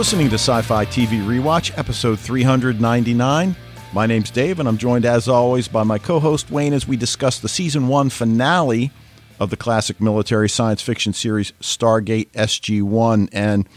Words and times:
listening 0.00 0.30
to 0.30 0.36
Sci 0.36 0.62
Fi 0.62 0.86
TV 0.86 1.22
Rewatch, 1.26 1.76
episode 1.76 2.18
399. 2.18 3.54
My 3.92 4.06
name's 4.06 4.30
Dave, 4.30 4.58
and 4.58 4.66
I'm 4.66 4.78
joined, 4.78 5.04
as 5.04 5.28
always, 5.28 5.68
by 5.68 5.82
my 5.82 5.98
co 5.98 6.18
host 6.18 6.50
Wayne 6.50 6.72
as 6.72 6.88
we 6.88 6.96
discuss 6.96 7.38
the 7.38 7.50
season 7.50 7.86
one 7.86 8.08
finale 8.08 8.92
of 9.38 9.50
the 9.50 9.58
classic 9.58 10.00
military 10.00 10.48
science 10.48 10.80
fiction 10.80 11.12
series 11.12 11.52
Stargate 11.60 12.30
SG 12.30 12.82
1. 12.82 13.28
And 13.30 13.68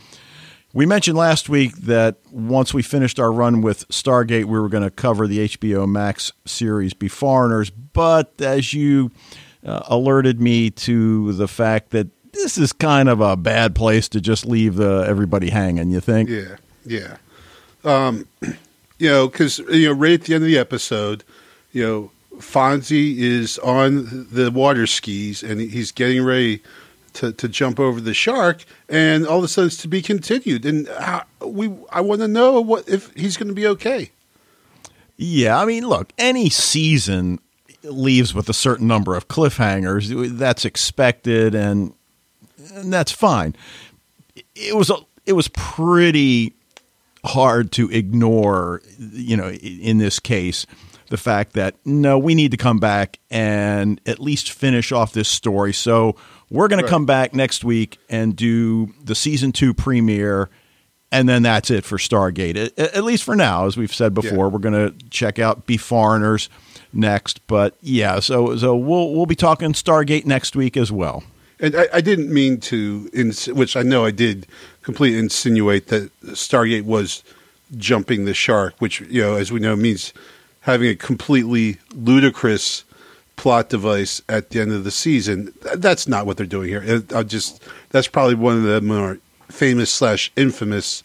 we 0.71 0.85
mentioned 0.85 1.17
last 1.17 1.49
week 1.49 1.75
that 1.75 2.15
once 2.31 2.73
we 2.73 2.83
finished 2.83 3.19
our 3.19 3.29
run 3.29 3.61
with 3.61 3.85
Stargate, 3.89 4.45
we 4.45 4.57
were 4.57 4.69
going 4.69 4.83
to 4.83 4.91
cover 4.91 5.27
the 5.27 5.39
HBO 5.39 5.89
Max 5.89 6.31
series 6.45 6.93
Beforeigners. 6.93 7.69
But 7.91 8.31
as 8.39 8.73
you 8.73 9.11
uh, 9.65 9.81
alerted 9.87 10.39
me 10.39 10.69
to 10.69 11.33
the 11.33 11.49
fact 11.49 11.89
that 11.89 12.07
this 12.33 12.57
is 12.57 12.73
kind 12.73 13.07
of 13.07 13.21
a 13.21 13.37
bad 13.37 13.75
place 13.75 14.09
to 14.09 14.21
just 14.21 14.45
leave 14.45 14.79
uh, 14.79 15.01
everybody 15.01 15.49
hanging. 15.49 15.89
You 15.89 16.01
think? 16.01 16.29
Yeah, 16.29 16.57
yeah. 16.85 17.17
Um, 17.83 18.27
you 18.99 19.09
know, 19.09 19.27
because 19.27 19.59
you 19.59 19.87
know, 19.87 19.93
right 19.93 20.13
at 20.13 20.23
the 20.23 20.33
end 20.33 20.43
of 20.43 20.47
the 20.47 20.57
episode, 20.57 21.23
you 21.71 21.83
know, 21.83 22.11
Fonzie 22.37 23.17
is 23.17 23.59
on 23.59 24.27
the 24.31 24.51
water 24.51 24.87
skis 24.87 25.43
and 25.43 25.61
he's 25.61 25.91
getting 25.91 26.23
ready 26.23 26.61
to, 27.13 27.31
to 27.31 27.47
jump 27.47 27.79
over 27.79 28.01
the 28.01 28.13
shark, 28.13 28.65
and 28.89 29.27
all 29.27 29.37
of 29.37 29.43
a 29.43 29.47
sudden 29.47 29.67
it's 29.67 29.77
to 29.77 29.87
be 29.87 30.01
continued. 30.01 30.65
And 30.65 30.87
how, 30.87 31.23
we, 31.45 31.71
I 31.91 32.01
want 32.01 32.21
to 32.21 32.27
know 32.27 32.59
what 32.59 32.89
if 32.89 33.13
he's 33.13 33.37
going 33.37 33.49
to 33.49 33.53
be 33.53 33.67
okay. 33.67 34.09
Yeah, 35.15 35.59
I 35.59 35.65
mean, 35.65 35.87
look, 35.87 36.11
any 36.17 36.49
season 36.49 37.39
leaves 37.83 38.33
with 38.33 38.49
a 38.49 38.53
certain 38.53 38.87
number 38.87 39.15
of 39.15 39.27
cliffhangers. 39.27 40.37
That's 40.37 40.65
expected, 40.65 41.53
and 41.53 41.93
and 42.73 42.91
that's 42.91 43.11
fine. 43.11 43.55
It 44.55 44.75
was 44.75 44.89
a, 44.89 44.97
it 45.25 45.33
was 45.33 45.47
pretty 45.49 46.53
hard 47.25 47.71
to 47.73 47.89
ignore, 47.91 48.81
you 48.97 49.37
know, 49.37 49.49
in 49.49 49.97
this 49.97 50.19
case, 50.19 50.65
the 51.09 51.17
fact 51.17 51.53
that 51.53 51.75
no, 51.85 52.17
we 52.17 52.35
need 52.35 52.51
to 52.51 52.57
come 52.57 52.79
back 52.79 53.19
and 53.29 54.01
at 54.05 54.19
least 54.19 54.51
finish 54.51 54.91
off 54.91 55.13
this 55.13 55.29
story. 55.29 55.73
So 55.73 56.15
we're 56.49 56.67
going 56.67 56.81
right. 56.81 56.87
to 56.87 56.89
come 56.89 57.05
back 57.05 57.33
next 57.33 57.63
week 57.63 57.97
and 58.09 58.35
do 58.35 58.93
the 59.03 59.15
season 59.15 59.51
two 59.51 59.73
premiere. 59.73 60.49
And 61.11 61.29
then 61.29 61.43
that's 61.43 61.69
it 61.69 61.85
for 61.85 61.97
Stargate, 61.97 62.55
at, 62.55 62.79
at 62.79 63.03
least 63.03 63.23
for 63.23 63.35
now. 63.35 63.67
As 63.67 63.77
we've 63.77 63.93
said 63.93 64.15
before, 64.15 64.45
yeah. 64.45 64.47
we're 64.47 64.59
going 64.59 64.73
to 64.73 65.09
check 65.09 65.37
out 65.37 65.67
Beforeigners 65.67 66.49
next. 66.91 67.45
But 67.45 67.77
yeah, 67.81 68.19
so 68.19 68.57
so 68.57 68.75
we'll 68.75 69.13
we'll 69.13 69.27
be 69.27 69.35
talking 69.35 69.73
Stargate 69.73 70.25
next 70.25 70.55
week 70.55 70.75
as 70.75 70.91
well. 70.91 71.23
And 71.63 71.77
I, 71.77 71.87
I 71.93 72.01
didn't 72.01 72.31
mean 72.31 72.59
to, 72.61 73.09
ins- 73.13 73.47
which 73.47 73.77
I 73.77 73.83
know 73.83 74.03
I 74.05 74.11
did, 74.11 74.45
completely 74.81 75.17
insinuate 75.17 75.87
that 75.87 76.11
Stargate 76.23 76.83
was 76.83 77.23
jumping 77.77 78.25
the 78.25 78.33
shark, 78.33 78.75
which 78.79 78.99
you 78.99 79.21
know, 79.21 79.35
as 79.35 79.49
we 79.49 79.61
know, 79.61 79.77
means 79.77 80.13
having 80.61 80.89
a 80.89 80.95
completely 80.95 81.77
ludicrous 81.95 82.83
plot 83.37 83.69
device 83.69 84.21
at 84.27 84.49
the 84.49 84.59
end 84.59 84.73
of 84.73 84.83
the 84.83 84.91
season. 84.91 85.53
That's 85.75 86.05
not 86.05 86.25
what 86.25 86.35
they're 86.35 86.45
doing 86.45 86.67
here. 86.67 87.01
I 87.15 87.23
just 87.23 87.63
that's 87.89 88.09
probably 88.09 88.35
one 88.35 88.57
of 88.57 88.63
the 88.63 88.81
more 88.81 89.19
famous 89.49 89.89
slash 89.89 90.31
infamous 90.35 91.01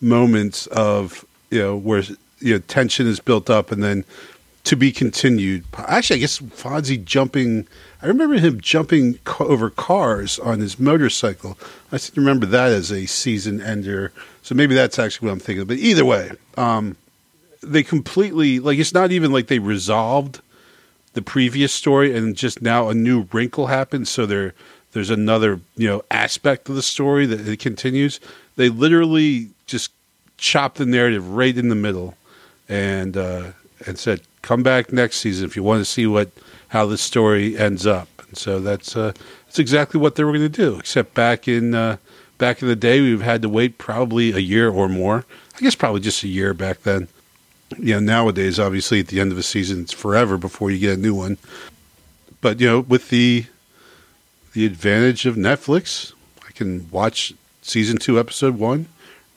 moments 0.00 0.66
of 0.68 1.24
you 1.50 1.60
know 1.60 1.76
where 1.76 2.02
you 2.40 2.54
know 2.54 2.58
tension 2.60 3.06
is 3.06 3.20
built 3.20 3.50
up 3.50 3.70
and 3.70 3.82
then 3.82 4.06
to 4.64 4.74
be 4.74 4.90
continued. 4.90 5.64
Actually, 5.76 6.16
I 6.16 6.20
guess 6.20 6.38
Fonzie 6.38 7.04
jumping 7.04 7.68
I 8.00 8.06
remember 8.06 8.36
him 8.36 8.60
jumping 8.60 9.18
over 9.40 9.70
cars 9.70 10.38
on 10.38 10.60
his 10.60 10.78
motorcycle. 10.78 11.58
I 11.92 11.98
remember 12.14 12.46
that 12.46 12.70
as 12.70 12.92
a 12.92 13.06
season 13.06 13.60
ender. 13.60 14.12
So 14.42 14.54
maybe 14.54 14.74
that's 14.74 14.98
actually 14.98 15.28
what 15.28 15.32
I'm 15.32 15.40
thinking. 15.40 15.62
Of. 15.62 15.68
But 15.68 15.78
either 15.78 16.04
way, 16.04 16.30
um, 16.56 16.96
they 17.62 17.82
completely 17.82 18.60
like 18.60 18.78
it's 18.78 18.94
not 18.94 19.10
even 19.10 19.32
like 19.32 19.48
they 19.48 19.58
resolved 19.58 20.40
the 21.14 21.22
previous 21.22 21.72
story 21.72 22.16
and 22.16 22.36
just 22.36 22.62
now 22.62 22.88
a 22.88 22.94
new 22.94 23.26
wrinkle 23.32 23.66
happens. 23.66 24.08
So 24.08 24.26
there 24.26 24.54
there's 24.92 25.10
another 25.10 25.60
you 25.76 25.88
know 25.88 26.04
aspect 26.10 26.68
of 26.68 26.76
the 26.76 26.82
story 26.82 27.26
that 27.26 27.48
it 27.48 27.58
continues. 27.58 28.20
They 28.56 28.68
literally 28.68 29.50
just 29.66 29.90
chopped 30.36 30.78
the 30.78 30.86
narrative 30.86 31.30
right 31.30 31.56
in 31.56 31.68
the 31.68 31.74
middle 31.74 32.16
and 32.68 33.16
uh, 33.16 33.52
and 33.86 33.98
said, 33.98 34.20
"Come 34.42 34.62
back 34.62 34.92
next 34.92 35.16
season 35.16 35.46
if 35.46 35.56
you 35.56 35.62
want 35.62 35.80
to 35.80 35.84
see 35.84 36.06
what." 36.06 36.30
How 36.68 36.86
the 36.86 36.98
story 36.98 37.56
ends 37.58 37.86
up. 37.86 38.08
And 38.28 38.36
so 38.36 38.60
that's 38.60 38.96
uh, 38.96 39.12
that's 39.46 39.58
exactly 39.58 40.00
what 40.00 40.14
they 40.14 40.24
were 40.24 40.32
going 40.32 40.42
to 40.42 40.48
do. 40.48 40.78
Except 40.78 41.14
back 41.14 41.48
in 41.48 41.74
uh, 41.74 41.96
back 42.36 42.62
in 42.62 42.68
the 42.68 42.76
day, 42.76 43.00
we've 43.00 43.22
had 43.22 43.42
to 43.42 43.48
wait 43.48 43.78
probably 43.78 44.32
a 44.32 44.38
year 44.38 44.70
or 44.70 44.88
more. 44.88 45.24
I 45.56 45.60
guess 45.60 45.74
probably 45.74 46.00
just 46.00 46.22
a 46.22 46.28
year 46.28 46.54
back 46.54 46.82
then. 46.82 47.08
You 47.78 47.94
know, 47.94 48.00
nowadays, 48.00 48.58
obviously, 48.58 49.00
at 49.00 49.08
the 49.08 49.20
end 49.20 49.32
of 49.32 49.38
a 49.38 49.42
season, 49.42 49.82
it's 49.82 49.92
forever 49.92 50.38
before 50.38 50.70
you 50.70 50.78
get 50.78 50.98
a 50.98 51.00
new 51.00 51.14
one. 51.14 51.36
But 52.40 52.60
you 52.60 52.66
know, 52.66 52.80
with 52.80 53.10
the 53.10 53.46
the 54.52 54.64
advantage 54.64 55.26
of 55.26 55.36
Netflix, 55.36 56.12
I 56.46 56.52
can 56.52 56.88
watch 56.90 57.34
season 57.62 57.98
two, 57.98 58.18
episode 58.18 58.58
one, 58.58 58.86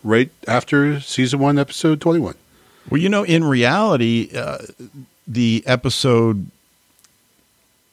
right 0.04 0.30
after 0.48 1.00
season 1.00 1.40
one, 1.40 1.60
episode 1.60 2.00
twenty-one. 2.00 2.36
Well, 2.90 3.02
you 3.02 3.10
know, 3.10 3.24
in 3.24 3.44
reality, 3.44 4.30
uh, 4.36 4.60
the 5.28 5.64
episode 5.66 6.50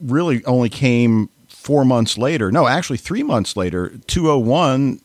really 0.01 0.45
only 0.45 0.69
came 0.69 1.29
four 1.49 1.85
months 1.85 2.17
later. 2.17 2.51
No, 2.51 2.67
actually, 2.67 2.99
three 2.99 3.23
months 3.23 3.57
later. 3.57 3.91
201 4.07 5.01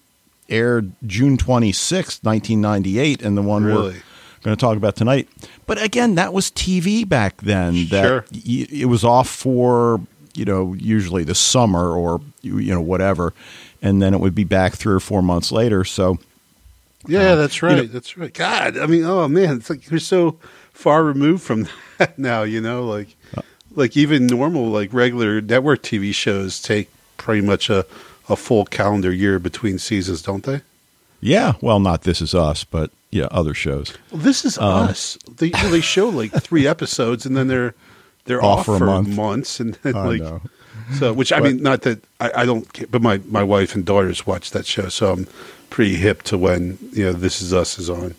aired 0.50 0.92
June 1.06 1.38
26th, 1.38 2.24
1998, 2.24 3.22
and 3.22 3.38
the 3.38 3.42
one 3.42 3.64
really? 3.64 3.94
we're 3.94 4.04
going 4.44 4.56
to 4.56 4.60
talk 4.60 4.78
about 4.78 4.96
tonight. 4.96 5.28
But 5.66 5.82
again, 5.82 6.16
that 6.16 6.34
was 6.34 6.52
TV 6.52 7.08
back 7.08 7.42
then. 7.42 7.88
That 7.88 8.06
sure. 8.06 8.26
y- 8.32 8.68
it 8.70 8.86
was 8.86 9.04
off 9.04 9.30
for, 9.30 10.02
you 10.36 10.46
know, 10.46 10.74
usually 10.74 11.24
the 11.24 11.36
summer 11.36 11.92
or, 11.92 12.22
you 12.42 12.74
know, 12.74 12.82
whatever. 12.82 13.34
And 13.82 14.02
then 14.02 14.14
it 14.14 14.20
would 14.20 14.36
be 14.36 14.44
back 14.44 14.76
three 14.76 14.94
or 14.94 15.00
four 15.00 15.22
months 15.22 15.52
later. 15.52 15.84
So. 15.84 16.18
Yeah, 17.06 17.32
uh, 17.32 17.36
that's 17.36 17.62
right. 17.62 17.76
You 17.76 17.82
know, 17.84 17.88
that's 17.88 18.18
right. 18.18 18.34
God, 18.34 18.78
I 18.78 18.86
mean, 18.86 19.04
oh 19.04 19.28
man, 19.28 19.58
it's 19.58 19.70
like 19.70 19.90
you're 19.92 20.00
so 20.00 20.38
far 20.72 21.04
removed 21.04 21.44
from 21.44 21.68
that 21.98 22.18
now. 22.18 22.44
You 22.44 22.62
know, 22.62 22.86
like 22.86 23.18
like 23.76 23.98
even 23.98 24.28
normal 24.28 24.68
like 24.68 24.94
regular 24.94 25.42
network 25.42 25.82
TV 25.82 26.14
shows 26.14 26.62
take 26.62 26.90
pretty 27.18 27.42
much 27.42 27.70
a 27.70 27.86
a 28.30 28.36
full 28.36 28.66
calendar 28.66 29.12
year 29.12 29.40
between 29.40 29.78
seasons, 29.78 30.22
don't 30.22 30.44
they? 30.44 30.62
Yeah, 31.20 31.54
well, 31.62 31.80
not 31.80 32.04
This 32.04 32.22
Is 32.22 32.36
Us, 32.36 32.64
but 32.64 32.92
yeah, 33.12 33.28
other 33.32 33.54
shows. 33.54 33.94
Well, 34.12 34.22
this 34.22 34.44
is 34.44 34.58
um, 34.58 34.90
Us. 34.90 35.18
They 35.38 35.50
they 35.50 35.82
show 35.82 36.10
like 36.10 36.32
three 36.34 36.68
episodes, 36.68 37.26
and 37.26 37.36
then 37.36 37.48
they're 37.48 37.74
they're 38.26 38.44
off, 38.44 38.60
off 38.60 38.66
for, 38.66 38.78
for 38.78 38.86
month. 38.86 39.08
months, 39.10 39.60
and 39.60 39.76
then, 39.76 39.94
like 39.94 40.22
know. 40.22 40.42
so. 40.98 41.14
Which 41.14 41.32
I 41.32 41.40
but, 41.40 41.54
mean, 41.54 41.64
not 41.64 41.82
that 41.84 42.04
I, 42.20 42.32
I 42.38 42.46
don't, 42.46 42.92
but 42.92 43.02
my 43.02 43.20
my 43.26 43.44
wife 43.44 43.76
and 43.76 43.86
daughters 43.86 44.28
watch 44.28 44.52
that 44.52 44.66
show, 44.66 44.90
so 44.90 45.14
I'm 45.14 45.28
pretty 45.70 45.96
hip 45.96 46.24
to 46.24 46.38
when 46.38 46.78
you 46.92 47.06
know 47.06 47.14
This 47.14 47.42
Is 47.42 47.54
Us 47.54 47.80
is 47.80 47.90
on. 47.90 48.16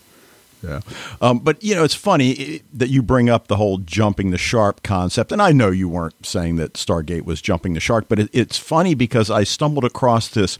Yeah. 0.65 0.81
Um, 1.21 1.39
but, 1.39 1.63
you 1.63 1.75
know, 1.75 1.85
it's 1.85 1.95
funny 1.95 2.63
that 2.73 2.89
you 2.89 3.03
bring 3.03 3.29
up 3.29 3.49
the 3.49 3.57
whole 3.57 3.79
jumping 3.79 4.31
the 4.31 4.39
shark 4.39 4.83
concept. 4.83 5.33
And 5.33 5.43
I 5.43 5.53
know 5.53 5.71
you 5.71 5.89
weren't 5.89 6.27
saying 6.27 6.57
that 6.57 6.75
Stargate 6.75 7.25
was 7.25 7.41
jumping 7.41 7.75
the 7.75 7.81
shark, 7.81 8.07
but 8.09 8.19
it, 8.19 8.31
it's 8.33 8.59
funny 8.59 8.95
because 8.95 9.31
I 9.31 9.45
stumbled 9.45 9.85
across 9.85 10.29
this 10.29 10.59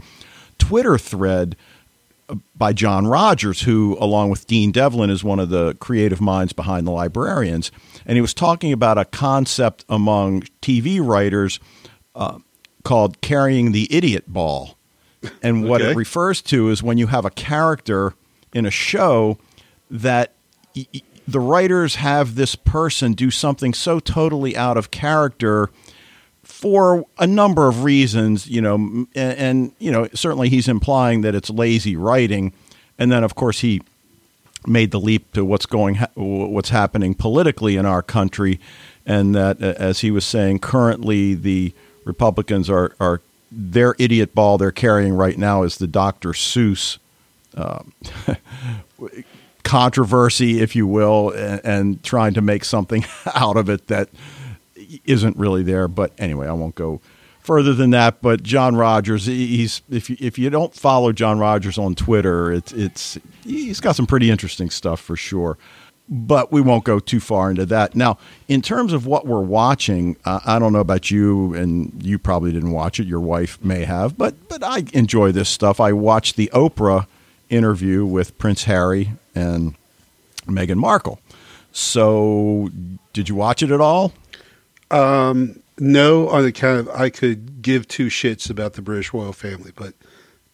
Twitter 0.59 0.99
thread 0.99 1.57
uh, 2.29 2.37
by 2.55 2.73
John 2.73 3.07
Rogers, 3.07 3.63
who, 3.63 3.97
along 4.01 4.31
with 4.31 4.47
Dean 4.47 4.73
Devlin, 4.73 5.11
is 5.11 5.25
one 5.25 5.41
of 5.41 5.49
the 5.49 5.75
creative 5.75 6.21
minds 6.21 6.53
behind 6.53 6.87
the 6.87 6.93
librarians. 6.93 7.71
And 8.07 8.17
he 8.17 8.21
was 8.21 8.35
talking 8.35 8.73
about 8.73 8.99
a 8.99 9.05
concept 9.05 9.85
among 9.89 10.43
TV 10.63 11.05
writers 11.05 11.61
uh, 12.15 12.39
called 12.85 13.21
carrying 13.21 13.73
the 13.73 13.89
idiot 13.95 14.25
ball. 14.29 14.77
And 15.43 15.69
what 15.69 15.81
okay. 15.81 15.93
it 15.93 15.97
refers 15.97 16.43
to 16.43 16.69
is 16.69 16.83
when 16.83 16.99
you 16.99 17.07
have 17.09 17.25
a 17.25 17.31
character 17.31 18.15
in 18.53 18.67
a 18.67 18.71
show 18.71 19.39
that 19.91 20.33
y- 20.75 20.87
the 21.27 21.41
writers 21.41 21.97
have 21.97 22.35
this 22.35 22.55
person 22.55 23.13
do 23.13 23.31
something 23.31 23.73
so 23.73 23.99
totally 23.99 24.57
out 24.57 24.77
of 24.77 24.91
character 24.91 25.71
for 26.43 27.07
a 27.19 27.27
number 27.27 27.69
of 27.69 27.85
reasons, 27.85 28.47
you 28.47 28.61
know, 28.61 28.75
and, 28.75 29.09
and, 29.15 29.73
you 29.79 29.91
know, 29.91 30.09
certainly 30.15 30.49
he's 30.51 30.69
implying 30.69 31.23
that 31.23 31.35
it's 31.35 31.49
lazy 31.49 31.97
writing, 31.97 32.53
and 32.99 33.11
then 33.11 33.25
of 33.25 33.35
course 33.35 33.61
he 33.61 33.81
made 34.67 34.91
the 34.91 35.01
leap 35.01 35.33
to 35.33 35.45
what's 35.45 35.67
going, 35.67 35.97
what's 36.15 36.71
happening 36.71 37.15
politically 37.15 37.77
in 37.77 37.87
our 37.87 38.03
country, 38.03 38.61
and 39.07 39.35
that, 39.35 39.61
as 39.63 40.01
he 40.01 40.11
was 40.11 40.25
saying, 40.25 40.59
currently 40.59 41.35
the 41.35 41.73
Republicans 42.05 42.69
are 42.69 42.95
are 43.01 43.21
their 43.51 43.95
idiot 43.99 44.35
ball 44.35 44.59
they're 44.59 44.73
carrying 44.73 45.15
right 45.15 45.39
now 45.39 45.63
is 45.63 45.79
the 45.79 45.87
Dr. 45.87 46.31
Seuss. 46.31 46.99
Uh, 47.57 47.83
controversy, 49.75 50.61
if 50.61 50.77
you 50.77 50.87
will, 50.87 51.31
and, 51.31 51.61
and, 51.65 52.03
trying 52.05 52.33
to 52.33 52.41
make 52.41 52.65
something 52.65 53.05
out 53.35 53.57
of 53.57 53.69
it 53.69 53.89
that 53.89 54.09
isn't 55.05 55.37
really 55.37 55.65
there. 55.65 55.89
But 55.89 56.13
anyway, 56.17 56.47
I 56.47 56.53
won't 56.53 56.77
go 56.77 57.01
further 57.41 57.75
than 57.75 57.91
that. 57.91 58.23
But 58.23 58.45
John 58.45 58.77
Rogers, 58.77 59.27
he's 59.27 59.83
if 59.91 60.09
you, 60.09 60.17
if 60.21 60.39
you 60.39 60.49
don't 60.49 60.73
follow 60.73 61.11
John 61.11 61.41
Rogers 61.41 61.77
on 61.77 61.97
Twitter, 61.97 62.53
it's 62.53 62.71
it's 62.73 63.19
he's 63.43 63.81
got 63.81 63.97
some 63.97 64.07
pretty 64.07 64.31
interesting 64.31 64.71
stuff 64.71 65.01
for 65.01 65.17
sure. 65.17 65.59
But 66.09 66.53
we 66.53 66.61
won't 66.61 66.85
go 66.85 67.01
too 67.01 67.19
far 67.19 67.51
into 67.51 67.67
that. 67.67 67.97
Now, 67.97 68.19
in 68.47 68.63
terms 68.63 68.93
of 68.93 69.07
what 69.07 69.27
we're 69.27 69.41
watching, 69.41 70.17
uh, 70.25 70.39
I 70.45 70.61
don't 70.61 70.73
know 70.73 70.81
about 70.81 71.11
you, 71.11 71.53
and 71.55 72.01
you 72.01 72.21
probably 72.21 72.53
didn't 72.53 72.73
watch 72.73 73.01
it. 73.01 73.09
Your 73.09 73.21
wife 73.21 73.59
may 73.65 73.83
have, 73.83 74.17
but 74.17 74.37
but 74.49 74.63
I 74.63 74.85
enjoy 74.93 75.33
this 75.33 75.49
stuff. 75.49 75.81
I 75.81 75.93
watched 75.93 76.37
the 76.37 76.49
Oprah 76.55 77.09
interview 77.51 78.05
with 78.05 78.37
Prince 78.39 78.65
Harry 78.65 79.13
and 79.35 79.75
Meghan 80.47 80.77
Markle. 80.77 81.21
So, 81.73 82.71
did 83.13 83.29
you 83.29 83.35
watch 83.35 83.63
it 83.63 83.71
at 83.71 83.81
all? 83.81 84.13
Um, 84.91 85.61
no, 85.79 86.29
on 86.29 86.45
account 86.45 86.81
of 86.81 86.89
I 86.91 87.11
could 87.11 87.63
give 87.63 87.89
two 87.89 88.07
shits 88.07 88.49
about 88.49 88.75
the 88.75 88.83
British 88.83 89.13
royal 89.13 89.33
family, 89.33 89.73
but 89.75 89.95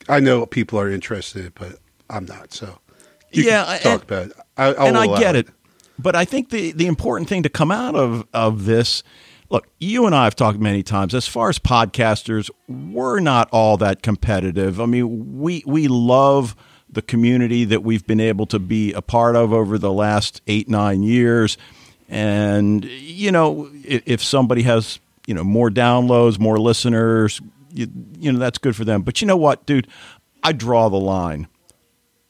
I 0.08 0.20
know 0.20 0.46
people 0.46 0.78
are 0.80 0.90
interested, 0.90 1.52
but 1.54 1.78
I'm 2.08 2.24
not. 2.24 2.52
So, 2.54 2.78
yeah, 3.32 3.64
can 3.64 3.82
talk 3.82 3.92
and, 3.92 4.02
about 4.02 4.26
it. 4.26 4.32
I, 4.56 4.86
and 4.88 4.96
I 4.96 5.18
get 5.18 5.36
it. 5.36 5.48
But 5.98 6.16
I 6.16 6.24
think 6.24 6.48
the, 6.48 6.72
the 6.72 6.86
important 6.86 7.28
thing 7.28 7.42
to 7.42 7.50
come 7.50 7.70
out 7.70 7.94
of, 7.94 8.26
of 8.32 8.64
this 8.64 9.02
look, 9.50 9.68
you 9.78 10.06
and 10.06 10.14
I 10.14 10.24
have 10.24 10.36
talked 10.36 10.58
many 10.58 10.82
times. 10.82 11.14
As 11.14 11.28
far 11.28 11.48
as 11.50 11.58
podcasters, 11.58 12.48
we're 12.68 13.20
not 13.20 13.48
all 13.52 13.76
that 13.78 14.02
competitive. 14.02 14.80
I 14.80 14.86
mean, 14.86 15.40
we 15.40 15.62
we 15.66 15.88
love 15.88 16.56
the 16.92 17.02
community 17.02 17.64
that 17.64 17.82
we've 17.82 18.06
been 18.06 18.20
able 18.20 18.46
to 18.46 18.58
be 18.58 18.92
a 18.92 19.02
part 19.02 19.36
of 19.36 19.52
over 19.52 19.78
the 19.78 19.92
last 19.92 20.40
eight 20.46 20.68
nine 20.68 21.02
years, 21.02 21.56
and 22.08 22.84
you 22.84 23.30
know, 23.30 23.70
if, 23.84 24.22
somebody 24.22 24.62
has 24.62 24.98
you 25.26 25.34
know 25.34 25.44
more 25.44 25.70
downloads, 25.70 26.38
more 26.38 26.58
listeners, 26.58 27.40
you, 27.72 27.86
you 28.18 28.32
know 28.32 28.38
that's 28.38 28.58
good 28.58 28.74
for 28.76 28.84
them. 28.84 29.02
But 29.02 29.20
you 29.20 29.26
know 29.26 29.36
what, 29.36 29.66
dude, 29.66 29.86
I 30.42 30.52
draw 30.52 30.88
the 30.88 30.98
line. 31.00 31.46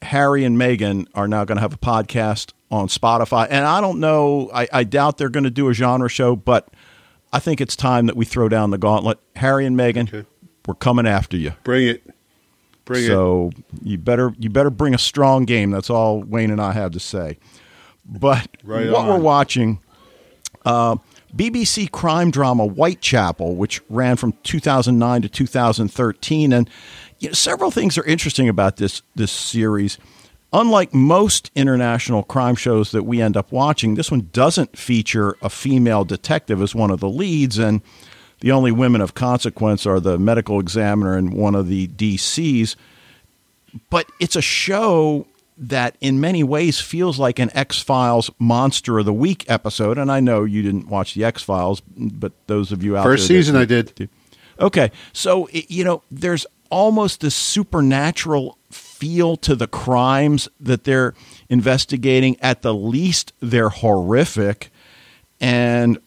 Harry 0.03 0.45
and 0.45 0.57
Meghan 0.57 1.07
are 1.15 1.29
now 1.29 1.45
going 1.45 1.57
to 1.57 1.63
have 1.63 1.75
a 1.75 1.79
podcast 1.79 2.53
on 2.71 2.89
Spotify. 2.89 3.47
And 3.51 3.67
I 3.67 3.81
don't 3.83 4.01
know, 4.01 4.51
I, 4.55 4.67
I 4.73 4.85
doubt 4.85 5.19
they're 5.19 5.29
going 5.29 5.45
to 5.45 5.51
do 5.51 5.69
a 5.69 5.75
genre 5.75 6.09
show, 6.09 6.37
but 6.37 6.69
I 7.33 7.39
think 7.39 7.61
it's 7.61 7.77
time 7.77 8.07
that 8.07 8.17
we 8.17 8.25
throw 8.25 8.49
down 8.49 8.71
the 8.71 8.79
gauntlet. 8.79 9.19
Harry 9.37 9.67
and 9.67 9.77
Meghan, 9.77 10.09
Okay. 10.09 10.27
we're 10.67 10.75
coming 10.75 11.07
after 11.07 11.37
you. 11.37 11.53
Bring 11.65 11.89
it. 11.89 12.03
Bring 12.91 13.05
it. 13.05 13.09
so 13.09 13.51
you 13.83 13.99
better 13.99 14.35
you 14.39 14.51
better 14.51 14.71
bring 14.71 14.95
a 14.95 14.99
strong 14.99 15.45
game. 15.45 15.71
That's 15.71 15.91
all 15.91 16.23
Wayne 16.23 16.51
and 16.51 16.61
I 16.61 16.73
have 16.73 16.91
to 16.93 17.01
say. 17.01 17.39
But 18.05 18.49
Right 18.65 18.91
what 18.91 19.03
on. 19.03 19.09
we're 19.09 19.19
watching, 19.19 19.79
uh, 20.65 20.97
BBC 21.37 21.89
crime 21.93 22.33
drama 22.33 22.67
Whitechapel, 22.67 23.55
which 23.55 23.81
ran 23.89 24.17
from 24.17 24.33
2009 24.43 25.23
to 25.23 25.29
2013, 25.29 26.53
and 26.53 26.69
you 27.21 27.29
know, 27.29 27.33
several 27.35 27.71
things 27.71 27.97
are 27.97 28.05
interesting 28.05 28.49
about 28.49 28.77
this 28.79 29.03
this 29.15 29.31
series. 29.31 29.97
Unlike 30.53 30.93
most 30.93 31.53
international 31.55 32.25
crime 32.25 32.57
shows 32.57 32.91
that 32.91 33.05
we 33.05 33.23
end 33.23 33.37
up 33.37 33.53
watching, 33.53 33.95
this 33.95 34.11
one 34.11 34.29
doesn't 34.33 34.77
feature 34.77 35.37
a 35.43 35.49
female 35.49 36.05
detective 36.05 36.61
as 36.61 36.75
one 36.75 36.91
of 36.91 36.99
the 36.99 37.09
leads, 37.09 37.57
and 37.57 37.83
the 38.41 38.53
only 38.53 38.73
women 38.73 39.01
of 39.01 39.15
consequence 39.15 39.87
are 39.87 40.01
the 40.01 40.19
medical 40.19 40.61
examiner 40.61 41.17
and 41.17 41.33
one 41.33 41.55
of 41.55 41.69
the 41.69 41.89
DCs. 41.89 42.77
But 43.89 44.11
it's 44.19 44.37
a 44.37 44.43
show 44.43 45.27
that, 45.57 45.97
in 46.01 46.21
many 46.21 46.43
ways, 46.43 46.81
feels 46.81 47.19
like 47.19 47.39
an 47.39 47.51
X 47.55 47.81
Files 47.83 48.31
Monster 48.39 48.99
of 48.99 49.05
the 49.05 49.13
Week 49.13 49.45
episode. 49.49 49.99
And 49.99 50.11
I 50.11 50.21
know 50.21 50.45
you 50.45 50.63
didn't 50.63 50.89
watch 50.89 51.15
the 51.15 51.25
X 51.25 51.43
Files, 51.43 51.83
but 51.97 52.33
those 52.47 52.73
of 52.73 52.83
you 52.83 52.97
out 52.97 53.05
First 53.05 53.29
there 53.29 53.37
that- 53.37 53.43
season 53.45 53.57
I 53.57 53.65
did. 53.67 54.09
Okay, 54.59 54.91
so 55.13 55.47
it- 55.53 55.71
you 55.71 55.85
know, 55.85 56.03
there's 56.11 56.47
almost 56.71 57.21
this 57.21 57.35
supernatural 57.35 58.57
feel 58.71 59.37
to 59.37 59.55
the 59.55 59.67
crimes 59.67 60.49
that 60.61 60.85
they're 60.85 61.15
investigating. 61.49 62.37
At 62.41 62.63
the 62.63 62.73
least, 62.75 63.33
they're 63.41 63.69
horrific. 63.71 64.71
And 65.41 65.99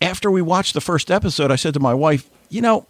after 0.00 0.30
we 0.30 0.42
watched 0.42 0.74
the 0.74 0.80
first 0.80 1.10
episode, 1.10 1.50
I 1.50 1.56
said 1.56 1.74
to 1.74 1.80
my 1.80 1.94
wife, 1.94 2.28
"You 2.48 2.60
know, 2.62 2.86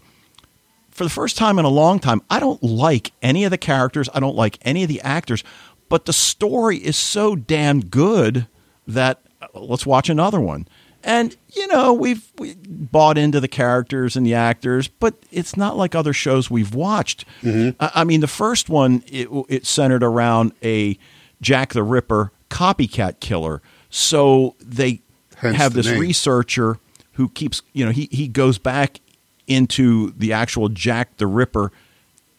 for 0.90 1.04
the 1.04 1.10
first 1.10 1.36
time 1.36 1.58
in 1.58 1.64
a 1.64 1.70
long 1.70 1.98
time, 1.98 2.22
I 2.30 2.40
don't 2.40 2.62
like 2.62 3.12
any 3.22 3.44
of 3.44 3.50
the 3.50 3.58
characters. 3.58 4.08
I 4.14 4.20
don't 4.20 4.36
like 4.36 4.58
any 4.62 4.82
of 4.82 4.88
the 4.88 5.00
actors, 5.02 5.44
but 5.88 6.06
the 6.06 6.12
story 6.12 6.78
is 6.78 6.96
so 6.96 7.36
damn 7.36 7.80
good 7.80 8.46
that 8.86 9.20
uh, 9.40 9.46
let's 9.60 9.86
watch 9.86 10.08
another 10.08 10.40
one." 10.40 10.66
And 11.04 11.36
you 11.54 11.68
know, 11.68 11.92
we've 11.92 12.32
we 12.38 12.56
bought 12.56 13.16
into 13.16 13.38
the 13.38 13.46
characters 13.48 14.16
and 14.16 14.26
the 14.26 14.34
actors, 14.34 14.88
but 14.88 15.14
it's 15.30 15.56
not 15.56 15.76
like 15.76 15.94
other 15.94 16.12
shows 16.12 16.50
we've 16.50 16.74
watched. 16.74 17.24
I, 17.44 17.74
I 17.78 18.04
mean, 18.04 18.20
the 18.20 18.26
first 18.26 18.68
one 18.68 19.04
it, 19.06 19.28
it 19.48 19.66
centered 19.66 20.02
around 20.02 20.52
a 20.64 20.98
Jack 21.40 21.74
the 21.74 21.84
Ripper 21.84 22.32
copycat 22.50 23.20
killer, 23.20 23.62
so 23.88 24.56
they 24.60 25.02
Hence 25.36 25.56
have 25.58 25.74
the 25.74 25.82
this 25.82 25.92
name. 25.92 26.00
researcher 26.00 26.78
who 27.16 27.28
keeps 27.30 27.60
you 27.74 27.84
know 27.84 27.90
he 27.92 28.08
he 28.10 28.28
goes 28.28 28.56
back 28.58 29.00
into 29.46 30.12
the 30.16 30.32
actual 30.32 30.68
Jack 30.68 31.16
the 31.18 31.26
Ripper 31.26 31.70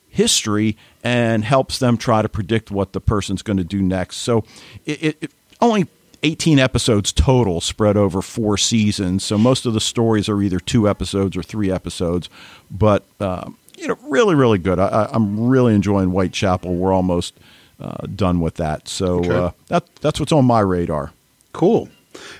history 0.09 0.75
and 1.03 1.43
helps 1.43 1.79
them 1.79 1.97
try 1.97 2.21
to 2.21 2.29
predict 2.29 2.71
what 2.71 2.93
the 2.93 2.99
person's 3.01 3.41
going 3.41 3.57
to 3.57 3.63
do 3.63 3.81
next. 3.81 4.17
So 4.17 4.43
it, 4.85 5.03
it, 5.03 5.17
it 5.21 5.31
only 5.61 5.87
18 6.23 6.57
episodes 6.59 7.13
total 7.13 7.61
spread 7.61 7.95
over 7.95 8.21
four 8.21 8.57
seasons. 8.57 9.23
So 9.23 9.37
most 9.37 9.65
of 9.65 9.73
the 9.73 9.79
stories 9.79 10.27
are 10.27 10.41
either 10.41 10.59
two 10.59 10.89
episodes 10.89 11.37
or 11.37 11.43
three 11.43 11.71
episodes, 11.71 12.29
but 12.71 13.03
uh, 13.19 13.49
you 13.77 13.87
know 13.87 13.97
really 14.03 14.35
really 14.35 14.57
good. 14.57 14.79
I, 14.79 15.07
I'm 15.13 15.47
really 15.47 15.75
enjoying 15.75 16.09
Whitechapel. 16.09 16.75
We're 16.75 16.93
almost 16.93 17.35
uh, 17.79 18.07
done 18.07 18.39
with 18.39 18.55
that. 18.55 18.87
So 18.87 19.19
Okay. 19.19 19.29
uh, 19.35 19.51
that 19.67 19.85
that's 20.01 20.19
what's 20.19 20.31
on 20.31 20.45
my 20.45 20.59
radar. 20.61 21.11
Cool. 21.53 21.89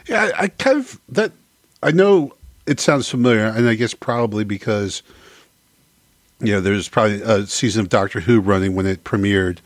Yeah, 0.08 0.32
I, 0.36 0.44
I 0.44 0.48
kind 0.48 0.80
of 0.80 1.00
that. 1.10 1.32
I 1.84 1.92
know 1.92 2.34
it 2.66 2.80
sounds 2.80 3.08
familiar, 3.10 3.46
and 3.46 3.68
I 3.68 3.76
guess 3.76 3.94
probably 3.94 4.44
because 4.44 5.02
you 6.40 6.52
know 6.52 6.62
there's 6.62 6.90
probably 6.90 7.22
a 7.22 7.46
season 7.48 7.82
of 7.82 7.90
Doctor 7.90 8.20
Who 8.20 8.40
running 8.40 8.76
when 8.76 8.86
it 8.86 9.04
premiered, 9.04 9.60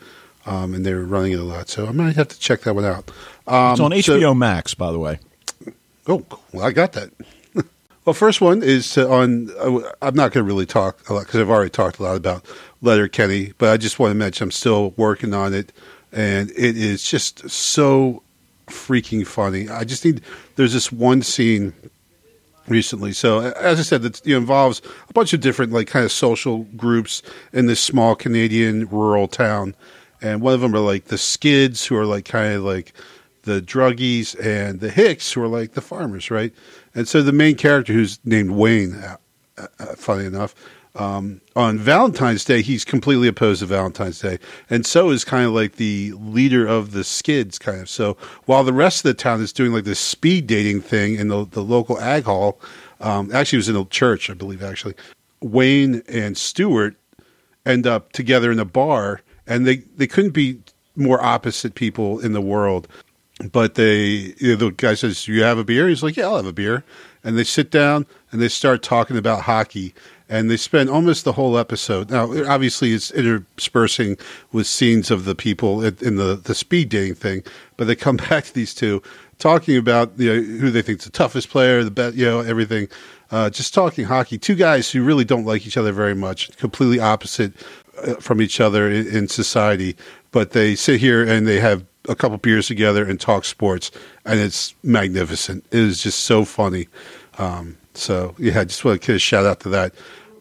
um, 0.46 0.74
and 0.74 0.84
they 0.86 0.94
were 0.94 1.04
running 1.04 1.32
it 1.32 1.38
a 1.40 1.44
lot. 1.44 1.68
So 1.68 1.86
I 1.86 1.92
might 1.92 2.16
have 2.16 2.28
to 2.28 2.38
check 2.38 2.62
that 2.62 2.74
one 2.74 2.84
out. 2.84 3.10
Um, 3.46 3.72
It's 3.72 3.80
on 3.80 4.02
so- 4.02 4.18
HBO 4.18 4.36
Max, 4.36 4.74
by 4.74 4.92
the 4.92 4.98
way. 4.98 5.18
Oh, 6.06 6.24
well, 6.52 6.64
I 6.66 6.72
got 6.72 6.92
that. 6.94 7.10
well, 8.04 8.12
first 8.14 8.40
one 8.40 8.62
is 8.62 8.90
to, 8.92 9.08
on. 9.08 9.50
Uh, 9.58 9.90
I'm 10.02 10.14
not 10.14 10.32
going 10.32 10.44
to 10.44 10.48
really 10.48 10.66
talk 10.66 11.08
a 11.08 11.14
lot 11.14 11.26
because 11.26 11.40
I've 11.40 11.50
already 11.50 11.70
talked 11.70 11.98
a 11.98 12.02
lot 12.02 12.16
about 12.16 12.44
Letterkenny, 12.82 13.52
but 13.58 13.68
I 13.70 13.76
just 13.76 13.98
want 13.98 14.10
to 14.10 14.14
mention 14.16 14.44
I'm 14.44 14.50
still 14.50 14.90
working 14.96 15.32
on 15.32 15.54
it, 15.54 15.72
and 16.12 16.50
it 16.50 16.76
is 16.76 17.04
just 17.04 17.48
so 17.48 18.22
freaking 18.66 19.26
funny. 19.26 19.68
I 19.68 19.84
just 19.84 20.04
need. 20.04 20.22
There's 20.56 20.72
this 20.72 20.90
one 20.90 21.22
scene 21.22 21.72
recently. 22.68 23.12
So 23.12 23.40
as 23.40 23.78
I 23.78 23.82
said, 23.82 24.04
it 24.04 24.24
involves 24.26 24.82
a 25.08 25.12
bunch 25.12 25.32
of 25.32 25.40
different 25.40 25.72
like 25.72 25.88
kind 25.88 26.04
of 26.04 26.12
social 26.12 26.64
groups 26.76 27.22
in 27.52 27.66
this 27.66 27.80
small 27.80 28.14
Canadian 28.14 28.86
rural 28.88 29.28
town, 29.28 29.74
and 30.20 30.40
one 30.40 30.54
of 30.54 30.60
them 30.60 30.74
are 30.74 30.80
like 30.80 31.06
the 31.06 31.18
Skids, 31.18 31.86
who 31.86 31.96
are 31.96 32.06
like 32.06 32.24
kind 32.24 32.54
of 32.54 32.62
like 32.62 32.92
the 33.42 33.60
druggies, 33.60 34.38
and 34.44 34.80
the 34.80 34.90
Hicks, 34.90 35.32
who 35.32 35.42
are 35.42 35.48
like 35.48 35.72
the 35.72 35.80
farmers, 35.80 36.30
right? 36.30 36.52
And 36.94 37.08
so 37.08 37.22
the 37.22 37.32
main 37.32 37.56
character, 37.56 37.92
who's 37.92 38.20
named 38.24 38.52
Wayne, 38.52 38.94
uh, 38.94 39.16
uh, 39.58 39.66
uh, 39.78 39.86
funny 39.96 40.24
enough. 40.24 40.54
Um, 40.94 41.40
on 41.56 41.78
Valentine's 41.78 42.44
Day, 42.44 42.60
he's 42.60 42.84
completely 42.84 43.26
opposed 43.26 43.60
to 43.60 43.66
Valentine's 43.66 44.20
Day, 44.20 44.38
and 44.68 44.84
so 44.84 45.08
is 45.08 45.24
kind 45.24 45.46
of 45.46 45.52
like 45.52 45.76
the 45.76 46.12
leader 46.16 46.66
of 46.66 46.92
the 46.92 47.02
Skids, 47.02 47.58
kind 47.58 47.80
of. 47.80 47.88
So 47.88 48.18
while 48.44 48.62
the 48.62 48.74
rest 48.74 48.98
of 48.98 49.04
the 49.04 49.14
town 49.14 49.40
is 49.40 49.54
doing 49.54 49.72
like 49.72 49.84
this 49.84 49.98
speed 49.98 50.46
dating 50.46 50.82
thing 50.82 51.14
in 51.14 51.28
the 51.28 51.46
the 51.46 51.62
local 51.62 51.98
ag 51.98 52.24
hall, 52.24 52.60
um, 53.00 53.34
actually 53.34 53.56
it 53.56 53.60
was 53.60 53.68
in 53.70 53.76
a 53.76 53.84
church, 53.86 54.28
I 54.28 54.34
believe. 54.34 54.62
Actually, 54.62 54.94
Wayne 55.40 56.02
and 56.08 56.36
Stewart 56.36 56.94
end 57.64 57.86
up 57.86 58.12
together 58.12 58.52
in 58.52 58.58
a 58.58 58.66
bar, 58.66 59.22
and 59.46 59.66
they 59.66 59.76
they 59.96 60.06
couldn't 60.06 60.32
be 60.32 60.58
more 60.94 61.22
opposite 61.22 61.74
people 61.74 62.20
in 62.20 62.32
the 62.32 62.42
world. 62.42 62.86
But 63.50 63.74
they, 63.74 64.34
you 64.38 64.50
know, 64.50 64.56
the 64.56 64.70
guy 64.70 64.94
says, 64.94 65.26
"You 65.26 65.42
have 65.42 65.58
a 65.58 65.64
beer?" 65.64 65.88
He's 65.88 66.02
like, 66.02 66.16
"Yeah, 66.16 66.26
I'll 66.26 66.36
have 66.36 66.46
a 66.46 66.52
beer." 66.52 66.84
And 67.24 67.38
they 67.38 67.44
sit 67.44 67.70
down 67.70 68.06
and 68.30 68.40
they 68.40 68.48
start 68.48 68.82
talking 68.82 69.16
about 69.16 69.42
hockey, 69.42 69.94
and 70.32 70.50
they 70.50 70.56
spend 70.56 70.88
almost 70.88 71.24
the 71.24 71.32
whole 71.32 71.58
episode. 71.58 72.10
Now, 72.10 72.24
obviously, 72.48 72.94
it's 72.94 73.10
interspersing 73.10 74.16
with 74.50 74.66
scenes 74.66 75.10
of 75.10 75.26
the 75.26 75.34
people 75.34 75.84
in 75.84 76.16
the 76.16 76.40
the 76.42 76.54
speed 76.54 76.88
dating 76.88 77.16
thing, 77.16 77.42
but 77.76 77.86
they 77.86 77.94
come 77.94 78.16
back 78.28 78.44
to 78.44 78.54
these 78.54 78.74
two 78.74 79.02
talking 79.38 79.76
about 79.76 80.18
you 80.18 80.28
know, 80.28 80.40
who 80.40 80.70
they 80.70 80.82
think 80.82 81.00
is 81.00 81.04
the 81.04 81.10
toughest 81.10 81.50
player, 81.50 81.84
the 81.84 81.90
best, 81.90 82.16
you 82.16 82.24
know, 82.24 82.40
everything. 82.40 82.88
Uh, 83.30 83.50
just 83.50 83.74
talking 83.74 84.04
hockey. 84.04 84.38
Two 84.38 84.54
guys 84.54 84.90
who 84.90 85.02
really 85.04 85.24
don't 85.24 85.44
like 85.44 85.66
each 85.66 85.76
other 85.76 85.92
very 85.92 86.14
much, 86.14 86.54
completely 86.56 87.00
opposite 87.00 87.52
uh, 87.98 88.14
from 88.14 88.40
each 88.40 88.60
other 88.60 88.90
in, 88.90 89.06
in 89.08 89.28
society, 89.28 89.96
but 90.30 90.52
they 90.52 90.74
sit 90.74 91.00
here 91.00 91.26
and 91.26 91.46
they 91.46 91.60
have 91.60 91.84
a 92.08 92.14
couple 92.14 92.38
beers 92.38 92.68
together 92.68 93.04
and 93.04 93.20
talk 93.20 93.44
sports, 93.44 93.90
and 94.24 94.40
it's 94.40 94.74
magnificent. 94.82 95.64
It 95.70 95.80
is 95.80 96.02
just 96.02 96.20
so 96.20 96.44
funny. 96.44 96.88
Um, 97.38 97.76
so 97.94 98.34
yeah, 98.38 98.60
I 98.60 98.64
just 98.64 98.84
want 98.84 99.00
to 99.00 99.06
give 99.06 99.16
a 99.16 99.18
shout 99.18 99.44
out 99.44 99.60
to 99.60 99.68
that. 99.70 99.94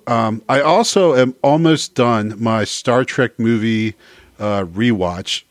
Um, 0.07 0.41
I 0.49 0.61
also 0.61 1.15
am 1.15 1.35
almost 1.41 1.95
done 1.95 2.35
my 2.41 2.63
Star 2.63 3.03
Trek 3.05 3.37
movie 3.37 3.95
uh, 4.39 4.65
rewatch, 4.65 5.43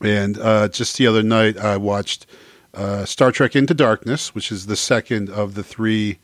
and 0.00 0.38
uh, 0.38 0.68
just 0.68 0.96
the 0.96 1.06
other 1.06 1.22
night 1.22 1.58
I 1.58 1.76
watched 1.76 2.26
uh, 2.74 3.04
Star 3.04 3.32
Trek 3.32 3.56
Into 3.56 3.74
Darkness, 3.74 4.34
which 4.34 4.52
is 4.52 4.66
the 4.66 4.76
second 4.76 5.28
of 5.30 5.54
the 5.54 5.64
three. 5.64 6.18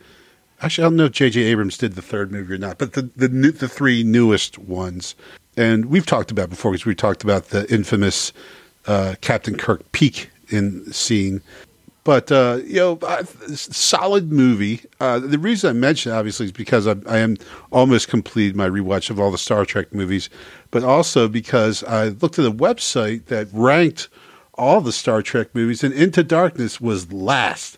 Actually, 0.60 0.84
I 0.84 0.86
don't 0.88 0.96
know 0.96 1.04
if 1.06 1.12
J.J. 1.12 1.42
Abrams 1.42 1.76
did 1.76 1.94
the 1.94 2.02
third 2.02 2.32
movie 2.32 2.54
or 2.54 2.58
not, 2.58 2.78
but 2.78 2.92
the 2.94 3.10
the, 3.16 3.28
new, 3.28 3.50
the 3.50 3.68
three 3.68 4.02
newest 4.02 4.58
ones, 4.58 5.14
and 5.56 5.86
we've 5.86 6.06
talked 6.06 6.30
about 6.30 6.50
before 6.50 6.72
because 6.72 6.86
we 6.86 6.94
talked 6.94 7.24
about 7.24 7.46
the 7.46 7.70
infamous 7.72 8.32
uh, 8.86 9.16
Captain 9.20 9.56
Kirk 9.56 9.90
peak 9.92 10.30
in 10.48 10.90
scene. 10.92 11.42
But 12.06 12.30
uh, 12.30 12.60
you 12.64 12.76
know, 12.76 12.98
uh, 13.02 13.24
solid 13.24 14.30
movie. 14.30 14.82
Uh, 15.00 15.18
the 15.18 15.40
reason 15.40 15.70
I 15.70 15.72
mention 15.72 16.12
it, 16.12 16.14
obviously 16.14 16.46
is 16.46 16.52
because 16.52 16.86
I, 16.86 16.94
I 17.08 17.18
am 17.18 17.36
almost 17.72 18.06
completed 18.06 18.54
my 18.54 18.68
rewatch 18.68 19.10
of 19.10 19.18
all 19.18 19.32
the 19.32 19.36
Star 19.38 19.64
Trek 19.64 19.92
movies, 19.92 20.30
but 20.70 20.84
also 20.84 21.26
because 21.26 21.82
I 21.82 22.10
looked 22.10 22.38
at 22.38 22.44
a 22.44 22.52
website 22.52 23.24
that 23.24 23.48
ranked 23.52 24.06
all 24.54 24.80
the 24.80 24.92
Star 24.92 25.20
Trek 25.20 25.48
movies, 25.52 25.82
and 25.82 25.92
Into 25.92 26.22
Darkness 26.22 26.80
was 26.80 27.12
last. 27.12 27.76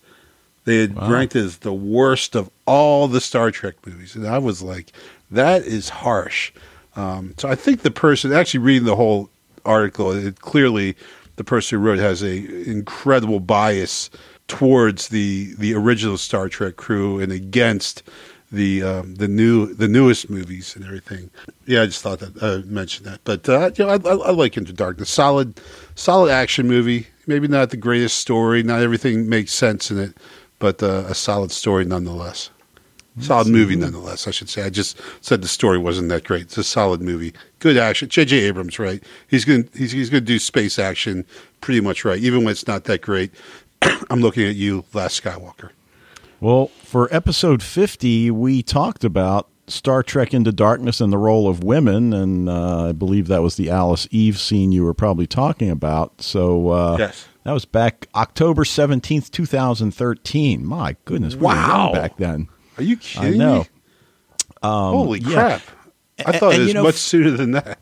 They 0.67 0.77
had 0.83 0.95
Wow. 0.95 1.11
ranked 1.11 1.35
it 1.35 1.45
as 1.47 1.57
the 1.59 1.73
worst 1.73 2.37
of 2.37 2.51
all 2.67 3.09
the 3.09 3.23
Star 3.23 3.51
Trek 3.51 3.77
movies, 3.87 4.15
and 4.15 4.27
I 4.27 4.37
was 4.37 4.61
like, 4.61 4.93
that 5.31 5.63
is 5.65 5.89
harsh. 5.89 6.53
Um, 6.97 7.33
so 7.39 7.49
I 7.49 7.55
think 7.55 7.81
the 7.81 7.91
person 7.91 8.35
actually 8.35 8.61
reading 8.61 8.85
the 8.85 8.97
whole 8.97 9.31
article, 9.65 10.13
it 10.13 10.39
clearly 10.43 10.97
the 11.39 11.45
person 11.45 11.79
who 11.79 11.85
wrote 11.85 11.99
has 11.99 12.23
a 12.23 12.69
incredible 12.69 13.41
bias 13.41 14.11
towards 14.49 15.09
the 15.09 15.55
the 15.55 15.75
original 15.75 16.19
Star 16.19 16.49
Trek 16.49 16.77
crew 16.77 17.21
and 17.21 17.33
against 17.33 18.03
the 18.51 18.83
um, 18.83 19.15
the 19.17 19.29
new 19.29 19.73
the 19.75 19.89
newest 19.89 20.29
movies 20.31 20.75
and 20.75 20.85
everything. 20.85 21.31
Yeah, 21.67 21.83
I 21.83 21.87
just 21.87 22.03
thought 22.03 22.19
that 22.21 22.43
I 22.43 22.57
would 22.57 22.71
mention 22.71 23.05
that. 23.05 23.21
But 23.25 23.49
uh, 23.49 23.71
you 23.77 23.87
know, 23.87 23.91
I, 23.91 23.97
I, 23.97 24.29
I 24.29 24.31
like 24.31 24.57
Into 24.57 24.73
Darkness. 24.73 25.11
Solid, 25.11 25.61
solid 25.95 26.31
action 26.31 26.67
movie. 26.67 27.07
Maybe 27.27 27.47
not 27.47 27.71
the 27.71 27.77
greatest 27.77 28.19
story. 28.19 28.63
Not 28.63 28.81
everything 28.81 29.29
makes 29.29 29.53
sense 29.53 29.91
in 29.91 29.99
it, 29.99 30.17
but 30.59 30.83
uh, 30.83 31.05
a 31.09 31.15
solid 31.15 31.53
story 31.53 31.85
nonetheless. 31.85 32.51
Solid 33.21 33.49
movie 33.49 33.77
nonetheless. 33.77 34.27
I 34.29 34.31
should 34.31 34.49
say. 34.49 34.63
I 34.63 34.71
just 34.71 35.01
said 35.21 35.43
the 35.43 35.49
story 35.49 35.79
wasn't 35.79 36.09
that 36.11 36.25
great. 36.25 36.43
It's 36.43 36.59
a 36.59 36.65
solid 36.65 37.01
movie. 37.01 37.33
Good 37.59 37.77
action. 37.77 38.09
J.J. 38.09 38.37
Abrams, 38.41 38.79
right? 38.79 39.03
He's 39.27 39.45
going 39.45 39.65
to 39.65 39.79
he's, 39.79 39.93
he's 39.93 40.11
going 40.11 40.23
to 40.23 40.27
do 40.27 40.39
space 40.39 40.79
action 40.79 41.25
pretty 41.61 41.81
much 41.81 42.05
right, 42.05 42.19
even 42.19 42.45
when 42.45 42.53
it's 42.53 42.67
not 42.67 42.85
that 42.85 43.01
great. 43.03 43.33
I'm 44.11 44.21
looking 44.21 44.47
at 44.47 44.55
you, 44.57 44.85
Last 44.93 45.23
Skywalker. 45.23 45.71
Well, 46.41 46.69
for 46.85 47.13
episode 47.13 47.63
50, 47.63 48.31
we 48.31 48.63
talked 48.63 49.03
about 49.03 49.49
Star 49.67 50.03
Trek 50.05 50.33
Into 50.33 50.53
Darkness 50.53 51.01
and 51.01 51.13
the 51.13 51.19
role 51.19 51.49
of 51.49 51.65
women, 51.65 52.13
and 52.13 52.49
uh, 52.49 52.89
I 52.89 52.93
believe 52.93 53.27
that 53.27 53.43
was 53.43 53.57
the 53.57 53.69
Alice 53.71 54.07
Eve 54.13 54.39
scene 54.39 54.71
you 54.73 54.85
were 54.85 54.95
probably 54.95 55.27
talking 55.27 55.69
about. 55.71 56.23
So 56.23 56.71
uh, 56.71 56.97
Yes. 56.99 57.27
that 57.45 57.53
was 57.53 57.65
back 57.65 58.07
October 58.15 58.63
17th, 58.65 59.31
2013. 59.33 60.65
My 60.65 60.97
goodness, 61.05 61.35
Wow. 61.35 61.91
back 61.93 62.17
then. 62.19 62.49
Are 62.79 62.83
you 62.83 62.97
I 62.97 62.99
kidding 62.99 63.39
know. 63.39 63.61
me? 63.61 63.67
Um, 64.63 64.93
Holy 64.95 65.21
yeah. 65.21 65.33
crap! 65.33 65.63
I 66.27 66.39
thought 66.39 66.55
and 66.55 66.63
it 66.63 66.67
was 66.67 66.75
know, 66.75 66.83
much 66.85 66.95
sooner 66.97 67.31
than 67.31 67.53
that. 67.53 67.79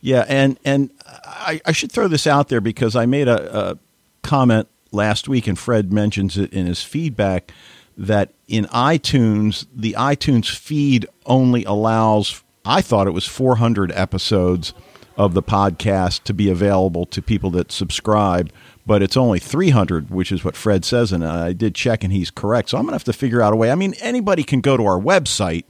Yeah, 0.00 0.24
and 0.28 0.58
and 0.64 0.90
I, 1.06 1.60
I 1.64 1.72
should 1.72 1.90
throw 1.90 2.08
this 2.08 2.26
out 2.26 2.48
there 2.48 2.60
because 2.60 2.94
I 2.94 3.06
made 3.06 3.26
a, 3.26 3.70
a 3.70 3.78
comment 4.22 4.68
last 4.92 5.28
week, 5.28 5.46
and 5.46 5.58
Fred 5.58 5.92
mentions 5.92 6.36
it 6.36 6.52
in 6.52 6.66
his 6.66 6.82
feedback 6.82 7.52
that 7.96 8.34
in 8.48 8.64
iTunes, 8.66 9.66
the 9.74 9.94
iTunes 9.98 10.54
feed 10.54 11.06
only 11.26 11.64
allows. 11.64 12.42
I 12.66 12.80
thought 12.82 13.06
it 13.06 13.12
was 13.12 13.26
400 13.26 13.92
episodes 13.92 14.74
of 15.16 15.34
the 15.34 15.42
podcast 15.42 16.24
to 16.24 16.34
be 16.34 16.50
available 16.50 17.06
to 17.06 17.22
people 17.22 17.50
that 17.50 17.70
subscribe, 17.70 18.52
but 18.86 19.02
it's 19.02 19.16
only 19.16 19.38
300, 19.38 20.10
which 20.10 20.30
is 20.30 20.44
what 20.44 20.56
Fred 20.56 20.84
says, 20.84 21.12
and 21.12 21.24
I 21.24 21.52
did 21.52 21.74
check, 21.74 22.04
and 22.04 22.12
he's 22.12 22.30
correct. 22.30 22.70
So 22.70 22.78
I'm 22.78 22.84
gonna 22.84 22.94
have 22.94 23.04
to 23.04 23.12
figure 23.12 23.40
out 23.40 23.52
a 23.52 23.56
way. 23.56 23.70
I 23.70 23.74
mean, 23.74 23.94
anybody 24.00 24.42
can 24.42 24.60
go 24.60 24.76
to 24.76 24.84
our 24.84 25.00
website 25.00 25.64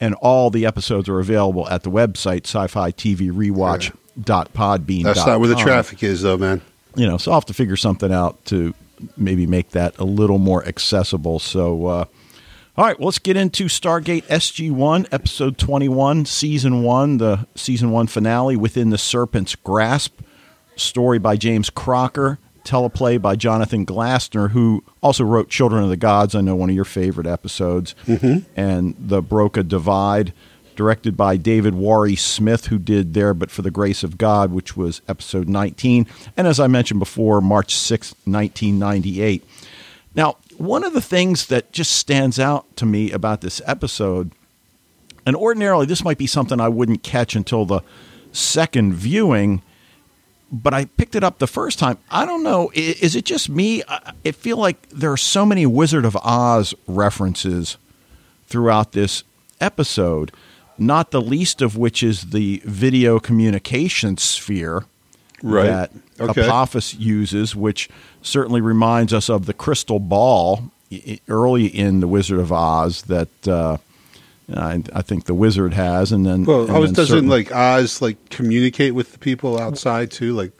and 0.00 0.14
all 0.14 0.50
the 0.50 0.64
episodes 0.64 1.08
are 1.08 1.20
available 1.20 1.68
at 1.68 1.82
the 1.82 1.90
website 1.90 2.46
sci-fi 2.46 2.90
TV 2.90 3.30
rewatch.podbean. 3.30 5.02
That's 5.04 5.26
not 5.26 5.40
where 5.40 5.48
the 5.48 5.54
traffic 5.54 6.02
is, 6.02 6.22
though, 6.22 6.38
man. 6.38 6.62
You 6.96 7.06
know, 7.06 7.18
so 7.18 7.30
I'll 7.30 7.36
have 7.36 7.44
to 7.46 7.54
figure 7.54 7.76
something 7.76 8.12
out 8.12 8.44
to 8.46 8.74
maybe 9.16 9.46
make 9.46 9.70
that 9.70 9.96
a 9.98 10.04
little 10.04 10.38
more 10.38 10.64
accessible. 10.66 11.38
So, 11.38 11.86
uh, 11.86 12.04
all 12.76 12.84
right, 12.86 12.98
well, 12.98 13.06
let's 13.06 13.18
get 13.18 13.36
into 13.36 13.66
Stargate 13.66 14.24
SG1, 14.24 15.06
episode 15.12 15.58
21, 15.58 16.24
season 16.24 16.82
one, 16.82 17.18
the 17.18 17.46
season 17.54 17.90
one 17.90 18.06
finale, 18.06 18.56
Within 18.56 18.90
the 18.90 18.98
Serpent's 18.98 19.54
Grasp. 19.54 20.20
Story 20.76 21.18
by 21.18 21.36
James 21.36 21.68
Crocker, 21.68 22.38
teleplay 22.70 23.20
by 23.20 23.34
Jonathan 23.36 23.84
Glassner, 23.84 24.50
who 24.50 24.84
also 25.02 25.24
wrote 25.24 25.48
Children 25.48 25.82
of 25.82 25.90
the 25.90 25.96
Gods. 25.96 26.34
I 26.34 26.40
know 26.40 26.54
one 26.54 26.70
of 26.70 26.76
your 26.76 26.84
favorite 26.84 27.26
episodes, 27.26 27.94
mm-hmm. 28.06 28.48
and 28.54 28.94
The 28.98 29.20
Broca 29.20 29.62
Divide, 29.62 30.32
directed 30.76 31.16
by 31.16 31.36
David 31.36 31.74
Warry-Smith, 31.74 32.66
who 32.66 32.78
did 32.78 33.12
There 33.12 33.34
But 33.34 33.50
for 33.50 33.62
the 33.62 33.70
Grace 33.70 34.04
of 34.04 34.18
God, 34.18 34.52
which 34.52 34.76
was 34.76 35.02
episode 35.08 35.48
19, 35.48 36.06
and 36.36 36.46
as 36.46 36.60
I 36.60 36.68
mentioned 36.68 37.00
before, 37.00 37.40
March 37.40 37.74
6, 37.74 38.14
1998. 38.24 39.44
Now, 40.14 40.36
one 40.56 40.84
of 40.84 40.92
the 40.92 41.00
things 41.00 41.46
that 41.46 41.72
just 41.72 41.90
stands 41.92 42.38
out 42.38 42.76
to 42.76 42.86
me 42.86 43.10
about 43.10 43.40
this 43.40 43.60
episode, 43.66 44.30
and 45.26 45.34
ordinarily 45.34 45.86
this 45.86 46.04
might 46.04 46.18
be 46.18 46.26
something 46.26 46.60
I 46.60 46.68
wouldn't 46.68 47.02
catch 47.02 47.34
until 47.34 47.64
the 47.64 47.80
second 48.32 48.94
viewing, 48.94 49.62
but 50.52 50.74
I 50.74 50.84
picked 50.86 51.14
it 51.14 51.22
up 51.24 51.38
the 51.38 51.46
first 51.46 51.78
time. 51.78 51.98
I 52.10 52.24
don't 52.26 52.42
know. 52.42 52.70
Is 52.74 53.14
it 53.16 53.24
just 53.24 53.48
me? 53.48 53.82
I 53.88 54.12
I 54.24 54.32
feel 54.32 54.56
like 54.56 54.88
there 54.90 55.12
are 55.12 55.16
so 55.16 55.46
many 55.46 55.66
Wizard 55.66 56.04
of 56.04 56.16
Oz 56.16 56.74
references 56.86 57.76
throughout 58.46 58.92
this 58.92 59.22
episode, 59.60 60.32
not 60.78 61.10
the 61.10 61.20
least 61.20 61.62
of 61.62 61.76
which 61.76 62.02
is 62.02 62.30
the 62.30 62.60
video 62.64 63.18
communication 63.20 64.16
sphere 64.16 64.84
Right. 65.42 65.66
that 65.66 65.90
Okay. 66.20 66.42
Apophis 66.42 66.94
uses, 66.94 67.56
which 67.56 67.88
certainly 68.20 68.60
reminds 68.60 69.14
us 69.14 69.30
of 69.30 69.46
the 69.46 69.54
crystal 69.54 69.98
ball 69.98 70.70
early 71.28 71.66
in 71.66 72.00
the 72.00 72.06
Wizard 72.08 72.38
of 72.40 72.52
Oz 72.52 73.02
that 73.02 73.48
uh, 73.48 73.78
I, 74.58 74.82
I 74.94 75.02
think 75.02 75.24
the 75.24 75.34
wizard 75.34 75.74
has, 75.74 76.12
and 76.12 76.24
then 76.26 76.44
Well, 76.44 76.60
and 76.62 76.68
then 76.86 76.92
doesn't 76.94 77.06
certain- 77.06 77.28
like 77.28 77.52
Oz 77.52 78.00
like 78.02 78.30
communicate 78.30 78.94
with 78.94 79.12
the 79.12 79.18
people 79.18 79.58
outside 79.60 80.10
too, 80.10 80.32
like 80.34 80.52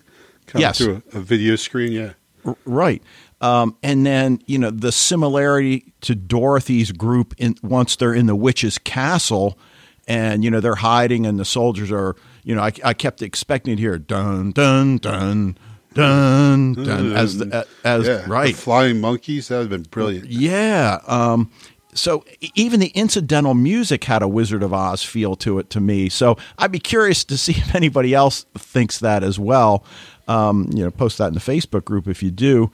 kind 0.47 0.61
Yes. 0.61 0.80
of 0.80 0.87
through 0.87 1.02
a, 1.14 1.18
a 1.18 1.20
video 1.23 1.56
screen? 1.56 1.92
Yeah. 1.92 2.12
R- 2.44 2.56
Right. 2.64 3.02
Um, 3.42 3.76
and 3.82 4.04
then, 4.04 4.40
you 4.47 4.59
know, 4.59 4.70
the 4.70 4.92
similarity 4.92 5.92
to 6.02 6.14
Dorothy's 6.14 6.92
group 6.92 7.32
in 7.38 7.54
once 7.62 7.97
they're 7.97 8.12
in 8.12 8.26
the 8.26 8.37
witch's 8.37 8.76
castle 8.76 9.59
and, 10.06 10.44
you 10.44 10.50
know, 10.50 10.61
they're 10.61 10.75
hiding 10.75 11.25
and 11.25 11.38
the 11.40 11.44
soldiers 11.47 11.90
are, 11.90 12.16
you 12.44 12.54
know, 12.54 12.61
I, 12.62 12.73
I 12.85 12.92
kept 12.92 13.23
expecting 13.23 13.76
to 13.76 13.80
hear 13.80 13.97
dun, 13.99 14.52
dun, 14.52 14.99
dun, 14.99 15.56
dun, 15.94 16.75
dun, 16.75 17.12
as, 17.14 17.38
the, 17.38 17.66
as, 17.85 18.06
yeah. 18.06 18.25
right. 18.28 18.54
The 18.54 18.61
flying 18.61 19.00
monkeys. 19.00 19.49
That 19.49 19.56
would 19.59 19.62
have 19.62 19.70
been 19.70 19.90
brilliant. 19.90 20.26
Yeah. 20.26 20.99
Um, 21.06 21.50
so 21.94 22.25
even 22.54 22.80
the 22.80 22.88
incidental 22.88 23.54
music 23.54 24.04
had 24.04 24.23
a 24.23 24.28
Wizard 24.28 24.62
of 24.62 24.73
Oz 24.73 25.02
feel 25.02 25.35
to 25.37 25.59
it 25.59 25.70
to 25.70 25.80
me. 25.80 26.09
So 26.09 26.37
I'd 26.59 26.73
be 26.73 26.78
curious 26.78 27.25
to 27.25 27.37
see 27.37 27.52
if 27.56 27.75
anybody 27.75 28.14
else 28.14 28.47
thinks 28.56 28.99
that 28.99 29.23
as 29.23 29.38
well. 29.38 29.85
Um, 30.28 30.70
you 30.73 30.85
know, 30.85 30.90
post 30.90 31.18
that 31.18 31.28
in 31.28 31.35
the 31.35 31.40
Facebook 31.40 31.85
group 31.85 32.06
if 32.06 32.23
you 32.23 32.30
do. 32.30 32.70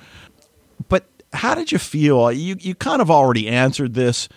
But 0.89 1.07
how 1.33 1.55
did 1.55 1.73
you 1.73 1.79
feel? 1.79 2.31
You 2.31 2.57
you 2.61 2.75
kind 2.75 3.01
of 3.01 3.11
already 3.11 3.49
answered 3.49 3.95
this 3.95 4.29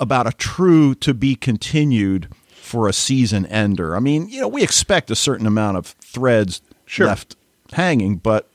about 0.00 0.26
a 0.26 0.32
true 0.32 0.94
to 0.94 1.12
be 1.12 1.34
continued 1.34 2.28
for 2.50 2.88
a 2.88 2.92
season 2.92 3.44
ender. 3.46 3.96
I 3.96 3.98
mean, 4.00 4.28
you 4.28 4.40
know, 4.40 4.48
we 4.48 4.62
expect 4.62 5.10
a 5.10 5.16
certain 5.16 5.46
amount 5.46 5.76
of 5.76 5.86
threads 6.00 6.62
Sure. 6.86 7.06
left 7.06 7.36
hanging, 7.72 8.16
but 8.16 8.48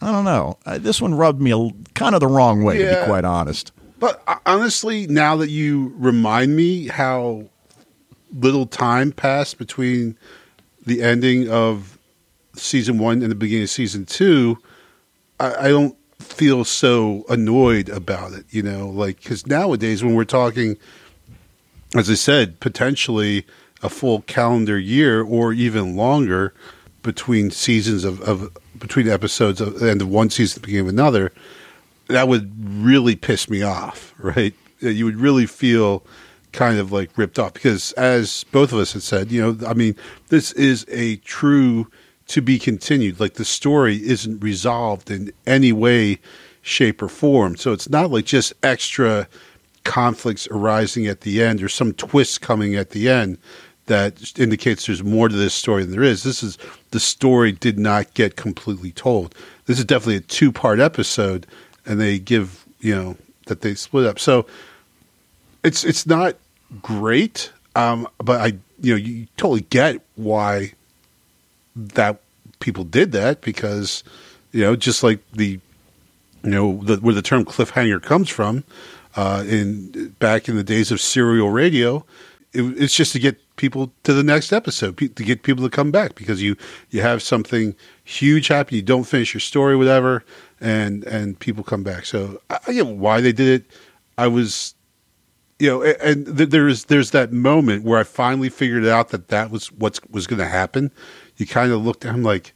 I 0.00 0.10
don't 0.10 0.24
know. 0.24 0.58
Uh, 0.66 0.78
this 0.78 1.00
one 1.00 1.14
rubbed 1.14 1.40
me 1.40 1.52
a, 1.52 1.70
kind 1.94 2.14
of 2.14 2.20
the 2.20 2.26
wrong 2.26 2.64
way, 2.64 2.78
to 2.78 3.00
be 3.00 3.06
quite 3.06 3.24
honest. 3.24 3.72
But 3.98 4.22
uh, 4.26 4.36
honestly, 4.46 5.06
now 5.06 5.36
that 5.36 5.50
you 5.50 5.94
remind 5.96 6.56
me 6.56 6.88
how 6.88 7.44
little 8.32 8.66
time 8.66 9.12
passed 9.12 9.58
between 9.58 10.16
the 10.84 11.02
ending 11.02 11.48
of 11.48 11.98
season 12.54 12.98
one 12.98 13.22
and 13.22 13.30
the 13.30 13.36
beginning 13.36 13.64
of 13.64 13.70
season 13.70 14.04
two, 14.06 14.58
I, 15.40 15.66
I 15.66 15.68
don't 15.68 15.96
feel 16.18 16.64
so 16.64 17.24
annoyed 17.28 17.88
about 17.88 18.32
it. 18.32 18.44
You 18.50 18.62
know, 18.62 18.88
like 18.88 19.22
because 19.22 19.46
nowadays 19.46 20.02
when 20.02 20.14
we're 20.14 20.24
talking, 20.24 20.76
as 21.94 22.10
I 22.10 22.14
said, 22.14 22.60
potentially 22.60 23.46
a 23.82 23.88
full 23.88 24.22
calendar 24.22 24.78
year 24.78 25.22
or 25.22 25.52
even 25.52 25.94
longer 25.96 26.54
between 27.02 27.50
seasons 27.50 28.04
of, 28.04 28.20
of 28.22 28.56
between 28.78 29.08
episodes 29.08 29.60
of 29.60 29.78
the 29.78 29.90
end 29.90 30.02
of 30.02 30.08
one 30.08 30.30
season, 30.30 30.60
the 30.60 30.66
beginning 30.66 30.88
of 30.88 30.92
another, 30.92 31.32
that 32.08 32.28
would 32.28 32.52
really 32.82 33.16
piss 33.16 33.48
me 33.48 33.62
off, 33.62 34.14
right? 34.18 34.54
you 34.80 35.04
would 35.04 35.16
really 35.16 35.46
feel 35.46 36.04
kind 36.52 36.78
of 36.78 36.92
like 36.92 37.16
ripped 37.16 37.38
off 37.38 37.54
because, 37.54 37.92
as 37.92 38.44
both 38.52 38.72
of 38.72 38.78
us 38.78 38.92
had 38.92 39.02
said, 39.02 39.32
you 39.32 39.40
know, 39.40 39.66
I 39.66 39.74
mean, 39.74 39.96
this 40.28 40.52
is 40.52 40.86
a 40.88 41.16
true 41.16 41.90
to 42.28 42.40
be 42.40 42.58
continued. 42.58 43.20
Like 43.20 43.34
the 43.34 43.44
story 43.44 43.96
isn't 43.96 44.40
resolved 44.40 45.10
in 45.10 45.32
any 45.46 45.72
way, 45.72 46.20
shape, 46.62 47.02
or 47.02 47.08
form. 47.08 47.56
So 47.56 47.72
it's 47.72 47.88
not 47.88 48.10
like 48.10 48.24
just 48.26 48.52
extra 48.62 49.28
conflicts 49.84 50.48
arising 50.50 51.06
at 51.06 51.22
the 51.22 51.42
end 51.42 51.62
or 51.62 51.68
some 51.68 51.92
twist 51.92 52.40
coming 52.40 52.74
at 52.74 52.90
the 52.90 53.08
end 53.08 53.38
that 53.86 54.38
indicates 54.38 54.86
there's 54.86 55.04
more 55.04 55.28
to 55.28 55.36
this 55.36 55.52
story 55.52 55.82
than 55.82 55.92
there 55.92 56.02
is. 56.02 56.22
This 56.22 56.42
is 56.42 56.56
the 56.90 57.00
story 57.00 57.52
did 57.52 57.78
not 57.78 58.14
get 58.14 58.36
completely 58.36 58.92
told. 58.92 59.34
This 59.66 59.78
is 59.78 59.84
definitely 59.84 60.16
a 60.16 60.20
two 60.20 60.52
part 60.52 60.80
episode, 60.80 61.46
and 61.86 62.00
they 62.00 62.18
give 62.18 62.64
you 62.80 62.94
know 62.94 63.16
that 63.46 63.60
they 63.60 63.74
split 63.74 64.06
up. 64.06 64.18
So 64.18 64.46
it's 65.62 65.84
it's 65.84 66.06
not 66.06 66.36
great, 66.82 67.52
um, 67.74 68.08
but 68.18 68.40
I 68.40 68.46
you 68.80 68.92
know 68.92 68.96
you 68.96 69.26
totally 69.36 69.62
get 69.62 70.00
why 70.16 70.72
that 71.76 72.20
people 72.60 72.84
did 72.84 73.12
that 73.12 73.40
because 73.40 74.04
you 74.52 74.62
know 74.62 74.76
just 74.76 75.02
like 75.02 75.20
the 75.32 75.60
you 76.42 76.50
know 76.50 76.80
the, 76.82 76.96
where 76.96 77.14
the 77.14 77.22
term 77.22 77.44
cliffhanger 77.44 78.02
comes 78.02 78.28
from 78.28 78.64
uh, 79.16 79.44
in 79.46 80.14
back 80.18 80.48
in 80.48 80.56
the 80.56 80.64
days 80.64 80.90
of 80.90 81.00
serial 81.00 81.50
radio. 81.50 82.04
It, 82.52 82.62
it's 82.80 82.94
just 82.94 83.12
to 83.12 83.18
get 83.18 83.40
people 83.56 83.92
to 84.02 84.12
the 84.12 84.22
next 84.22 84.52
episode, 84.52 84.96
to 84.98 85.24
get 85.24 85.42
people 85.42 85.64
to 85.64 85.70
come 85.70 85.90
back 85.90 86.14
because 86.14 86.42
you 86.42 86.56
you 86.90 87.00
have 87.00 87.22
something 87.22 87.74
huge 88.04 88.48
happen, 88.48 88.76
you 88.76 88.82
don't 88.82 89.04
finish 89.04 89.34
your 89.34 89.40
story, 89.40 89.76
whatever, 89.76 90.24
and 90.60 91.04
and 91.04 91.38
people 91.38 91.64
come 91.64 91.82
back. 91.82 92.04
So 92.06 92.40
I, 92.50 92.58
I 92.66 92.72
get 92.72 92.86
why 92.86 93.20
they 93.20 93.32
did 93.32 93.62
it. 93.62 93.70
I 94.16 94.28
was, 94.28 94.74
you 95.58 95.68
know, 95.68 95.82
and, 95.82 96.26
and 96.26 96.26
there's 96.26 96.86
there's 96.86 97.10
that 97.12 97.32
moment 97.32 97.84
where 97.84 97.98
I 97.98 98.04
finally 98.04 98.48
figured 98.48 98.86
out 98.86 99.10
that 99.10 99.28
that 99.28 99.50
was 99.50 99.72
what 99.72 100.00
was 100.10 100.26
going 100.26 100.40
to 100.40 100.48
happen. 100.48 100.90
You 101.36 101.46
kind 101.46 101.72
of 101.72 101.84
looked 101.84 102.04
him 102.04 102.22
like, 102.22 102.54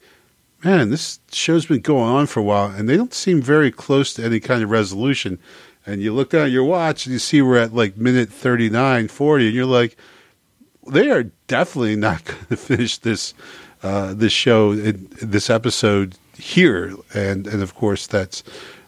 man, 0.65 0.91
this 0.91 1.21
show's 1.33 1.67
been 1.67 1.81
going 1.81 2.09
on 2.09 2.27
for 2.27 2.41
a 2.41 2.45
while, 2.45 2.71
and 2.71 2.89
they 2.89 2.97
don't 2.97 3.15
seem 3.15 3.43
very 3.43 3.71
close 3.71 4.15
to 4.15 4.25
any 4.25 4.41
kind 4.41 4.63
of 4.63 4.71
resolution. 4.71 5.39
And 5.87 6.03
you 6.03 6.13
look 6.13 6.31
down 6.31 6.47
at 6.47 6.51
your 6.51 6.65
watch 6.65 7.07
and 7.07 7.15
you 7.15 7.19
see 7.19 7.41
we're 7.41 7.57
at 7.57 7.73
like 7.73 7.97
minute 7.97 8.31
39, 8.31 9.09
40, 9.09 9.47
and 9.47 9.55
you're 9.55 9.65
like, 9.65 9.97
they 10.91 11.11
are 11.11 11.25
definitely 11.47 11.97
not 11.97 12.25
going 12.25 12.47
to 12.47 12.57
finish 12.57 12.99
this 12.99 13.35
uh, 13.83 14.15
this 14.15 14.33
show 14.33 14.75
this 14.75 15.51
episode 15.51 16.17
here, 16.37 16.95
and 17.15 17.47
and 17.47 17.63
of 17.63 17.75
course 17.75 18.07
that's 18.07 18.43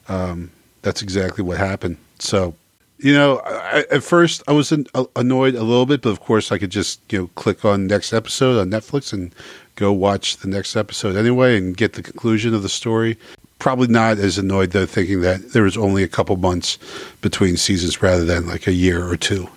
um, 0.09 0.51
that's 0.83 1.03
exactly 1.03 1.45
what 1.45 1.59
happened. 1.59 1.97
So 2.19 2.55
you 2.99 3.15
know, 3.15 3.41
I, 3.45 3.85
at 3.91 4.03
first 4.03 4.43
I 4.47 4.53
was 4.53 4.73
annoyed 5.17 5.55
a 5.55 5.63
little 5.63 5.87
bit, 5.87 6.03
but 6.03 6.11
of 6.11 6.21
course 6.21 6.53
I 6.53 6.59
could 6.59 6.71
just 6.71 7.01
you 7.11 7.19
know 7.19 7.27
click 7.35 7.65
on 7.65 7.87
next 7.87 8.13
episode 8.13 8.61
on 8.61 8.71
Netflix 8.71 9.13
and 9.13 9.35
go 9.77 9.93
watch 9.93 10.37
the 10.39 10.49
next 10.49 10.77
episode 10.77 11.17
anyway 11.17 11.57
and 11.57 11.77
get 11.77 11.95
the 11.95 12.03
conclusion 12.03 12.55
of 12.55 12.63
the 12.63 12.69
story. 12.69 13.17
Probably 13.59 13.89
not 13.89 14.19
as 14.19 14.39
annoyed 14.39 14.71
though, 14.73 14.87
thinking 14.87 15.21
that 15.23 15.53
there 15.53 15.63
was 15.63 15.77
only 15.77 16.03
a 16.03 16.09
couple 16.09 16.37
months 16.37 16.79
between 17.21 17.57
seasons 17.57 18.03
rather 18.03 18.25
than 18.25 18.47
like 18.47 18.67
a 18.67 18.73
year 18.73 19.07
or 19.07 19.17
two. 19.17 19.49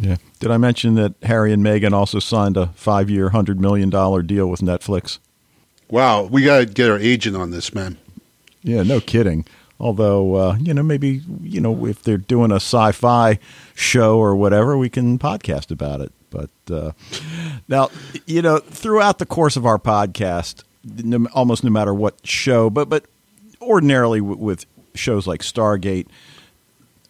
Yeah. 0.00 0.16
Did 0.40 0.50
I 0.50 0.56
mention 0.56 0.94
that 0.96 1.14
Harry 1.22 1.52
and 1.52 1.62
Meghan 1.62 1.92
also 1.92 2.18
signed 2.18 2.56
a 2.56 2.68
five 2.68 3.10
year, 3.10 3.30
$100 3.30 3.58
million 3.58 3.90
deal 3.90 4.48
with 4.48 4.60
Netflix? 4.60 5.18
Wow. 5.90 6.22
We 6.22 6.42
got 6.44 6.58
to 6.58 6.66
get 6.66 6.90
our 6.90 6.98
agent 6.98 7.36
on 7.36 7.50
this, 7.50 7.74
man. 7.74 7.98
Yeah, 8.62 8.82
no 8.82 9.00
kidding. 9.00 9.44
Although, 9.80 10.34
uh, 10.36 10.56
you 10.60 10.72
know, 10.72 10.82
maybe, 10.82 11.22
you 11.42 11.60
know, 11.60 11.86
if 11.86 12.02
they're 12.02 12.16
doing 12.16 12.52
a 12.52 12.56
sci 12.56 12.92
fi 12.92 13.38
show 13.74 14.18
or 14.18 14.36
whatever, 14.36 14.78
we 14.78 14.88
can 14.88 15.18
podcast 15.18 15.72
about 15.72 16.00
it. 16.00 16.12
But 16.30 16.50
uh, 16.70 16.92
now, 17.68 17.90
you 18.26 18.42
know, 18.42 18.58
throughout 18.58 19.18
the 19.18 19.26
course 19.26 19.56
of 19.56 19.66
our 19.66 19.78
podcast, 19.78 20.62
no, 20.84 21.26
almost 21.34 21.64
no 21.64 21.70
matter 21.70 21.92
what 21.92 22.24
show, 22.24 22.70
but, 22.70 22.88
but 22.88 23.04
ordinarily 23.60 24.20
w- 24.20 24.38
with 24.38 24.66
shows 24.94 25.26
like 25.26 25.40
Stargate, 25.40 26.06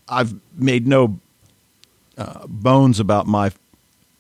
I've 0.09 0.35
made 0.57 0.87
no 0.87 1.21
uh, 2.19 2.47
bones 2.47 3.01
about 3.01 3.27
my 3.27 3.53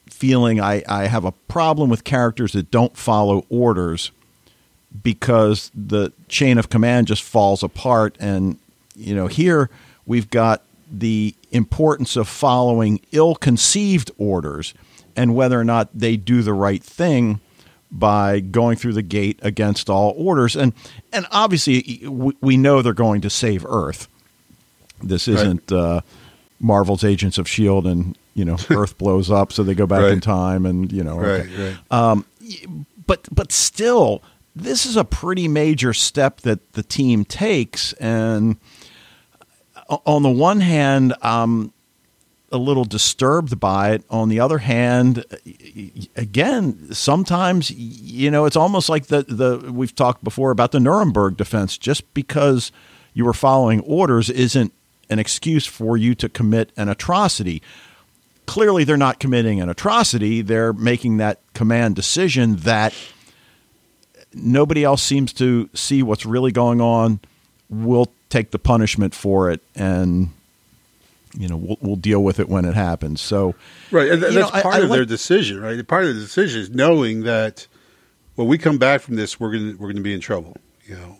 feeling 0.09 0.61
I, 0.61 0.83
I 0.88 1.07
have 1.07 1.24
a 1.24 1.33
problem 1.33 1.90
with 1.90 2.05
characters 2.05 2.52
that 2.52 2.70
don't 2.70 2.96
follow 2.96 3.44
orders 3.48 4.12
because 5.02 5.70
the 5.74 6.12
chain 6.28 6.59
of 6.59 6.68
command 6.68 7.07
just 7.07 7.22
falls 7.22 7.62
apart. 7.62 8.16
And, 8.20 8.59
you 8.94 9.14
know, 9.14 9.26
here 9.26 9.70
we've 10.07 10.31
got 10.31 10.62
the 10.90 11.35
importance 11.50 12.16
of 12.16 12.28
following 12.28 13.00
ill 13.11 13.35
conceived 13.35 14.11
orders 14.18 14.74
and 15.16 15.35
whether 15.35 15.59
or 15.59 15.64
not 15.64 15.88
they 15.94 16.16
do 16.16 16.42
the 16.42 16.52
right 16.52 16.83
thing 16.83 17.40
by 17.90 18.40
going 18.40 18.76
through 18.76 18.94
the 18.94 19.02
gate 19.02 19.38
against 19.42 19.90
all 19.90 20.14
orders. 20.16 20.57
And, 20.57 20.72
and 21.12 21.26
obviously, 21.31 22.07
we 22.07 22.57
know 22.57 22.81
they're 22.81 22.92
going 22.92 23.20
to 23.22 23.31
save 23.31 23.66
Earth. 23.66 24.09
This 25.02 25.28
isn't. 25.28 25.70
Right. 25.70 25.78
Uh, 25.78 26.00
Marvel's 26.62 27.05
Agents 27.05 27.37
of 27.37 27.48
Shield, 27.48 27.87
and 27.87 28.16
you 28.35 28.44
know 28.44 28.57
Earth 28.70 28.96
blows 28.96 29.31
up, 29.31 29.53
so 29.53 29.62
they 29.62 29.75
go 29.75 29.87
back 29.87 30.03
right. 30.03 30.12
in 30.12 30.20
time, 30.20 30.64
and 30.64 30.90
you 30.90 31.05
know, 31.05 31.18
right, 31.18 31.46
right. 31.59 31.77
Um, 31.90 32.25
but 33.07 33.29
but 33.31 33.53
still, 33.53 34.22
this 34.57 34.87
is 34.87 34.96
a 34.96 35.05
pretty 35.05 35.48
major 35.48 35.92
step 35.92 36.40
that 36.42 36.72
the 36.72 36.83
team 36.83 37.25
takes, 37.25 37.92
and 37.94 38.57
on 40.07 40.22
the 40.22 40.31
one 40.31 40.61
hand, 40.61 41.14
I'm 41.20 41.72
a 42.53 42.59
little 42.59 42.85
disturbed 42.85 43.59
by 43.59 43.92
it. 43.92 44.05
On 44.11 44.29
the 44.29 44.38
other 44.38 44.59
hand, 44.59 45.25
again, 46.16 46.92
sometimes 46.92 47.70
you 47.70 48.31
know 48.31 48.44
it's 48.44 48.57
almost 48.57 48.88
like 48.88 49.07
the 49.07 49.22
the 49.22 49.72
we've 49.72 49.94
talked 49.94 50.22
before 50.22 50.53
about 50.53 50.72
the 50.72 50.81
Nuremberg 50.81 51.37
defense. 51.37 51.77
Just 51.77 52.12
because 52.14 52.70
you 53.14 53.25
were 53.25 53.33
following 53.33 53.81
orders 53.81 54.31
isn't 54.31 54.72
an 55.12 55.18
excuse 55.18 55.66
for 55.66 55.96
you 55.96 56.14
to 56.16 56.29
commit 56.29 56.72
an 56.77 56.88
atrocity. 56.88 57.62
Clearly, 58.46 58.85
they're 58.85 58.96
not 58.96 59.20
committing 59.20 59.61
an 59.61 59.68
atrocity. 59.68 60.42
They're 60.42 60.72
making 60.72 61.18
that 61.18 61.40
command 61.55 61.94
decision 61.94 62.57
that 62.57 62.94
nobody 64.35 64.83
else 64.83 65.03
seems 65.03 65.33
to 65.35 65.70
see 65.75 66.03
what's 66.03 66.27
really 66.27 66.51
going 66.51 66.81
on. 66.81 67.20
We'll 67.68 68.11
take 68.29 68.51
the 68.51 68.59
punishment 68.59 69.14
for 69.14 69.51
it 69.51 69.61
and 69.75 70.31
you 71.35 71.48
know 71.48 71.57
we'll, 71.57 71.77
we'll 71.83 71.96
deal 71.96 72.22
with 72.25 72.40
it 72.40 72.48
when 72.48 72.64
it 72.64 72.75
happens 72.75 73.20
so 73.20 73.55
right 73.90 74.11
and 74.11 74.22
that's 74.22 74.35
know, 74.35 74.48
part 74.48 74.75
I, 74.75 74.79
of 74.79 74.90
I 74.90 74.96
their 74.96 75.05
decision 75.05 75.61
right 75.61 75.87
part 75.87 76.05
of 76.05 76.14
the 76.14 76.20
decision 76.20 76.62
is 76.62 76.70
knowing 76.70 77.25
that 77.25 77.66
when 78.37 78.48
we 78.48 78.57
come 78.57 78.79
back 78.79 79.03
from 79.03 79.16
this 79.16 79.38
we're 79.38 79.53
going 79.53 79.72
to 79.72 79.77
we're 79.77 79.88
going 79.88 79.96
to 79.96 80.03
be 80.03 80.14
in 80.14 80.20
trouble 80.20 80.57
you 80.87 80.94
know 80.94 81.18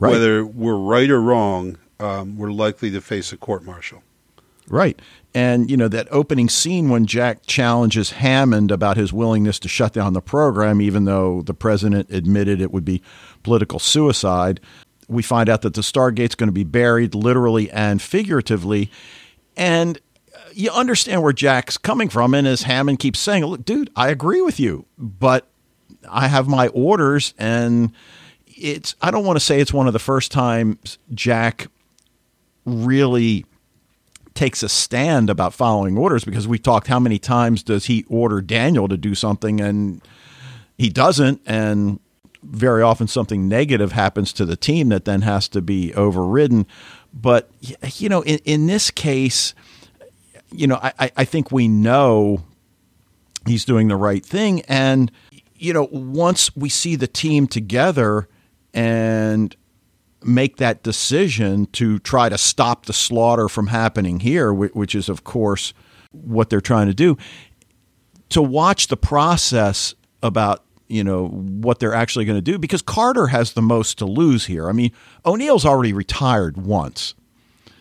right. 0.00 0.10
whether 0.10 0.44
we're 0.44 0.76
right 0.76 1.08
or 1.08 1.20
wrong 1.20 1.78
um, 2.02 2.36
we're 2.36 2.52
likely 2.52 2.90
to 2.90 3.00
face 3.00 3.32
a 3.32 3.36
court 3.36 3.64
martial. 3.64 4.02
Right. 4.68 5.00
And, 5.34 5.70
you 5.70 5.76
know, 5.76 5.88
that 5.88 6.08
opening 6.10 6.48
scene 6.48 6.88
when 6.88 7.06
Jack 7.06 7.46
challenges 7.46 8.12
Hammond 8.12 8.70
about 8.70 8.96
his 8.96 9.12
willingness 9.12 9.58
to 9.60 9.68
shut 9.68 9.92
down 9.92 10.12
the 10.12 10.20
program, 10.20 10.80
even 10.80 11.04
though 11.04 11.42
the 11.42 11.54
president 11.54 12.10
admitted 12.10 12.60
it 12.60 12.70
would 12.70 12.84
be 12.84 13.02
political 13.42 13.78
suicide, 13.78 14.60
we 15.08 15.22
find 15.22 15.48
out 15.48 15.62
that 15.62 15.74
the 15.74 15.80
Stargate's 15.80 16.34
going 16.34 16.48
to 16.48 16.52
be 16.52 16.64
buried 16.64 17.14
literally 17.14 17.70
and 17.70 18.00
figuratively. 18.00 18.90
And 19.56 19.98
you 20.52 20.70
understand 20.70 21.22
where 21.22 21.32
Jack's 21.32 21.76
coming 21.76 22.08
from. 22.08 22.34
And 22.34 22.46
as 22.46 22.62
Hammond 22.62 22.98
keeps 22.98 23.18
saying, 23.18 23.44
look, 23.44 23.64
dude, 23.64 23.90
I 23.96 24.08
agree 24.08 24.42
with 24.42 24.60
you, 24.60 24.86
but 24.96 25.48
I 26.08 26.28
have 26.28 26.46
my 26.46 26.68
orders. 26.68 27.34
And 27.36 27.92
it's, 28.46 28.94
I 29.02 29.10
don't 29.10 29.24
want 29.24 29.36
to 29.36 29.44
say 29.44 29.60
it's 29.60 29.72
one 29.72 29.86
of 29.86 29.92
the 29.92 29.98
first 29.98 30.30
times 30.30 30.98
Jack 31.12 31.66
really 32.64 33.44
takes 34.34 34.62
a 34.62 34.68
stand 34.68 35.28
about 35.28 35.52
following 35.52 35.96
orders 35.96 36.24
because 36.24 36.48
we 36.48 36.58
talked 36.58 36.86
how 36.86 36.98
many 36.98 37.18
times 37.18 37.62
does 37.62 37.86
he 37.86 38.04
order 38.08 38.40
Daniel 38.40 38.88
to 38.88 38.96
do 38.96 39.14
something 39.14 39.60
and 39.60 40.00
he 40.78 40.88
doesn't 40.88 41.40
and 41.46 42.00
very 42.42 42.82
often 42.82 43.06
something 43.06 43.46
negative 43.46 43.92
happens 43.92 44.32
to 44.32 44.44
the 44.44 44.56
team 44.56 44.88
that 44.88 45.04
then 45.04 45.22
has 45.22 45.48
to 45.48 45.60
be 45.60 45.94
overridden. 45.94 46.66
But 47.12 47.50
you 47.94 48.08
know 48.08 48.22
in, 48.22 48.38
in 48.44 48.66
this 48.66 48.90
case 48.90 49.54
you 50.50 50.66
know 50.66 50.78
I, 50.82 51.10
I 51.16 51.24
think 51.24 51.52
we 51.52 51.68
know 51.68 52.42
he's 53.46 53.64
doing 53.64 53.88
the 53.88 53.96
right 53.96 54.24
thing. 54.24 54.62
And 54.62 55.12
you 55.56 55.72
know 55.72 55.88
once 55.92 56.54
we 56.56 56.68
see 56.68 56.96
the 56.96 57.06
team 57.06 57.46
together 57.46 58.28
and 58.72 59.54
make 60.24 60.56
that 60.58 60.82
decision 60.82 61.66
to 61.66 61.98
try 62.00 62.28
to 62.28 62.38
stop 62.38 62.86
the 62.86 62.92
slaughter 62.92 63.48
from 63.48 63.68
happening 63.68 64.20
here, 64.20 64.52
which 64.52 64.94
is, 64.94 65.08
of 65.08 65.24
course, 65.24 65.72
what 66.12 66.50
they're 66.50 66.60
trying 66.60 66.86
to 66.86 66.94
do. 66.94 67.16
To 68.30 68.42
watch 68.42 68.88
the 68.88 68.96
process 68.96 69.94
about 70.22 70.64
you 70.88 71.02
know 71.02 71.28
what 71.28 71.78
they're 71.78 71.94
actually 71.94 72.26
going 72.26 72.36
to 72.36 72.42
do 72.42 72.58
because 72.58 72.82
Carter 72.82 73.28
has 73.28 73.54
the 73.54 73.62
most 73.62 73.98
to 73.98 74.04
lose 74.04 74.44
here. 74.46 74.68
I 74.68 74.72
mean, 74.72 74.92
O'Neill's 75.24 75.64
already 75.64 75.94
retired 75.94 76.58
once. 76.58 77.14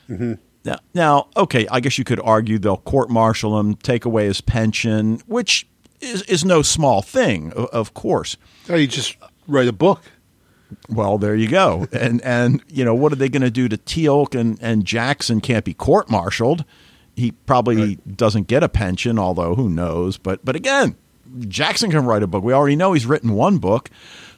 Mm-hmm. 0.10 0.34
Now, 0.64 0.78
now, 0.94 1.28
okay, 1.36 1.68
I 1.70 1.80
guess 1.80 1.98
you 1.98 2.04
could 2.04 2.22
argue 2.22 2.58
they'll 2.60 2.78
court 2.78 3.10
martial 3.10 3.60
him, 3.60 3.76
take 3.76 4.06
away 4.06 4.26
his 4.26 4.42
pension, 4.42 5.20
which 5.26 5.68
is, 6.00 6.22
is 6.24 6.46
no 6.46 6.62
small 6.62 7.02
thing, 7.02 7.52
of 7.54 7.94
course. 7.94 8.38
Oh, 8.70 8.76
you 8.76 8.88
just 8.88 9.18
write 9.48 9.68
a 9.68 9.74
book. 9.74 10.04
Well, 10.90 11.18
there 11.18 11.36
you 11.36 11.48
go. 11.48 11.88
And 11.92 12.22
and 12.22 12.64
you 12.70 12.84
know 12.86 12.96
what 12.96 13.12
are 13.12 13.16
they 13.18 13.30
going 13.30 13.42
to 13.44 13.52
do 13.52 13.68
to 13.70 13.78
Teal'c 13.78 14.34
and 14.40 14.58
and 14.62 14.86
Jackson 14.86 15.42
can't 15.42 15.66
be 15.66 15.74
court 15.74 16.10
martialed. 16.10 16.64
He 17.16 17.32
probably 17.46 17.96
doesn't 18.16 18.48
get 18.48 18.64
a 18.64 18.70
pension, 18.70 19.20
although 19.20 19.56
who 19.56 19.70
knows. 19.70 20.18
But 20.18 20.44
but 20.46 20.56
again, 20.56 20.96
Jackson 21.48 21.92
can 21.92 22.06
write 22.06 22.24
a 22.24 22.28
book. 22.28 22.44
We 22.44 22.54
already 22.54 22.76
know 22.76 22.94
he's 22.94 23.06
written 23.06 23.34
one 23.34 23.58
book. 23.58 23.90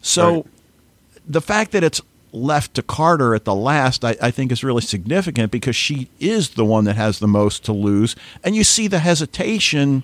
So 0.01 0.33
Right. 0.35 0.45
the 1.27 1.41
fact 1.41 1.71
that 1.71 1.83
it's 1.83 2.01
left 2.31 2.73
to 2.73 2.81
Carter 2.81 3.35
at 3.35 3.45
the 3.45 3.53
last, 3.53 4.03
I, 4.03 4.15
I 4.21 4.31
think, 4.31 4.51
is 4.51 4.63
really 4.63 4.81
significant 4.81 5.51
because 5.51 5.75
she 5.75 6.09
is 6.19 6.49
the 6.49 6.65
one 6.65 6.85
that 6.85 6.95
has 6.95 7.19
the 7.19 7.27
most 7.27 7.63
to 7.65 7.73
lose, 7.73 8.15
and 8.43 8.55
you 8.55 8.63
see 8.63 8.87
the 8.87 8.99
hesitation, 8.99 10.03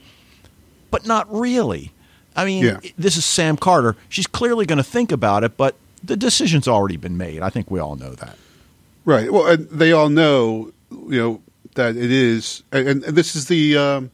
but 0.92 1.08
not 1.08 1.28
really. 1.34 1.92
I 2.36 2.46
mean, 2.46 2.64
Yeah. 2.66 2.80
this 2.98 3.18
is 3.18 3.26
Sam 3.26 3.58
Carter. 3.58 3.96
She's 4.10 4.28
clearly 4.28 4.68
going 4.68 4.78
to 4.78 4.84
think 4.84 5.12
about 5.12 5.44
it, 5.44 5.58
but 5.58 5.76
the 6.04 6.18
decision's 6.18 6.68
already 6.68 6.98
been 6.98 7.18
made. 7.18 7.42
I 7.42 7.50
think 7.50 7.70
we 7.70 7.80
all 7.80 7.96
know 7.96 8.14
that. 8.16 8.38
Right. 9.06 9.32
Well, 9.32 9.58
they 9.58 9.92
all 9.92 10.10
know, 10.10 10.72
you 10.92 11.20
know, 11.20 11.42
that 11.76 11.96
it 11.96 12.12
is, 12.12 12.64
and, 12.72 12.88
and 12.88 13.04
this 13.04 13.36
is 13.36 13.48
the, 13.48 13.78
um, 13.78 14.12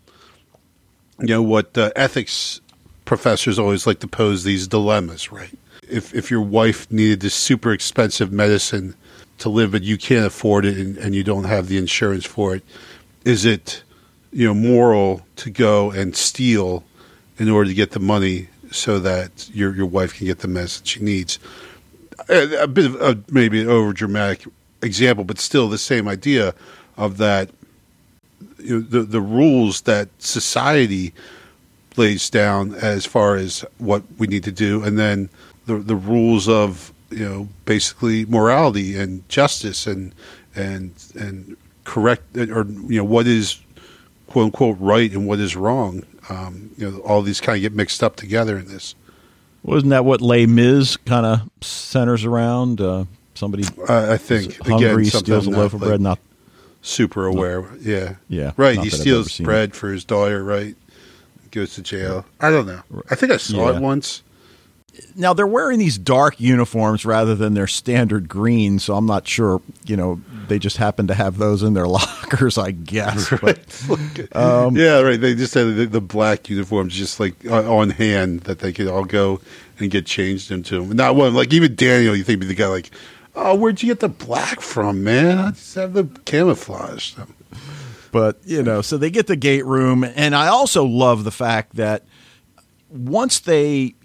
you 1.19 1.27
know, 1.27 1.41
what 1.41 1.77
uh, 1.77 1.91
ethics 1.95 2.61
professors 3.05 3.57
always 3.57 3.87
like 3.87 3.99
to 3.99 4.07
pose 4.07 4.43
these 4.43 4.67
dilemmas, 4.67 5.31
right? 5.31 5.57
If 5.87 6.13
if 6.13 6.31
your 6.31 6.41
wife 6.41 6.91
needed 6.91 7.21
this 7.21 7.35
super 7.35 7.71
expensive 7.71 8.31
medicine 8.31 8.95
to 9.37 9.49
live, 9.49 9.71
but 9.71 9.83
you 9.83 9.97
can't 9.97 10.25
afford 10.25 10.65
it, 10.65 10.77
and, 10.77 10.97
and 10.97 11.15
you 11.15 11.23
don't 11.23 11.45
have 11.45 11.67
the 11.67 11.77
insurance 11.77 12.25
for 12.25 12.55
it, 12.55 12.63
is 13.23 13.45
it, 13.45 13.83
you 14.31 14.47
know, 14.47 14.53
moral 14.53 15.25
to 15.37 15.49
go 15.49 15.91
and 15.91 16.15
steal 16.15 16.83
in 17.37 17.49
order 17.49 17.69
to 17.69 17.75
get 17.75 17.91
the 17.91 17.99
money 17.99 18.49
so 18.71 18.99
that 18.99 19.49
your 19.53 19.75
your 19.75 19.85
wife 19.85 20.17
can 20.17 20.25
get 20.27 20.39
the 20.39 20.47
medicine 20.47 20.85
she 20.85 20.99
needs? 21.01 21.39
A, 22.29 22.63
a 22.63 22.67
bit 22.67 22.85
of 22.85 23.01
a, 23.01 23.17
maybe 23.29 23.61
an 23.61 23.69
over 23.69 23.93
dramatic 23.93 24.47
example, 24.81 25.23
but 25.23 25.39
still 25.39 25.69
the 25.69 25.77
same 25.77 26.07
idea 26.07 26.53
of 26.97 27.17
that 27.17 27.49
you 28.59 28.79
know, 28.79 28.81
the 28.81 29.01
the 29.01 29.21
rules 29.21 29.81
that 29.81 30.09
society 30.19 31.13
lays 31.97 32.29
down 32.29 32.73
as 32.75 33.05
far 33.05 33.35
as 33.35 33.63
what 33.77 34.03
we 34.17 34.27
need 34.27 34.43
to 34.43 34.51
do, 34.51 34.83
and 34.83 34.97
then 34.97 35.29
the 35.65 35.77
the 35.77 35.95
rules 35.95 36.47
of 36.47 36.93
you 37.09 37.27
know 37.27 37.47
basically 37.65 38.25
morality 38.25 38.97
and 38.97 39.27
justice 39.29 39.87
and 39.87 40.13
and 40.55 40.91
and 41.15 41.57
correct 41.83 42.35
or 42.37 42.65
you 42.87 42.97
know 42.97 43.03
what 43.03 43.27
is 43.27 43.59
quote 44.27 44.45
unquote 44.45 44.77
right 44.79 45.11
and 45.11 45.27
what 45.27 45.39
is 45.39 45.55
wrong. 45.55 46.03
Um, 46.29 46.71
you 46.77 46.89
know, 46.89 46.99
all 46.99 47.21
these 47.21 47.39
kind 47.39 47.57
of 47.57 47.61
get 47.61 47.73
mixed 47.73 48.03
up 48.03 48.15
together 48.15 48.57
in 48.57 48.67
this. 48.67 48.95
Wasn't 49.65 49.89
that 49.89 50.05
what 50.05 50.21
Les 50.21 50.45
Mis 50.45 50.95
kind 50.97 51.25
of 51.25 51.41
centers 51.61 52.23
around? 52.23 52.79
Uh, 52.79 53.05
somebody 53.33 53.63
Uh, 53.89 54.11
I 54.11 54.17
think 54.17 54.57
hungry 54.65 55.07
again, 55.07 55.19
steals 55.21 55.47
a 55.47 55.49
loaf 55.49 55.73
not, 55.73 55.81
of 55.81 55.87
bread. 55.87 56.01
Not 56.01 56.19
super 56.81 57.25
aware. 57.25 57.65
Yeah, 57.81 58.15
Yeah, 58.29 58.51
right. 58.57 58.77
He 58.79 58.89
steals 58.91 59.37
bread 59.39 59.73
for 59.75 59.91
his 59.91 60.05
daughter. 60.05 60.43
Right, 60.43 60.75
goes 61.51 61.73
to 61.75 61.81
jail. 61.81 62.25
I 62.39 62.51
don't 62.51 62.67
know. 62.67 62.81
I 63.09 63.15
think 63.15 63.31
I 63.31 63.37
saw 63.37 63.71
Yeah. 63.71 63.77
it 63.77 63.81
once. 63.81 64.21
Now 65.15 65.33
they're 65.33 65.47
wearing 65.47 65.79
these 65.79 65.97
dark 65.97 66.39
uniforms 66.39 67.05
rather 67.05 67.35
than 67.35 67.53
their 67.53 67.67
standard 67.67 68.27
green, 68.27 68.79
so 68.79 68.95
I'm 68.95 69.05
not 69.05 69.27
sure. 69.27 69.61
You 69.85 69.97
know, 69.97 70.21
they 70.47 70.59
just 70.59 70.77
happen 70.77 71.07
to 71.07 71.13
have 71.13 71.37
those 71.37 71.63
in 71.63 71.73
their 71.73 71.87
lockers, 71.87 72.57
I 72.57 72.71
guess. 72.71 73.33
But 73.41 73.59
Um, 74.35 74.75
yeah, 74.75 75.01
right. 75.01 75.19
They 75.19 75.35
just 75.35 75.53
had 75.53 75.75
the, 75.75 75.85
the 75.85 76.01
black 76.01 76.49
uniforms 76.49 76.93
just 76.93 77.19
like 77.19 77.33
on 77.45 77.65
on 77.65 77.89
hand 77.91 78.41
that 78.41 78.59
they 78.59 78.73
could 78.73 78.87
all 78.87 79.05
go 79.05 79.39
and 79.79 79.89
get 79.91 80.05
changed 80.05 80.51
into. 80.51 80.85
Not 80.93 81.15
one 81.15 81.33
like 81.33 81.53
even 81.53 81.75
Daniel. 81.75 82.15
You 82.15 82.23
think 82.23 82.39
be 82.41 82.45
the 82.45 82.55
guy 82.55 82.67
like, 82.67 82.91
oh, 83.35 83.55
where'd 83.55 83.81
you 83.81 83.87
get 83.89 83.99
the 83.99 84.09
black 84.09 84.61
from, 84.61 85.03
man? 85.03 85.37
I 85.37 85.51
just 85.51 85.75
have 85.75 85.93
the 85.93 86.05
camouflage. 86.25 87.13
but 88.11 88.39
you 88.45 88.63
know, 88.63 88.81
so 88.81 88.97
they 88.97 89.09
get 89.09 89.27
the 89.27 89.35
gate 89.35 89.65
room, 89.65 90.03
and 90.03 90.35
I 90.35 90.47
also 90.47 90.83
love 90.85 91.23
the 91.23 91.31
fact 91.31 91.75
that 91.75 92.03
once 92.89 93.39
they 93.39 93.95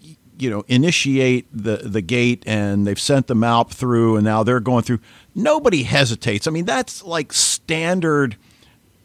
you 0.40 0.50
know 0.50 0.64
initiate 0.68 1.46
the 1.52 1.76
the 1.76 2.00
gate 2.00 2.42
and 2.46 2.86
they've 2.86 3.00
sent 3.00 3.26
the 3.26 3.34
malp 3.34 3.70
through, 3.70 4.16
and 4.16 4.24
now 4.24 4.42
they're 4.42 4.60
going 4.60 4.82
through. 4.82 5.00
Nobody 5.34 5.82
hesitates. 5.82 6.46
I 6.46 6.50
mean, 6.50 6.64
that's 6.64 7.04
like 7.04 7.32
standard 7.32 8.36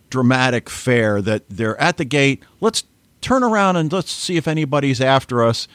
dramatic 0.09 0.69
fare 0.69 1.21
that 1.21 1.43
they're 1.49 1.79
at 1.79 1.97
the 1.97 2.05
gate. 2.05 2.43
Let's 2.61 2.83
turn 3.21 3.43
around 3.43 3.75
and 3.75 3.91
let's 3.91 4.11
see 4.11 4.37
if 4.37 4.47
anybody's 4.47 5.01
after 5.01 5.43
us, 5.43 5.67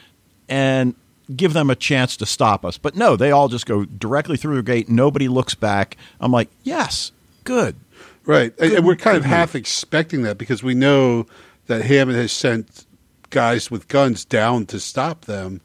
and 0.49 0.94
give 1.35 1.53
them 1.53 1.70
a 1.70 1.77
chance 1.77 2.16
to 2.16 2.27
stop 2.27 2.64
us. 2.64 2.79
But 2.79 2.96
no, 2.96 3.16
they 3.16 3.31
all 3.31 3.49
just 3.49 3.66
go 3.66 3.85
directly 3.85 4.37
through 4.37 4.57
the 4.57 4.62
gate. 4.62 4.88
Nobody 4.88 5.29
looks 5.29 5.55
back. 5.55 5.96
I'm 6.20 6.33
like, 6.33 6.49
yes, 6.62 7.12
good. 7.44 7.77
Right, 8.27 8.53
and, 8.59 8.73
and 8.73 8.87
we're 8.87 8.96
kind 8.96 9.16
of 9.16 9.25
half 9.25 9.55
expecting 9.55 10.23
that 10.23 10.38
because 10.38 10.62
we 10.62 10.75
know 10.75 11.27
that 11.66 11.83
Hammond 11.83 12.18
has 12.18 12.33
sent 12.33 12.85
guys 13.31 13.71
with 13.71 13.88
guns 13.88 14.25
down 14.25 14.66
to 14.66 14.81
stop 14.81 15.25
them. 15.25 15.61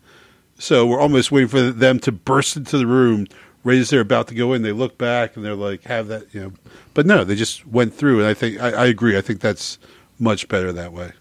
So 0.57 0.85
we're 0.85 0.99
almost 0.99 1.31
waiting 1.31 1.49
for 1.49 1.61
them 1.61 1.99
to 1.99 2.11
burst 2.11 2.55
into 2.55 2.77
the 2.77 2.87
room 2.87 3.27
right 3.63 3.77
as 3.77 3.89
they're 3.89 3.99
about 3.99 4.27
to 4.29 4.35
go 4.35 4.53
in. 4.53 4.61
They 4.61 4.71
look 4.71 4.97
back 4.97 5.35
and 5.35 5.43
they're 5.43 5.55
like, 5.55 5.83
"Have 5.83 6.07
that," 6.07 6.33
you 6.33 6.41
know. 6.41 6.51
But 6.93 7.05
no, 7.05 7.23
they 7.25 7.35
just 7.35 7.67
went 7.67 7.93
through, 7.93 8.19
and 8.19 8.27
I 8.27 8.33
think 8.33 8.61
I, 8.61 8.71
I 8.71 8.85
agree. 8.85 9.17
I 9.17 9.21
think 9.21 9.41
that's 9.41 9.77
much 10.17 10.47
better 10.47 10.71
that 10.71 10.93
way. 10.93 11.11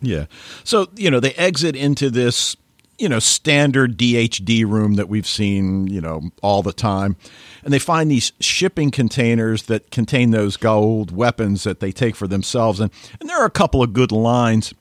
Yeah. 0.00 0.26
So, 0.64 0.88
you 0.94 1.10
know, 1.10 1.20
they 1.20 1.32
exit 1.34 1.76
into 1.76 2.10
this, 2.10 2.56
you 2.98 3.08
know, 3.08 3.18
standard 3.18 3.96
DHD 3.96 4.64
room 4.64 4.94
that 4.94 5.08
we've 5.08 5.26
seen, 5.26 5.86
you 5.88 6.00
know, 6.00 6.30
all 6.42 6.62
the 6.62 6.72
time. 6.72 7.16
And 7.64 7.72
they 7.72 7.78
find 7.78 8.10
these 8.10 8.32
shipping 8.40 8.90
containers 8.90 9.64
that 9.64 9.90
contain 9.90 10.30
those 10.30 10.56
gold 10.56 11.10
weapons 11.10 11.64
that 11.64 11.80
they 11.80 11.92
take 11.92 12.16
for 12.16 12.28
themselves. 12.28 12.80
And, 12.80 12.90
and 13.20 13.28
there 13.28 13.38
are 13.38 13.46
a 13.46 13.50
couple 13.50 13.82
of 13.82 13.92
good 13.92 14.12
lines 14.12 14.72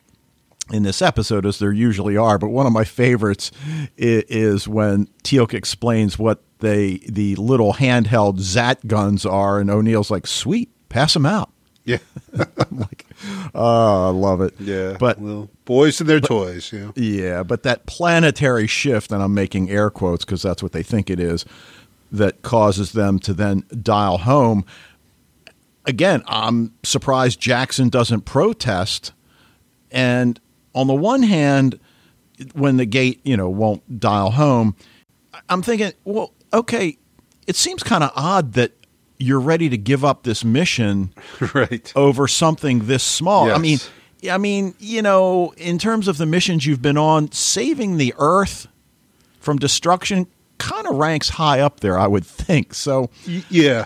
in 0.72 0.84
this 0.84 1.02
episode, 1.02 1.46
as 1.46 1.60
there 1.60 1.72
usually 1.72 2.18
are. 2.18 2.38
But 2.38 2.50
one 2.50 2.66
of 2.66 2.74
my 2.74 2.84
favorites 2.84 3.52
is, 3.98 4.68
when 4.68 5.08
Teal'c 5.24 5.54
explains 5.54 6.20
what 6.20 6.42
they 6.60 6.98
the 7.08 7.36
little 7.36 7.74
handheld 7.74 8.40
Zat 8.40 8.86
guns 8.88 9.26
are. 9.26 9.60
And 9.60 9.70
O'Neill's 9.70 10.12
like, 10.12 10.28
sweet, 10.28 10.70
pass 10.90 11.14
them 11.14 11.26
out. 11.26 11.52
Yeah, 11.86 12.00
I'm 12.38 12.80
like, 12.80 13.06
oh, 13.56 14.08
I 14.08 14.10
love 14.10 14.42
it. 14.42 14.56
yeah. 14.60 14.98
But 15.00 15.20
well, 15.20 15.50
boys 15.64 16.02
and 16.02 16.10
their 16.10 16.20
toys, 16.20 16.74
you 16.74 16.80
know. 16.80 16.94
yeah, 16.98 17.44
but 17.44 17.64
that 17.64 17.86
planetary 17.86 18.68
shift, 18.68 19.12
and 19.14 19.24
I'm 19.24 19.34
making 19.34 19.70
air 19.70 19.90
quotes 19.90 20.26
because 20.26 20.42
that's 20.42 20.62
what 20.62 20.74
they 20.74 20.84
think 20.84 21.10
it 21.10 21.20
is, 21.20 21.46
that 22.12 22.42
causes 22.42 22.92
them 22.92 23.20
to 23.20 23.34
then 23.34 23.64
dial 23.82 24.18
home. 24.18 24.66
Again, 25.86 26.24
I'm 26.28 26.74
surprised 26.84 27.40
Jackson 27.40 27.88
doesn't 27.88 28.22
protest. 28.26 29.14
And 29.90 30.42
on 30.78 30.86
the 30.86 30.94
one 30.94 31.24
hand, 31.24 31.80
when 32.54 32.78
the 32.78 32.86
gate, 32.86 33.20
you 33.24 33.36
know, 33.36 33.50
won't 33.50 34.00
dial 34.00 34.32
home, 34.32 34.76
I'm 35.50 35.64
thinking, 35.64 35.92
well, 36.04 36.34
okay, 36.54 36.98
it 37.48 37.56
seems 37.56 37.82
kind 37.82 38.04
of 38.04 38.12
odd 38.16 38.54
that 38.54 38.74
you're 39.18 39.40
ready 39.40 39.70
to 39.70 39.78
give 39.78 40.06
up 40.06 40.22
this 40.22 40.46
mission 40.46 41.12
right. 41.54 41.92
over 41.96 42.28
something 42.28 42.86
this 42.86 43.04
small. 43.04 43.52
I 43.52 43.58
mean, 43.58 43.80
I 44.30 44.38
mean, 44.38 44.76
you 44.80 45.02
know, 45.02 45.54
in 45.58 45.80
terms 45.80 46.08
of 46.08 46.18
the 46.18 46.28
missions 46.28 46.66
you've 46.66 46.82
been 46.82 46.98
on, 46.98 47.32
saving 47.32 47.98
the 47.98 48.14
Earth 48.20 48.68
from 49.40 49.58
destruction 49.58 50.28
kind 50.60 50.86
of 50.86 50.96
ranks 50.96 51.30
high 51.30 51.60
up 51.60 51.80
there, 51.80 51.98
I 51.98 52.06
would 52.06 52.26
think. 52.26 52.76
So, 52.76 53.10
Yeah. 53.50 53.86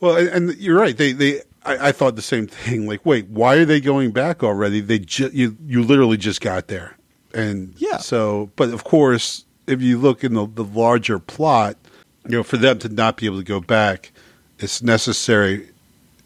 Well, 0.00 0.16
and, 0.16 0.28
and 0.28 0.56
you're 0.58 0.78
right. 0.78 0.96
They 0.96 1.12
they 1.12 1.42
I, 1.64 1.88
I 1.88 1.92
thought 1.92 2.16
the 2.16 2.22
same 2.22 2.46
thing. 2.46 2.86
Like, 2.94 3.04
wait, 3.06 3.28
why 3.28 3.56
are 3.56 3.64
they 3.64 3.80
going 3.80 4.10
back 4.12 4.42
already? 4.42 4.80
They 4.80 4.98
ju- 4.98 5.30
you 5.32 5.56
you 5.66 5.82
literally 5.82 6.16
just 6.16 6.40
got 6.40 6.68
there, 6.68 6.96
and 7.32 7.74
Yeah. 7.78 7.98
So, 7.98 8.50
but 8.56 8.70
of 8.70 8.84
course, 8.84 9.44
if 9.66 9.80
you 9.80 9.98
look 9.98 10.22
in 10.22 10.34
the, 10.34 10.46
the 10.46 10.64
larger 10.64 11.18
plot, 11.18 11.76
you 12.24 12.32
know, 12.32 12.42
for 12.42 12.56
them 12.56 12.78
to 12.80 12.88
not 12.88 13.16
be 13.16 13.26
able 13.26 13.38
to 13.38 13.44
go 13.44 13.60
back, 13.60 14.12
it's 14.58 14.82
necessary 14.82 15.68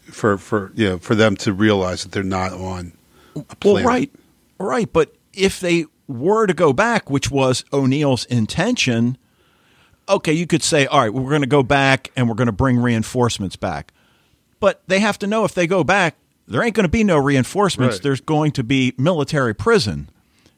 for 0.03 0.37
for 0.37 0.71
you 0.75 0.89
know 0.89 0.97
for 0.97 1.15
them 1.15 1.35
to 1.37 1.53
realize 1.53 2.03
that 2.03 2.11
they're 2.11 2.23
not 2.23 2.51
on 2.53 2.93
a 3.35 3.43
well, 3.63 3.83
right, 3.83 4.11
right. 4.59 4.91
But 4.91 5.15
if 5.33 5.59
they 5.59 5.85
were 6.07 6.47
to 6.47 6.53
go 6.53 6.73
back, 6.73 7.09
which 7.09 7.31
was 7.31 7.63
O'Neill's 7.71 8.25
intention, 8.25 9.17
okay, 10.07 10.33
you 10.33 10.47
could 10.47 10.63
say, 10.63 10.85
all 10.87 11.01
right, 11.01 11.13
we're 11.13 11.29
going 11.29 11.41
to 11.41 11.47
go 11.47 11.63
back 11.63 12.11
and 12.15 12.27
we're 12.27 12.35
going 12.35 12.47
to 12.47 12.51
bring 12.51 12.77
reinforcements 12.77 13.55
back. 13.55 13.93
But 14.59 14.81
they 14.87 14.99
have 14.99 15.17
to 15.19 15.27
know 15.27 15.45
if 15.45 15.53
they 15.53 15.67
go 15.67 15.83
back, 15.83 16.15
there 16.47 16.61
ain't 16.63 16.75
going 16.75 16.83
to 16.85 16.89
be 16.89 17.03
no 17.03 17.17
reinforcements. 17.17 17.95
Right. 17.97 18.03
There's 18.03 18.21
going 18.21 18.51
to 18.53 18.63
be 18.63 18.93
military 18.97 19.53
prison. 19.53 20.09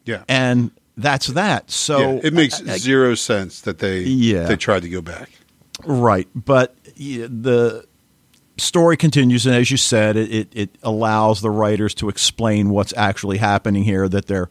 Yeah. 0.06 0.24
and 0.28 0.72
that's 0.98 1.28
that. 1.28 1.70
So 1.70 2.00
yeah, 2.16 2.20
it 2.24 2.34
makes 2.34 2.62
I- 2.68 2.74
I- 2.74 2.78
zero 2.78 3.14
sense 3.16 3.62
that 3.62 3.78
they 3.80 4.00
Yeah. 4.02 4.44
they 4.46 4.56
tried 4.56 4.82
to 4.82 4.90
go 4.90 5.02
back. 5.02 5.30
right, 5.86 6.28
but 6.36 6.76
yeah, 6.96 7.28
the 7.30 7.86
story 8.58 8.98
continues, 8.98 9.46
and 9.46 9.56
as 9.56 9.70
you 9.72 9.78
said, 9.78 10.18
it, 10.18 10.50
it, 10.54 10.78
allows 10.84 11.42
the 11.42 11.50
writers 11.50 11.94
to 11.96 12.10
explain 12.10 12.70
what's 12.70 12.94
actually 12.98 13.38
happening 13.38 13.84
here. 13.84 14.10
That 14.10 14.26
they're 14.26 14.50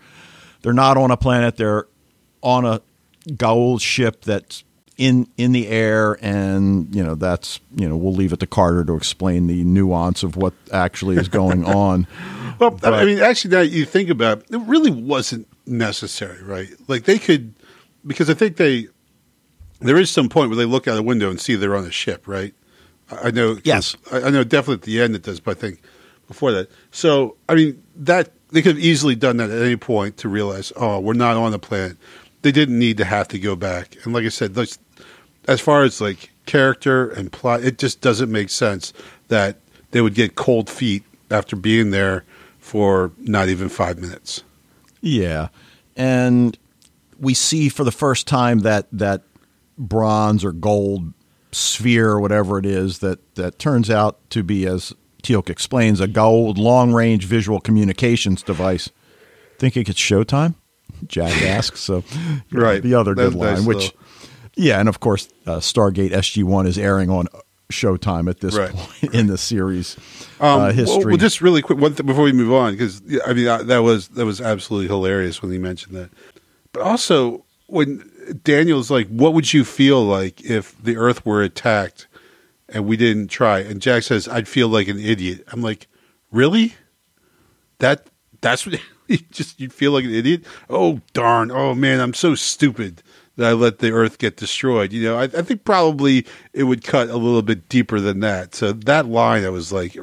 they're 0.63 0.73
not 0.73 0.97
on 0.97 1.11
a 1.11 1.17
planet; 1.17 1.57
they're 1.57 1.87
on 2.43 2.65
a 2.65 2.81
Goa'uld 3.29 3.81
ship 3.81 4.23
that's 4.23 4.65
in 5.01 5.27
in 5.39 5.53
the 5.53 5.67
air, 5.69 6.19
and 6.21 6.95
you 6.95 7.03
know 7.03 7.15
that's 7.15 7.59
you 7.75 7.89
know 7.89 7.97
we'll 7.97 8.13
leave 8.13 8.35
it 8.35 8.41
to 8.41 8.47
Carter 8.47 8.85
to 8.85 8.95
explain 8.95 9.47
the 9.47 9.65
nuance 9.65 10.23
of 10.23 10.37
what 10.37 10.53
actually 10.73 11.17
is 11.17 11.27
going 11.27 11.65
on. 11.75 12.07
Well, 12.59 12.73
but, 12.73 12.93
I 12.93 13.07
mean, 13.07 13.19
actually, 13.19 13.53
now 13.53 13.63
you 13.63 13.87
think 13.87 14.11
about 14.11 14.41
it, 14.41 14.51
it 14.51 14.59
really 14.59 14.91
wasn't 14.91 15.49
necessary, 15.67 16.43
right? 16.43 16.69
Like 16.87 17.05
they 17.05 17.19
could, 17.19 17.55
because 18.07 18.29
I 18.29 18.35
think 18.35 18.59
they 18.59 18.89
there 19.81 19.97
is 19.97 20.11
some 20.11 20.29
point 20.29 20.51
where 20.51 20.57
they 20.59 20.67
look 20.67 20.87
out 20.87 20.99
a 20.99 21.03
window 21.03 21.31
and 21.31 21.41
see 21.41 21.55
they're 21.55 21.75
on 21.75 21.87
a 21.87 21.91
ship, 21.91 22.29
right? 22.29 22.53
I 23.11 23.31
know. 23.31 23.57
Yes, 23.65 23.97
I, 24.13 24.25
I 24.25 24.31
know. 24.31 24.45
Definitely 24.45 24.75
at 24.75 24.83
the 24.83 25.01
end 25.01 25.17
it 25.17 25.23
does, 25.23 25.41
but 25.41 25.57
I 25.57 25.61
think 25.61 25.81
before 26.29 26.53
that. 26.53 26.71
So 26.91 27.37
I 27.49 27.55
mean 27.55 27.83
that 27.97 28.33
they 28.51 28.61
could 28.61 28.77
have 28.77 28.85
easily 28.85 29.15
done 29.15 29.39
that 29.39 29.49
at 29.49 29.63
any 29.63 29.77
point 29.77 30.19
to 30.19 30.29
realize, 30.29 30.75
oh, 30.77 31.01
we're 31.01 31.15
not 31.15 31.39
on 31.39 31.53
the 31.53 31.59
planet. 31.59 31.97
They 32.43 32.53
didn't 32.53 32.79
need 32.79 32.97
to 32.99 33.05
have 33.05 33.29
to 33.29 33.39
go 33.39 33.57
back. 33.57 33.97
And 34.05 34.15
like 34.15 34.25
I 34.25 34.29
said, 34.29 34.57
as 35.47 35.61
far 35.61 35.83
as 35.83 36.01
like 36.01 36.31
character 36.47 37.11
and 37.11 37.31
plot, 37.31 37.63
it 37.63 37.79
just 37.79 38.01
doesn't 38.01 38.31
make 38.31 38.51
sense 38.51 38.93
that 39.29 39.59
they 39.91 40.01
would 40.01 40.15
get 40.15 40.35
cold 40.35 40.71
feet 40.71 41.05
after 41.31 41.57
being 41.57 41.91
there 41.91 42.25
for 42.59 43.13
not 43.19 43.49
even 43.49 43.69
five 43.69 43.99
minutes. 43.99 44.43
Yeah, 45.01 45.49
and 45.97 46.57
we 47.19 47.35
see 47.35 47.69
for 47.69 47.85
the 47.85 47.93
first 47.93 48.27
time 48.27 48.61
that 48.61 48.87
that 48.93 49.23
bronze 49.79 50.45
or 50.45 50.53
gold 50.53 51.13
sphere 51.53 52.11
or 52.11 52.21
whatever 52.21 52.59
it 52.59 52.67
is 52.67 52.99
that 53.01 53.35
that 53.35 53.59
turns 53.59 53.91
out 53.91 54.19
to 54.31 54.43
be, 54.43 54.67
as 54.67 54.93
Teal'c 55.23 55.51
explains, 55.51 56.01
a 56.01 56.09
gold 56.09 56.59
long 56.59 56.93
range 56.93 57.25
visual 57.25 57.61
communications 57.61 58.43
device. 58.43 58.91
Think 59.59 59.77
it 59.77 59.89
it's 59.89 60.01
Showtime? 60.01 60.55
Jack 61.07 61.43
asks. 61.43 61.81
So, 61.81 62.05
right. 62.53 62.83
The 62.83 62.95
other 62.95 63.15
good 63.15 63.35
line, 63.35 63.65
which, 63.65 63.93
though. 63.93 63.99
yeah, 64.57 64.81
and 64.81 64.89
of 64.89 65.01
course, 65.01 65.29
uh, 65.47 65.57
Stargate 65.57 66.13
SG 66.13 66.45
One 66.45 66.67
is 66.67 66.79
airing 66.79 67.11
on 67.11 67.27
Showtime 67.71 68.29
at 68.29 68.41
this 68.41 68.57
right. 68.57 68.73
point 68.73 69.15
in 69.15 69.27
the 69.29 69.39
series 69.39 69.97
um, 70.41 70.61
uh, 70.61 70.73
history. 70.73 70.99
Well, 70.99 71.07
well, 71.09 71.17
just 71.17 71.41
really 71.41 71.63
quick 71.63 71.79
one 71.79 71.93
before 71.93 72.25
we 72.25 72.33
move 72.33 72.53
on, 72.53 72.73
because 72.73 73.03
I 73.27 73.33
mean 73.33 73.45
that 73.45 73.83
was 73.83 74.09
that 74.09 74.27
was 74.27 74.41
absolutely 74.41 74.89
hilarious 74.89 75.41
when 75.41 75.53
he 75.53 75.59
mentioned 75.59 75.97
that. 75.97 76.11
But 76.73 76.83
also 76.83 77.45
when 77.67 78.11
Daniel's 78.43 78.91
like, 78.91 79.09
"What 79.09 79.35
would 79.35 79.53
you 79.53 79.65
feel 79.65 80.03
like 80.05 80.43
if 80.45 80.81
the 80.83 80.97
Earth 80.97 81.25
were 81.25 81.43
attacked 81.43 82.09
and 82.69 82.87
we 82.87 82.97
didn't 82.97 83.29
try?" 83.29 83.61
And 83.61 83.81
Jack 83.81 84.03
says, 84.03 84.29
"I'd 84.29 84.49
feel 84.49 84.69
like 84.69 84.89
an 84.89 84.99
idiot." 84.99 85.45
I'm 85.53 85.63
like, 85.63 85.87
"Really? 86.31 86.75
That 87.79 88.09
that's 88.41 88.67
what 88.67 88.79
you 89.19 89.19
just 89.31 89.61
you'd 89.61 89.73
feel 89.73 89.93
like 89.93 90.05
an 90.05 90.15
idiot? 90.15 90.45
Oh 90.69 91.01
darn! 91.13 91.51
Oh 91.51 91.75
man, 91.75 92.01
I'm 92.01 92.15
so 92.15 92.35
stupid." 92.35 93.03
that 93.37 93.49
I 93.49 93.53
let 93.53 93.79
the 93.79 93.91
Earth 93.91 94.19
get 94.19 94.37
destroyed. 94.37 94.93
You 94.93 95.05
know, 95.05 95.17
I, 95.17 95.23
I, 95.23 95.43
think 95.43 95.65
probably 95.65 96.27
it 96.53 96.65
would 96.65 96.85
cut 96.85 97.09
a 97.09 97.17
little 97.17 97.41
bit 97.41 97.71
deeper 97.71 97.99
than 97.99 98.21
that. 98.21 98.55
So 98.55 98.73
that 98.73 99.07
line, 99.07 99.45
I 99.45 99.49
was 99.49 99.73
like, 99.73 99.97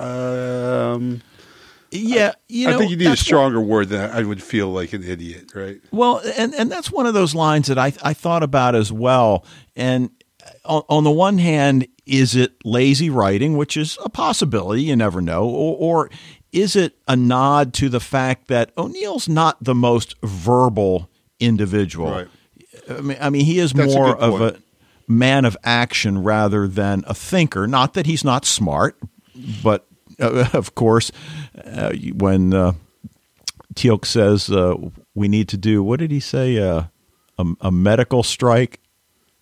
um, 0.00 1.22
yeah, 1.92 2.32
you 2.48 2.66
know, 2.66 2.74
I 2.74 2.78
think 2.78 2.90
you 2.90 2.96
need 2.96 3.12
a 3.12 3.16
stronger 3.16 3.60
what, 3.60 3.68
word 3.68 3.88
than 3.90 4.10
I 4.10 4.24
would 4.24 4.42
feel 4.42 4.70
like 4.70 4.92
an 4.92 5.04
idiot, 5.04 5.52
right? 5.54 5.80
Well, 5.92 6.20
and 6.36 6.52
and 6.54 6.70
that's 6.72 6.90
one 6.90 7.06
of 7.06 7.14
those 7.14 7.34
lines 7.34 7.68
that 7.68 7.78
I 7.78 7.92
I 8.02 8.12
thought 8.12 8.42
about 8.42 8.74
as 8.74 8.90
well. 8.90 9.46
And 9.76 10.10
on, 10.64 10.82
on 10.88 11.04
the 11.04 11.12
one 11.12 11.38
hand, 11.38 11.86
is 12.06 12.34
it 12.34 12.54
lazy 12.64 13.10
writing, 13.10 13.56
which 13.56 13.76
is 13.76 13.96
a 14.02 14.08
possibility, 14.08 14.82
you 14.82 14.96
never 14.96 15.20
know, 15.20 15.44
or, 15.44 15.76
or 15.76 16.10
is 16.54 16.76
it 16.76 16.96
a 17.08 17.16
nod 17.16 17.74
to 17.74 17.88
the 17.88 18.00
fact 18.00 18.46
that 18.48 18.70
O'Neill's 18.78 19.28
not 19.28 19.62
the 19.62 19.74
most 19.74 20.14
verbal 20.22 21.10
individual? 21.40 22.10
Right. 22.10 22.28
I 22.88 23.00
mean, 23.00 23.18
I 23.20 23.30
mean, 23.30 23.44
he 23.44 23.58
is 23.58 23.72
That's 23.72 23.92
more 23.92 24.14
a 24.14 24.18
of 24.18 24.40
a 24.40 24.56
man 25.08 25.44
of 25.44 25.56
action 25.64 26.22
rather 26.22 26.68
than 26.68 27.02
a 27.06 27.14
thinker. 27.14 27.66
Not 27.66 27.94
that 27.94 28.06
he's 28.06 28.24
not 28.24 28.44
smart, 28.44 28.96
but 29.62 29.86
uh, 30.20 30.48
of 30.52 30.76
course, 30.76 31.10
uh, 31.64 31.92
when 32.14 32.54
uh, 32.54 32.72
Teal'c 33.74 34.06
says 34.06 34.48
uh, 34.48 34.76
we 35.14 35.26
need 35.26 35.48
to 35.48 35.56
do, 35.56 35.82
what 35.82 35.98
did 35.98 36.12
he 36.12 36.20
say? 36.20 36.58
Uh, 36.58 36.84
a, 37.36 37.46
a, 37.62 37.72
medical 37.72 38.22
strike. 38.22 38.78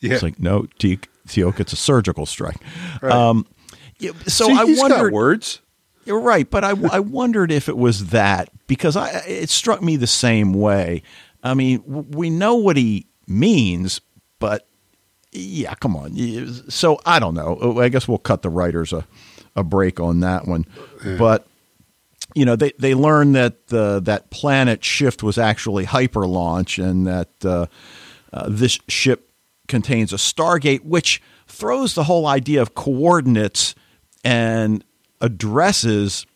Yeah. 0.01 0.15
It's 0.15 0.23
like 0.23 0.41
no, 0.41 0.63
Teal'c, 0.79 1.61
it's 1.61 1.73
a 1.75 1.77
surgical 1.77 2.25
strike. 2.25 2.57
Right. 3.03 3.13
Um, 3.13 3.47
so 4.27 4.47
See, 4.47 4.53
I 4.53 4.65
wondered 4.65 5.13
words. 5.13 5.61
You're 6.05 6.21
right, 6.21 6.49
but 6.49 6.65
I, 6.65 6.71
I 6.91 7.01
wondered 7.01 7.53
if 7.53 7.69
it 7.69 7.77
was 7.77 8.09
that 8.09 8.51
because 8.67 8.97
I 8.97 9.09
it 9.27 9.51
struck 9.51 9.83
me 9.83 9.97
the 9.97 10.07
same 10.07 10.53
way. 10.53 11.03
I 11.43 11.55
mean, 11.55 11.83
we 11.87 12.31
know 12.31 12.57
what 12.57 12.77
he 12.77 13.07
means, 13.27 14.01
but 14.39 14.67
yeah, 15.33 15.75
come 15.75 15.97
on. 15.97 16.15
So 16.71 17.01
I 17.07 17.19
don't 17.19 17.35
know. 17.35 17.81
I 17.81 17.89
guess 17.89 18.07
we'll 18.09 18.19
cut 18.19 18.43
the 18.43 18.51
writers 18.51 18.93
a, 18.93 19.07
a 19.57 19.63
break 19.63 20.01
on 20.01 20.21
that 20.21 20.47
one. 20.47 20.67
Yeah. 21.05 21.17
But 21.17 21.47
you 22.35 22.45
know, 22.45 22.57
they 22.57 22.73
they 22.79 22.95
learned 22.95 23.35
that 23.35 23.73
uh, 23.73 24.01
that 24.01 24.31
planet 24.31 24.85
shift 24.85 25.23
was 25.23 25.39
actually 25.39 25.85
hyper 25.85 26.27
launch, 26.27 26.79
and 26.79 27.07
that 27.07 27.31
uh, 27.45 27.67
uh, 28.33 28.47
this 28.49 28.79
ship 28.89 29.31
contains 29.69 30.13
a 30.13 30.17
Stargate, 30.17 30.85
which 30.85 31.23
throws 31.47 31.95
the 31.95 32.05
whole 32.05 32.27
idea 32.27 32.61
of 32.61 32.75
coordinates 32.75 33.75
and 34.25 34.85
addresses 35.23 36.27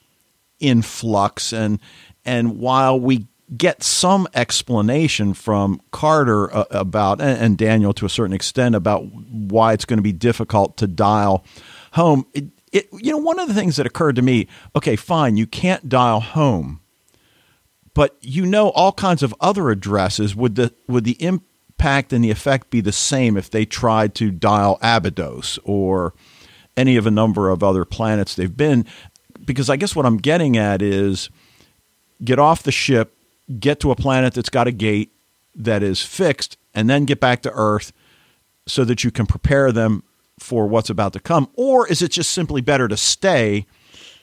in 0.59 0.81
flux. 0.81 1.53
And 1.53 1.79
and 2.25 2.59
while 2.59 2.99
we 2.99 3.27
get 3.57 3.83
some 3.83 4.27
explanation 4.35 5.35
from 5.35 5.81
Carter 5.92 6.53
uh, 6.55 6.64
about 6.70 7.20
and, 7.20 7.57
Daniel 7.57 7.92
to 7.94 8.07
a 8.07 8.09
certain 8.09 8.35
extent 8.35 8.75
about 8.75 9.05
why 9.12 9.72
it's 9.72 9.85
going 9.85 9.99
to 9.99 10.03
be 10.03 10.12
difficult 10.12 10.77
to 10.79 10.87
dial 10.87 11.44
home. 11.92 12.27
It, 12.35 12.46
it, 12.72 12.88
you 12.92 13.12
know, 13.12 13.18
one 13.18 13.38
of 13.38 13.46
the 13.46 13.55
things 13.55 13.77
that 13.77 13.87
occurred 13.87 14.16
to 14.16 14.22
me. 14.22 14.49
Okay, 14.75 14.96
fine, 14.96 15.37
you 15.37 15.46
can't 15.46 15.88
dial 15.88 16.20
home, 16.20 16.81
but 17.94 18.16
you 18.20 18.44
know 18.44 18.70
all 18.70 18.92
kinds 18.92 19.22
of 19.22 19.35
other 19.40 19.70
addresses. 19.70 20.35
Would 20.35 20.57
the 20.57 20.75
would 20.88 21.05
the 21.05 21.22
impact 21.22 22.12
and 22.12 22.25
the 22.25 22.31
effect 22.31 22.70
be 22.70 22.81
the 22.81 22.92
same 22.92 23.37
if 23.37 23.49
they 23.49 23.64
tried 23.64 24.14
to 24.16 24.31
dial 24.33 24.79
Abydos 24.83 25.59
or 25.62 26.14
any 26.76 26.96
of 26.96 27.06
a 27.06 27.10
number 27.10 27.50
of 27.50 27.62
other 27.62 27.84
planets 27.84 28.34
they've 28.34 28.56
been? 28.56 28.86
Because 29.44 29.70
I 29.70 29.76
guess 29.76 29.94
what 29.94 30.06
I'm 30.06 30.16
getting 30.16 30.56
at 30.56 30.82
is 30.82 31.30
get 32.24 32.38
off 32.38 32.62
the 32.62 32.72
ship 32.72 33.16
get 33.58 33.80
to 33.80 33.90
a 33.90 33.96
planet 33.96 34.34
that's 34.34 34.48
got 34.48 34.66
a 34.66 34.72
gate 34.72 35.12
that 35.54 35.82
is 35.82 36.02
fixed, 36.02 36.58
and 36.74 36.90
then 36.90 37.04
get 37.04 37.20
back 37.20 37.42
to 37.42 37.52
Earth 37.52 37.92
so 38.66 38.84
that 38.84 39.04
you 39.04 39.10
can 39.10 39.26
prepare 39.26 39.72
them 39.72 40.02
for 40.38 40.66
what's 40.66 40.90
about 40.90 41.12
to 41.14 41.20
come? 41.20 41.48
Or 41.54 41.86
is 41.88 42.02
it 42.02 42.10
just 42.10 42.30
simply 42.30 42.60
better 42.60 42.88
to 42.88 42.96
stay 42.96 43.66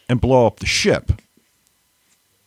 and 0.07 0.21
blow 0.21 0.45
up 0.45 0.59
the 0.59 0.67
ship 0.67 1.11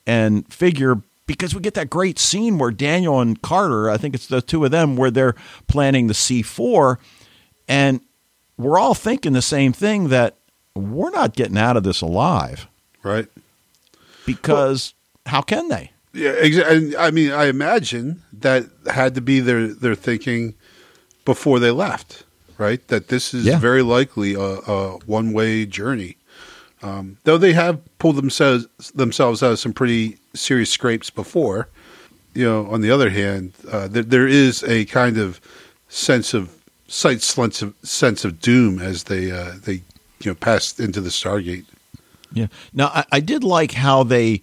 and 0.06 0.46
figure? 0.52 1.02
Because 1.26 1.54
we 1.54 1.60
get 1.60 1.74
that 1.74 1.90
great 1.90 2.20
scene 2.20 2.58
where 2.58 2.70
Daniel 2.70 3.20
and 3.20 3.40
Carter, 3.42 3.90
I 3.90 3.96
think 3.96 4.14
it's 4.14 4.28
the 4.28 4.40
two 4.40 4.64
of 4.64 4.70
them, 4.70 4.96
where 4.96 5.10
they're 5.10 5.34
planning 5.66 6.06
the 6.06 6.14
C4, 6.14 6.98
and 7.66 8.00
we're 8.58 8.78
all 8.78 8.94
thinking 8.94 9.32
the 9.32 9.42
same 9.42 9.72
thing 9.72 10.08
that 10.08 10.36
we're 10.74 11.10
not 11.10 11.34
getting 11.34 11.58
out 11.58 11.76
of 11.76 11.82
this 11.82 12.00
alive. 12.00 12.66
Right. 13.02 13.28
Because 14.24 14.94
well, 15.24 15.32
how 15.32 15.42
can 15.42 15.68
they? 15.68 15.92
Yeah, 16.12 16.30
exactly. 16.30 16.96
I 16.96 17.10
mean, 17.10 17.30
I 17.32 17.46
imagine 17.46 18.22
that 18.32 18.66
had 18.90 19.14
to 19.16 19.20
be 19.20 19.40
their 19.40 19.68
their 19.68 19.94
thinking 19.94 20.54
before 21.24 21.58
they 21.58 21.70
left, 21.70 22.24
right? 22.56 22.86
That 22.88 23.08
this 23.08 23.34
is 23.34 23.44
yeah. 23.44 23.58
very 23.58 23.82
likely 23.82 24.34
a, 24.34 24.40
a 24.40 24.98
one 25.04 25.32
way 25.32 25.66
journey. 25.66 26.16
Um, 26.82 27.18
though 27.24 27.38
they 27.38 27.52
have 27.52 27.80
pulled 27.98 28.16
themselves 28.16 28.66
themselves 28.94 29.42
out 29.42 29.52
of 29.52 29.58
some 29.58 29.72
pretty 29.72 30.18
serious 30.34 30.70
scrapes 30.70 31.10
before, 31.10 31.68
you 32.34 32.44
know. 32.44 32.66
On 32.66 32.80
the 32.80 32.90
other 32.90 33.10
hand, 33.10 33.52
uh, 33.70 33.88
there, 33.88 34.02
there 34.02 34.26
is 34.26 34.62
a 34.64 34.86
kind 34.86 35.18
of 35.18 35.40
sense 35.88 36.32
of 36.32 36.50
sight 36.88 37.22
sense 37.22 37.62
of 37.62 37.74
sense 37.82 38.24
of 38.24 38.40
doom 38.40 38.78
as 38.78 39.04
they 39.04 39.30
uh, 39.30 39.54
they 39.64 39.82
you 40.20 40.30
know 40.30 40.34
pass 40.34 40.78
into 40.78 41.00
the 41.00 41.10
Stargate. 41.10 41.64
Yeah. 42.32 42.46
Now 42.72 42.88
I, 42.88 43.04
I 43.12 43.20
did 43.20 43.44
like 43.44 43.72
how 43.72 44.02
they 44.02 44.42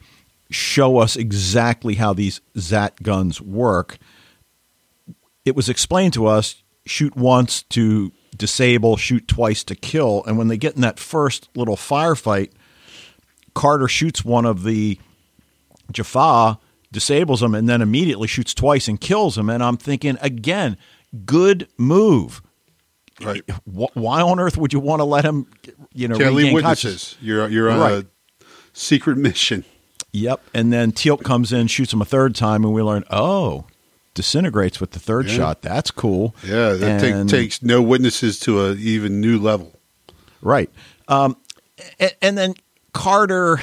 show 0.49 0.97
us 0.97 1.15
exactly 1.15 1.95
how 1.95 2.13
these 2.13 2.41
Zat 2.57 3.01
guns 3.01 3.41
work. 3.41 3.97
It 5.45 5.55
was 5.55 5.67
explained 5.67 6.13
to 6.13 6.27
us 6.27 6.63
shoot 6.85 7.15
once 7.15 7.63
to 7.63 8.11
disable, 8.35 8.97
shoot 8.97 9.27
twice 9.27 9.63
to 9.65 9.75
kill. 9.75 10.23
And 10.25 10.37
when 10.37 10.47
they 10.47 10.57
get 10.57 10.75
in 10.75 10.81
that 10.81 10.99
first 10.99 11.49
little 11.55 11.75
firefight, 11.75 12.51
Carter 13.53 13.87
shoots 13.87 14.25
one 14.25 14.45
of 14.45 14.63
the 14.63 14.99
Jaffa, 15.91 16.59
disables 16.91 17.43
him, 17.43 17.53
and 17.55 17.69
then 17.69 17.81
immediately 17.81 18.27
shoots 18.27 18.53
twice 18.53 18.87
and 18.87 18.99
kills 18.99 19.37
him. 19.37 19.49
And 19.49 19.63
I'm 19.63 19.77
thinking, 19.77 20.17
again, 20.21 20.77
good 21.25 21.67
move. 21.77 22.41
Right. 23.21 23.43
Why 23.65 24.21
on 24.21 24.39
earth 24.39 24.57
would 24.57 24.73
you 24.73 24.79
want 24.79 24.99
to 24.99 25.03
let 25.05 25.23
him 25.23 25.47
you 25.93 26.07
know, 26.07 26.17
Can't 26.17 26.33
leave 26.33 26.53
witnesses. 26.53 27.15
You're 27.21 27.47
you're 27.47 27.69
on 27.69 27.79
Right. 27.79 27.91
a 27.91 28.45
secret 28.73 29.17
mission. 29.17 29.63
Yep. 30.11 30.41
And 30.53 30.71
then 30.73 30.91
Teal'c 30.91 31.23
comes 31.23 31.51
in, 31.53 31.67
shoots 31.67 31.93
him 31.93 32.01
a 32.01 32.05
third 32.05 32.35
time, 32.35 32.63
and 32.63 32.73
we 32.73 32.81
learn, 32.81 33.03
oh, 33.09 33.65
disintegrates 34.13 34.79
with 34.79 34.91
the 34.91 34.99
third 34.99 35.27
Yeah. 35.27 35.35
shot. 35.35 35.61
That's 35.61 35.89
cool. 35.91 36.35
Yeah, 36.43 36.73
that 36.73 37.01
take, 37.01 37.27
takes 37.27 37.63
no 37.63 37.81
witnesses 37.81 38.39
to 38.41 38.63
a 38.65 38.73
even 38.75 39.19
new 39.21 39.39
level. 39.39 39.73
Right. 40.41 40.69
Um, 41.07 41.37
and, 41.99 42.15
and 42.21 42.37
then 42.37 42.53
Carter, 42.93 43.59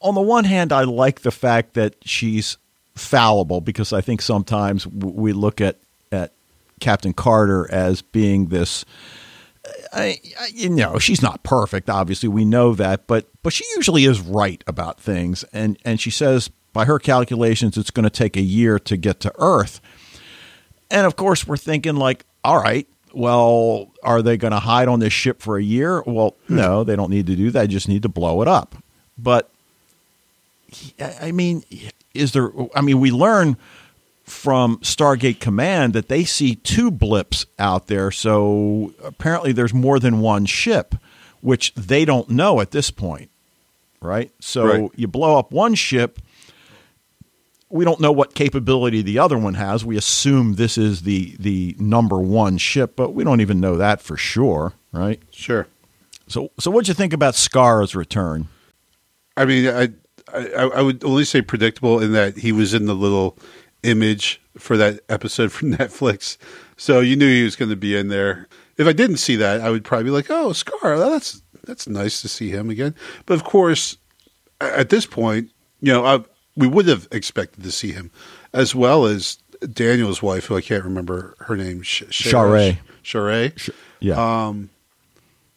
on 0.00 0.14
the 0.14 0.20
one 0.20 0.44
hand, 0.44 0.72
I 0.72 0.84
like 0.84 1.20
the 1.20 1.30
fact 1.30 1.74
that 1.74 1.96
she's 2.04 2.58
fallible 2.94 3.60
because 3.62 3.92
I 3.92 4.00
think 4.02 4.20
sometimes 4.20 4.86
we 4.86 5.32
look 5.32 5.60
at 5.62 5.78
Captain 6.80 7.12
Carter 7.12 7.70
as 7.70 8.02
being 8.02 8.46
this. 8.46 8.84
I, 9.92 10.18
I, 10.40 10.48
you 10.52 10.70
know, 10.70 10.98
she's 10.98 11.22
not 11.22 11.42
perfect. 11.42 11.90
Obviously, 11.90 12.28
we 12.28 12.44
know 12.44 12.74
that, 12.74 13.06
but 13.06 13.28
but 13.42 13.52
she 13.52 13.64
usually 13.76 14.04
is 14.04 14.20
right 14.20 14.62
about 14.66 15.00
things. 15.00 15.44
And 15.52 15.78
and 15.84 16.00
she 16.00 16.10
says, 16.10 16.50
by 16.72 16.84
her 16.84 16.98
calculations, 16.98 17.76
it's 17.76 17.90
going 17.90 18.04
to 18.04 18.10
take 18.10 18.36
a 18.36 18.42
year 18.42 18.78
to 18.78 18.96
get 18.96 19.20
to 19.20 19.32
Earth. 19.38 19.80
And 20.90 21.06
of 21.06 21.16
course, 21.16 21.46
we're 21.46 21.56
thinking 21.56 21.96
like, 21.96 22.24
all 22.42 22.60
right, 22.60 22.88
well, 23.12 23.92
are 24.02 24.22
they 24.22 24.36
going 24.36 24.52
to 24.52 24.60
hide 24.60 24.88
on 24.88 25.00
this 25.00 25.12
ship 25.12 25.42
for 25.42 25.56
a 25.56 25.62
year? 25.62 26.02
Well, 26.02 26.36
hmm. 26.46 26.56
no, 26.56 26.84
they 26.84 26.96
don't 26.96 27.10
need 27.10 27.26
to 27.26 27.36
do 27.36 27.50
that. 27.50 27.60
They 27.60 27.66
just 27.66 27.88
need 27.88 28.02
to 28.02 28.08
blow 28.08 28.42
it 28.42 28.48
up. 28.48 28.76
But 29.18 29.50
I 31.00 31.16
I 31.22 31.32
mean, 31.32 31.64
is 32.14 32.32
there? 32.32 32.50
I 32.74 32.80
mean, 32.80 33.00
we 33.00 33.10
learn 33.10 33.56
from 34.30 34.78
Stargate 34.78 35.40
Command 35.40 35.92
that 35.92 36.08
they 36.08 36.24
see 36.24 36.54
two 36.54 36.90
blips 36.90 37.46
out 37.58 37.88
there. 37.88 38.10
So 38.10 38.92
apparently, 39.02 39.52
there's 39.52 39.74
more 39.74 39.98
than 39.98 40.20
one 40.20 40.46
ship, 40.46 40.94
which 41.40 41.74
they 41.74 42.04
don't 42.04 42.28
know 42.30 42.60
at 42.60 42.70
this 42.70 42.90
point, 42.90 43.30
right? 44.00 44.30
So 44.40 44.64
Right. 44.66 44.90
you 44.96 45.08
blow 45.08 45.38
up 45.38 45.52
one 45.52 45.74
ship. 45.74 46.18
We 47.68 47.84
don't 47.84 48.00
know 48.00 48.10
what 48.10 48.34
capability 48.34 49.00
the 49.02 49.18
other 49.20 49.38
one 49.38 49.54
has. 49.54 49.84
We 49.84 49.96
assume 49.96 50.54
this 50.54 50.76
is 50.76 51.02
the 51.02 51.36
the 51.38 51.76
number 51.78 52.18
one 52.18 52.58
ship, 52.58 52.96
but 52.96 53.10
we 53.14 53.22
don't 53.22 53.40
even 53.40 53.60
know 53.60 53.76
that 53.76 54.00
for 54.02 54.16
sure, 54.16 54.72
right? 54.92 55.20
Sure. 55.30 55.68
So, 56.26 56.50
so 56.58 56.70
what'd 56.70 56.88
you 56.88 56.94
think 56.94 57.12
about 57.12 57.34
Skaara's 57.34 57.94
return? 57.94 58.48
I 59.36 59.44
mean, 59.44 59.68
I, 59.68 59.88
I 60.34 60.46
I 60.76 60.82
would 60.82 61.04
only 61.04 61.24
say 61.24 61.42
predictable 61.42 62.00
in 62.00 62.12
that 62.12 62.36
he 62.38 62.50
was 62.52 62.74
in 62.74 62.86
the 62.86 62.94
little 62.94 63.36
image 63.82 64.40
for 64.58 64.76
that 64.76 65.00
episode 65.08 65.52
from 65.52 65.72
Netflix, 65.76 66.36
so 66.76 67.00
you 67.00 67.16
knew 67.16 67.28
he 67.28 67.44
was 67.44 67.56
going 67.56 67.70
to 67.70 67.76
be 67.76 67.96
in 67.96 68.08
there. 68.08 68.48
If 68.76 68.86
I 68.86 68.92
didn't 68.92 69.18
see 69.18 69.36
that, 69.36 69.60
I 69.60 69.70
would 69.70 69.84
probably 69.84 70.04
be 70.04 70.10
like, 70.10 70.30
"Oh, 70.30 70.50
Skaara, 70.50 70.98
that's 71.10 71.42
that's 71.64 71.86
nice 71.88 72.22
to 72.22 72.28
see 72.28 72.50
him 72.50 72.70
again." 72.70 72.94
But 73.26 73.34
of 73.34 73.44
course, 73.44 73.96
at 74.60 74.88
this 74.88 75.06
point, 75.06 75.50
you 75.80 75.92
know, 75.92 76.04
I, 76.04 76.24
we 76.56 76.66
would 76.66 76.86
have 76.88 77.06
expected 77.12 77.62
to 77.64 77.72
see 77.72 77.92
him, 77.92 78.10
as 78.52 78.74
well 78.74 79.04
as 79.04 79.38
Daniel's 79.72 80.22
wife, 80.22 80.46
who 80.46 80.56
I 80.56 80.62
can't 80.62 80.84
remember 80.84 81.34
her 81.40 81.56
name, 81.56 81.82
Sh- 81.82 82.04
Sha're. 82.10 82.78
Sha're. 83.02 83.52
Yeah, 84.00 84.46
Um, 84.46 84.70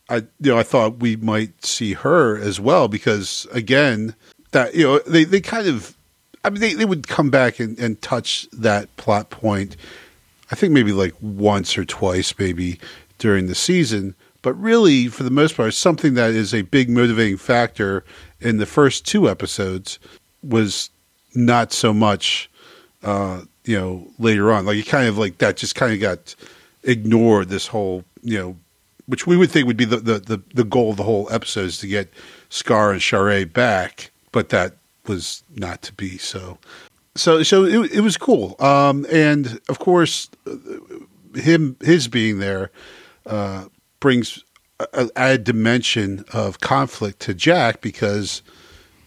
I 0.10 0.18
you 0.18 0.52
know 0.52 0.58
I 0.58 0.64
thought 0.64 1.00
we 1.00 1.16
might 1.16 1.64
see 1.66 1.94
her 1.94 2.38
as 2.38 2.60
well 2.60 2.90
because 2.90 3.48
again 3.52 4.16
that 4.52 4.76
you 4.76 4.84
know 4.84 5.00
they, 5.08 5.24
they 5.24 5.40
kind 5.40 5.66
of 5.68 5.96
I 6.44 6.50
mean 6.50 6.62
they, 6.62 6.74
they 6.74 6.86
would 6.86 7.08
come 7.08 7.30
back 7.30 7.60
and, 7.60 7.78
and 7.80 8.02
touch 8.02 8.48
that 8.52 8.96
plot 8.98 9.30
point 9.30 9.76
I 10.52 10.56
think 10.56 10.74
maybe 10.74 10.92
like 10.92 11.14
once 11.22 11.78
or 11.78 11.86
twice 11.86 12.34
maybe 12.38 12.80
during 13.18 13.48
the 13.48 13.56
season. 13.56 14.16
But 14.42 14.54
really 14.54 15.08
for 15.08 15.24
the 15.24 15.32
most 15.32 15.56
part 15.56 15.74
something 15.74 16.16
that 16.16 16.32
is 16.32 16.54
a 16.54 16.64
big 16.64 16.90
motivating 16.90 17.38
factor 17.38 18.04
in 18.40 18.58
the 18.58 18.66
first 18.66 19.06
two 19.06 19.30
episodes 19.30 20.00
was 20.44 20.90
not 21.34 21.72
so 21.72 21.94
much 21.94 22.50
uh, 23.04 23.42
you 23.64 23.80
know 23.80 24.08
later 24.20 24.52
on. 24.52 24.66
Like 24.66 24.78
it 24.78 24.86
kind 24.86 25.08
of 25.08 25.18
like 25.18 25.38
that 25.40 25.58
just 25.58 25.76
kind 25.76 25.94
of 25.94 26.00
got 26.00 26.36
ignored 26.84 27.50
this 27.50 27.68
whole 27.68 28.04
you 28.22 28.38
know 28.38 28.58
which 29.06 29.28
we 29.28 29.36
would 29.36 29.52
think 29.52 29.68
would 29.68 29.78
be 29.78 29.86
the, 29.86 29.98
the, 29.98 30.20
the, 30.20 30.42
the 30.54 30.64
goal 30.64 30.92
of 30.92 30.98
the 30.98 31.04
whole 31.04 31.28
episode 31.32 31.66
is 31.66 31.78
to 31.80 31.88
get 31.88 32.12
Skaara 32.50 32.94
and 32.94 33.02
Sha're 33.02 33.46
back, 33.46 34.12
but 34.32 34.50
that 34.50 34.78
was 35.08 35.44
not 35.56 35.82
to 35.84 35.94
be. 35.94 36.18
So, 36.18 36.58
so, 37.16 37.44
so 37.44 37.66
it, 37.66 37.94
it 37.94 38.02
was 38.02 38.18
cool. 38.18 38.56
Um, 38.60 39.06
and 39.12 39.60
of 39.70 39.80
course, 39.80 40.30
him 41.36 41.78
his 41.82 42.08
being 42.08 42.40
there 42.40 42.72
uh, 43.26 43.66
brings 44.00 44.44
a- 44.80 45.10
added 45.16 45.44
dimension 45.44 46.26
of 46.34 46.60
conflict 46.60 47.20
to 47.22 47.34
Jack 47.34 47.82
because 47.82 48.42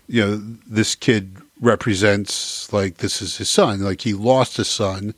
you 0.08 0.24
know 0.24 0.36
this 0.66 0.94
kid 0.94 1.36
represents 1.60 2.72
like 2.72 2.98
this 2.98 3.20
is 3.22 3.36
his 3.38 3.48
son. 3.48 3.80
Like 3.80 4.02
he 4.02 4.12
lost 4.12 4.58
a 4.58 4.64
son 4.64 5.14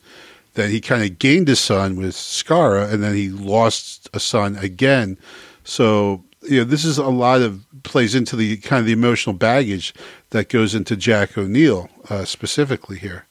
then 0.59 0.71
he 0.71 0.81
kind 0.81 1.03
of 1.03 1.19
gained 1.19 1.47
a 1.49 1.55
son 1.55 1.95
with 1.95 2.15
Skaara, 2.15 2.91
and 2.91 3.01
then 3.03 3.15
he 3.15 3.29
lost 3.29 4.09
a 4.13 4.19
son 4.19 4.57
again. 4.57 5.17
So 5.63 6.23
you 6.49 6.59
know, 6.59 6.63
this 6.63 6.83
is 6.83 6.97
a 6.97 7.07
lot 7.07 7.41
of 7.41 7.65
plays 7.83 8.15
into 8.15 8.35
the 8.35 8.57
kind 8.57 8.79
of 8.79 8.85
the 8.85 8.91
emotional 8.91 9.35
baggage 9.35 9.93
that 10.31 10.49
goes 10.49 10.75
into 10.75 10.95
Jack 10.95 11.37
O'Neill 11.37 11.89
uh, 12.09 12.25
specifically 12.25 12.97
here. 12.97 13.25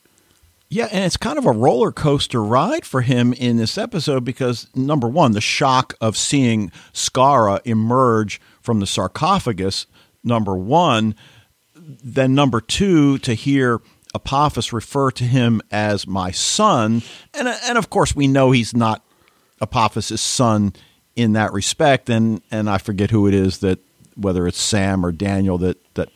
Yeah, 0.71 0.89
and 0.93 1.05
it's 1.05 1.17
kind 1.17 1.39
of 1.39 1.47
a 1.47 1.53
roller 1.53 1.91
coaster 1.91 2.43
ride 2.43 2.85
for 2.85 3.01
him 3.01 3.33
in 3.33 3.57
this 3.57 3.79
episode 3.79 4.25
because 4.25 4.69
number 4.75 5.09
one, 5.09 5.33
the 5.33 5.41
shock 5.41 5.95
of 6.01 6.17
seeing 6.17 6.71
Skaara 6.93 7.61
emerge 7.65 8.41
from 8.61 8.81
the 8.81 8.87
sarcophagus, 8.87 9.87
number 10.23 10.55
one. 10.55 11.15
Then 11.75 12.35
number 12.35 12.61
two, 12.61 13.17
to 13.19 13.33
hear 13.33 13.81
Apophis 14.15 14.73
refer 14.73 15.11
to 15.13 15.25
him 15.25 15.63
as 15.71 16.07
my 16.07 16.31
son, 16.33 17.03
and 17.33 17.49
and 17.49 17.79
of 17.79 17.89
course 17.89 18.15
we 18.15 18.27
know 18.27 18.51
he's 18.51 18.75
not 18.75 19.03
Apophis' 19.63 20.21
son 20.21 20.75
in 21.19 21.33
that 21.35 21.53
respect, 21.53 22.09
and 22.09 22.41
and 22.51 22.71
I 22.71 22.79
forget 22.79 23.11
who 23.11 23.27
it 23.27 23.35
is 23.35 23.59
that 23.59 23.79
whether 24.17 24.47
it's 24.47 24.61
Sam 24.61 25.05
or 25.05 25.13
Daniel 25.13 25.59
that 25.59 25.77
that 25.95 26.09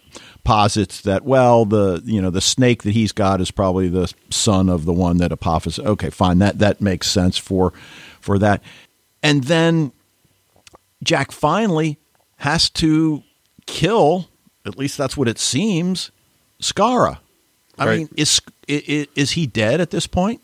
posits 0.44 1.02
that 1.02 1.24
well 1.24 1.64
the 1.64 2.02
you 2.04 2.20
know 2.22 2.30
the 2.30 2.40
snake 2.40 2.82
that 2.84 2.92
he's 2.92 3.12
got 3.12 3.40
is 3.40 3.50
probably 3.50 3.88
the 3.88 4.12
son 4.30 4.68
of 4.68 4.84
the 4.84 4.92
one 4.92 5.18
that 5.18 5.32
Apophis. 5.32 5.78
Okay, 5.78 6.10
fine, 6.10 6.38
that 6.38 6.58
that 6.60 6.80
makes 6.80 7.10
sense 7.10 7.36
for 7.36 7.72
for 8.20 8.38
that, 8.38 8.62
and 9.22 9.44
then 9.44 9.92
Jack 11.02 11.32
finally 11.32 11.98
has 12.36 12.70
to 12.70 13.22
kill. 13.66 14.28
At 14.64 14.78
least 14.78 14.96
that's 14.96 15.16
what 15.16 15.26
it 15.28 15.38
seems. 15.40 16.12
Skaara. 16.60 17.18
I 17.78 17.86
Right. 17.86 17.98
mean, 17.98 18.08
is, 18.16 18.40
is 18.68 19.08
is 19.16 19.30
he 19.32 19.46
dead 19.48 19.80
at 19.80 19.90
this 19.90 20.06
point? 20.06 20.40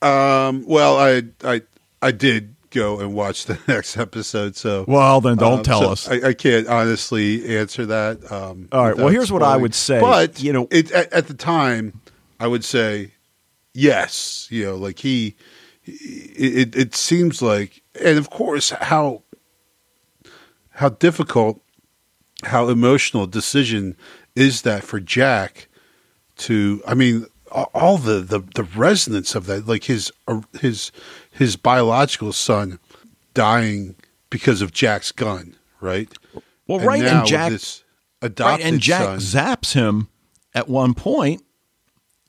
Um, 0.00 0.64
well, 0.66 0.96
I 0.96 1.22
I 1.44 1.62
I 2.00 2.12
did 2.12 2.54
go 2.70 3.00
and 3.00 3.14
watch 3.14 3.46
the 3.46 3.58
next 3.68 3.96
episode, 3.96 4.56
so 4.56 4.84
Well, 4.88 5.20
then 5.20 5.36
don't 5.36 5.58
um, 5.58 5.62
tell 5.62 5.80
so 5.80 5.90
us. 5.90 6.08
I, 6.08 6.28
I 6.28 6.34
can't 6.34 6.66
honestly 6.68 7.56
answer 7.56 7.86
that. 7.86 8.30
Um, 8.30 8.68
All 8.72 8.84
right, 8.84 8.96
well, 8.96 9.08
here's 9.08 9.32
what 9.32 9.42
I 9.42 9.56
would 9.56 9.74
say. 9.74 10.00
But 10.00 10.42
You 10.42 10.52
know- 10.52 10.68
it, 10.70 10.90
at, 10.92 11.12
at 11.12 11.26
the 11.28 11.34
time, 11.34 12.00
I 12.40 12.46
would 12.46 12.64
say 12.64 13.12
yes. 13.74 14.48
You 14.50 14.66
know, 14.66 14.76
like 14.76 14.98
he, 15.00 15.36
it, 15.84 16.76
it 16.76 16.94
seems 16.94 17.40
like, 17.42 17.82
and 18.00 18.18
of 18.18 18.30
course, 18.30 18.70
how 18.70 19.22
how 20.70 20.90
difficult, 20.90 21.60
how 22.44 22.68
emotional 22.68 23.24
a 23.24 23.28
decision 23.28 23.96
is 24.36 24.62
that 24.62 24.84
for 24.84 25.00
Jack 25.00 25.68
to? 26.38 26.82
I 26.86 26.94
mean, 26.94 27.26
all 27.50 27.98
the 27.98 28.20
the, 28.20 28.40
the 28.54 28.64
resonance 28.64 29.34
of 29.34 29.46
that, 29.46 29.66
like 29.66 29.84
his 29.84 30.12
uh, 30.26 30.42
his 30.60 30.92
his 31.38 31.56
biological 31.56 32.32
son 32.32 32.78
dying 33.34 33.94
because 34.30 34.60
of 34.62 34.72
Jack's 34.72 35.12
gun, 35.12 35.56
right? 35.80 36.08
Well, 36.66 36.80
right, 36.80 36.98
and 37.00 37.06
now 37.06 37.20
with 37.22 37.30
Jack- 37.30 37.52
this 37.52 37.84
Right, 38.20 38.60
and 38.60 38.80
Jack 38.80 39.02
son, 39.02 39.18
zaps 39.20 39.74
him 39.74 40.08
at 40.52 40.68
one 40.68 40.92
point, 40.92 41.42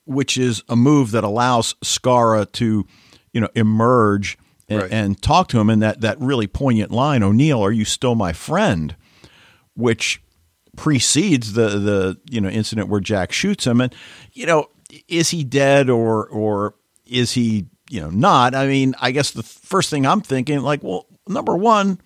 which 0.06 0.38
is 0.38 0.64
a 0.70 0.76
move 0.76 1.12
that 1.12 1.24
allows 1.24 1.74
Skaara 1.84 2.50
to, 2.54 2.86
you 3.34 3.42
know, 3.42 3.50
emerge 3.56 4.38
and, 4.68 4.82
Right. 4.84 4.92
and 4.92 5.20
talk 5.20 5.48
to 5.50 5.60
him. 5.60 5.70
And 5.70 5.82
that 5.82 6.02
that 6.02 6.20
really 6.20 6.46
poignant 6.46 6.92
line, 6.92 7.24
"O'Neill, 7.24 7.64
are 7.64 7.72
you 7.72 7.86
still 7.86 8.14
my 8.16 8.34
friend?" 8.34 8.96
which 9.76 10.22
precedes 10.76 11.54
the 11.54 11.70
the 11.70 12.18
you 12.30 12.40
know 12.40 12.50
incident 12.50 12.88
where 12.88 13.00
Jack 13.02 13.32
shoots 13.32 13.66
him. 13.66 13.82
And 13.82 13.94
you 14.34 14.46
know, 14.46 14.68
is 15.08 15.30
he 15.32 15.44
dead 15.44 15.90
or 15.90 16.28
or 16.28 16.76
is 17.06 17.32
he 17.32 17.66
you 17.90 18.00
know 18.00 18.10
not? 18.10 18.56
I 18.56 18.68
mean, 18.68 18.96
I 19.02 19.12
guess 19.12 19.32
the 19.32 19.44
first 19.44 19.90
thing 19.90 20.06
I'm 20.06 20.22
thinking, 20.22 20.60
like, 20.60 20.84
well, 20.84 21.08
number 21.28 21.56
one, 21.56 22.00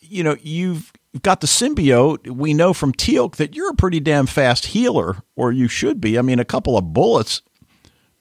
you 0.00 0.22
know, 0.22 0.36
you've 0.42 0.92
got 1.22 1.40
the 1.40 1.46
symbiote. 1.46 2.30
We 2.30 2.54
know 2.54 2.72
from 2.72 2.92
Teal'c 2.92 3.36
that 3.36 3.56
you're 3.56 3.70
a 3.70 3.74
pretty 3.74 4.00
damn 4.00 4.26
fast 4.26 4.66
healer, 4.66 5.16
or 5.36 5.52
you 5.52 5.68
should 5.68 6.00
be. 6.00 6.18
I 6.18 6.22
mean, 6.22 6.38
a 6.38 6.44
couple 6.44 6.76
of 6.76 6.92
bullets 6.92 7.42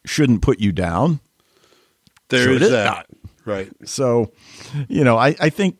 shouldn't 0.05 0.41
put 0.41 0.59
you 0.59 0.71
down. 0.71 1.19
there 2.29 2.51
is 2.51 2.69
that, 2.69 2.85
not? 2.85 3.05
right? 3.45 3.71
So, 3.85 4.31
you 4.87 5.03
know, 5.03 5.17
I, 5.17 5.35
I 5.39 5.49
think 5.49 5.79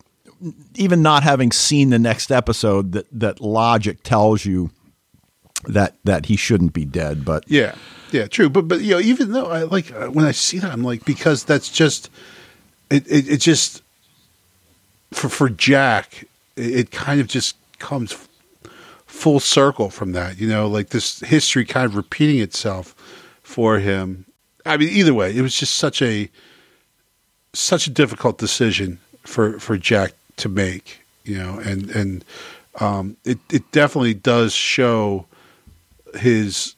even 0.75 1.01
not 1.01 1.23
having 1.23 1.51
seen 1.51 1.89
the 1.89 1.99
next 1.99 2.31
episode, 2.31 2.91
that 2.93 3.07
that 3.11 3.41
logic 3.41 4.03
tells 4.03 4.45
you 4.45 4.71
that 5.67 5.95
that 6.03 6.27
he 6.27 6.35
shouldn't 6.35 6.73
be 6.73 6.85
dead. 6.85 7.25
But 7.25 7.43
Yeah, 7.47 7.75
yeah, 8.11 8.27
true. 8.27 8.49
But 8.49 8.67
but 8.67 8.81
you 8.81 8.95
know, 8.95 8.99
even 8.99 9.31
though 9.31 9.47
I 9.47 9.63
like 9.63 9.91
uh, 9.93 10.07
when 10.07 10.25
I 10.25 10.31
see 10.31 10.59
that, 10.59 10.71
I'm 10.71 10.83
like 10.83 11.05
because 11.05 11.43
that's 11.43 11.69
just 11.69 12.09
it. 12.89 13.05
It, 13.07 13.29
it 13.29 13.37
just 13.37 13.81
for 15.11 15.29
for 15.29 15.49
Jack, 15.49 16.25
it, 16.55 16.71
it 16.71 16.91
kind 16.91 17.19
of 17.19 17.27
just 17.27 17.55
comes 17.79 18.15
full 19.05 19.39
circle 19.39 19.89
from 19.89 20.13
that. 20.13 20.37
You 20.37 20.47
know, 20.47 20.67
like 20.67 20.89
this 20.89 21.19
history 21.21 21.65
kind 21.65 21.85
of 21.85 21.95
repeating 21.95 22.41
itself 22.41 22.95
for 23.43 23.79
him. 23.79 24.25
I 24.65 24.77
mean, 24.77 24.89
either 24.89 25.13
way, 25.13 25.35
it 25.35 25.41
was 25.41 25.55
just 25.55 25.75
such 25.75 26.01
a 26.01 26.29
such 27.53 27.87
a 27.87 27.89
difficult 27.89 28.37
decision 28.37 28.99
for 29.23 29.59
for 29.59 29.77
Jack 29.77 30.13
to 30.37 30.49
make. 30.49 31.01
You 31.23 31.37
know, 31.37 31.59
and 31.59 31.89
and 31.91 32.25
um, 32.79 33.17
it 33.25 33.39
it 33.51 33.71
definitely 33.71 34.13
does 34.13 34.53
show 34.53 35.25
his 36.15 36.75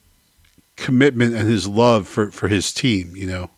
commitment 0.76 1.36
and 1.36 1.48
his 1.48 1.68
love 1.68 2.08
for, 2.08 2.32
for 2.32 2.48
his 2.48 2.74
team, 2.74 3.16
you 3.16 3.28
know. 3.28 3.50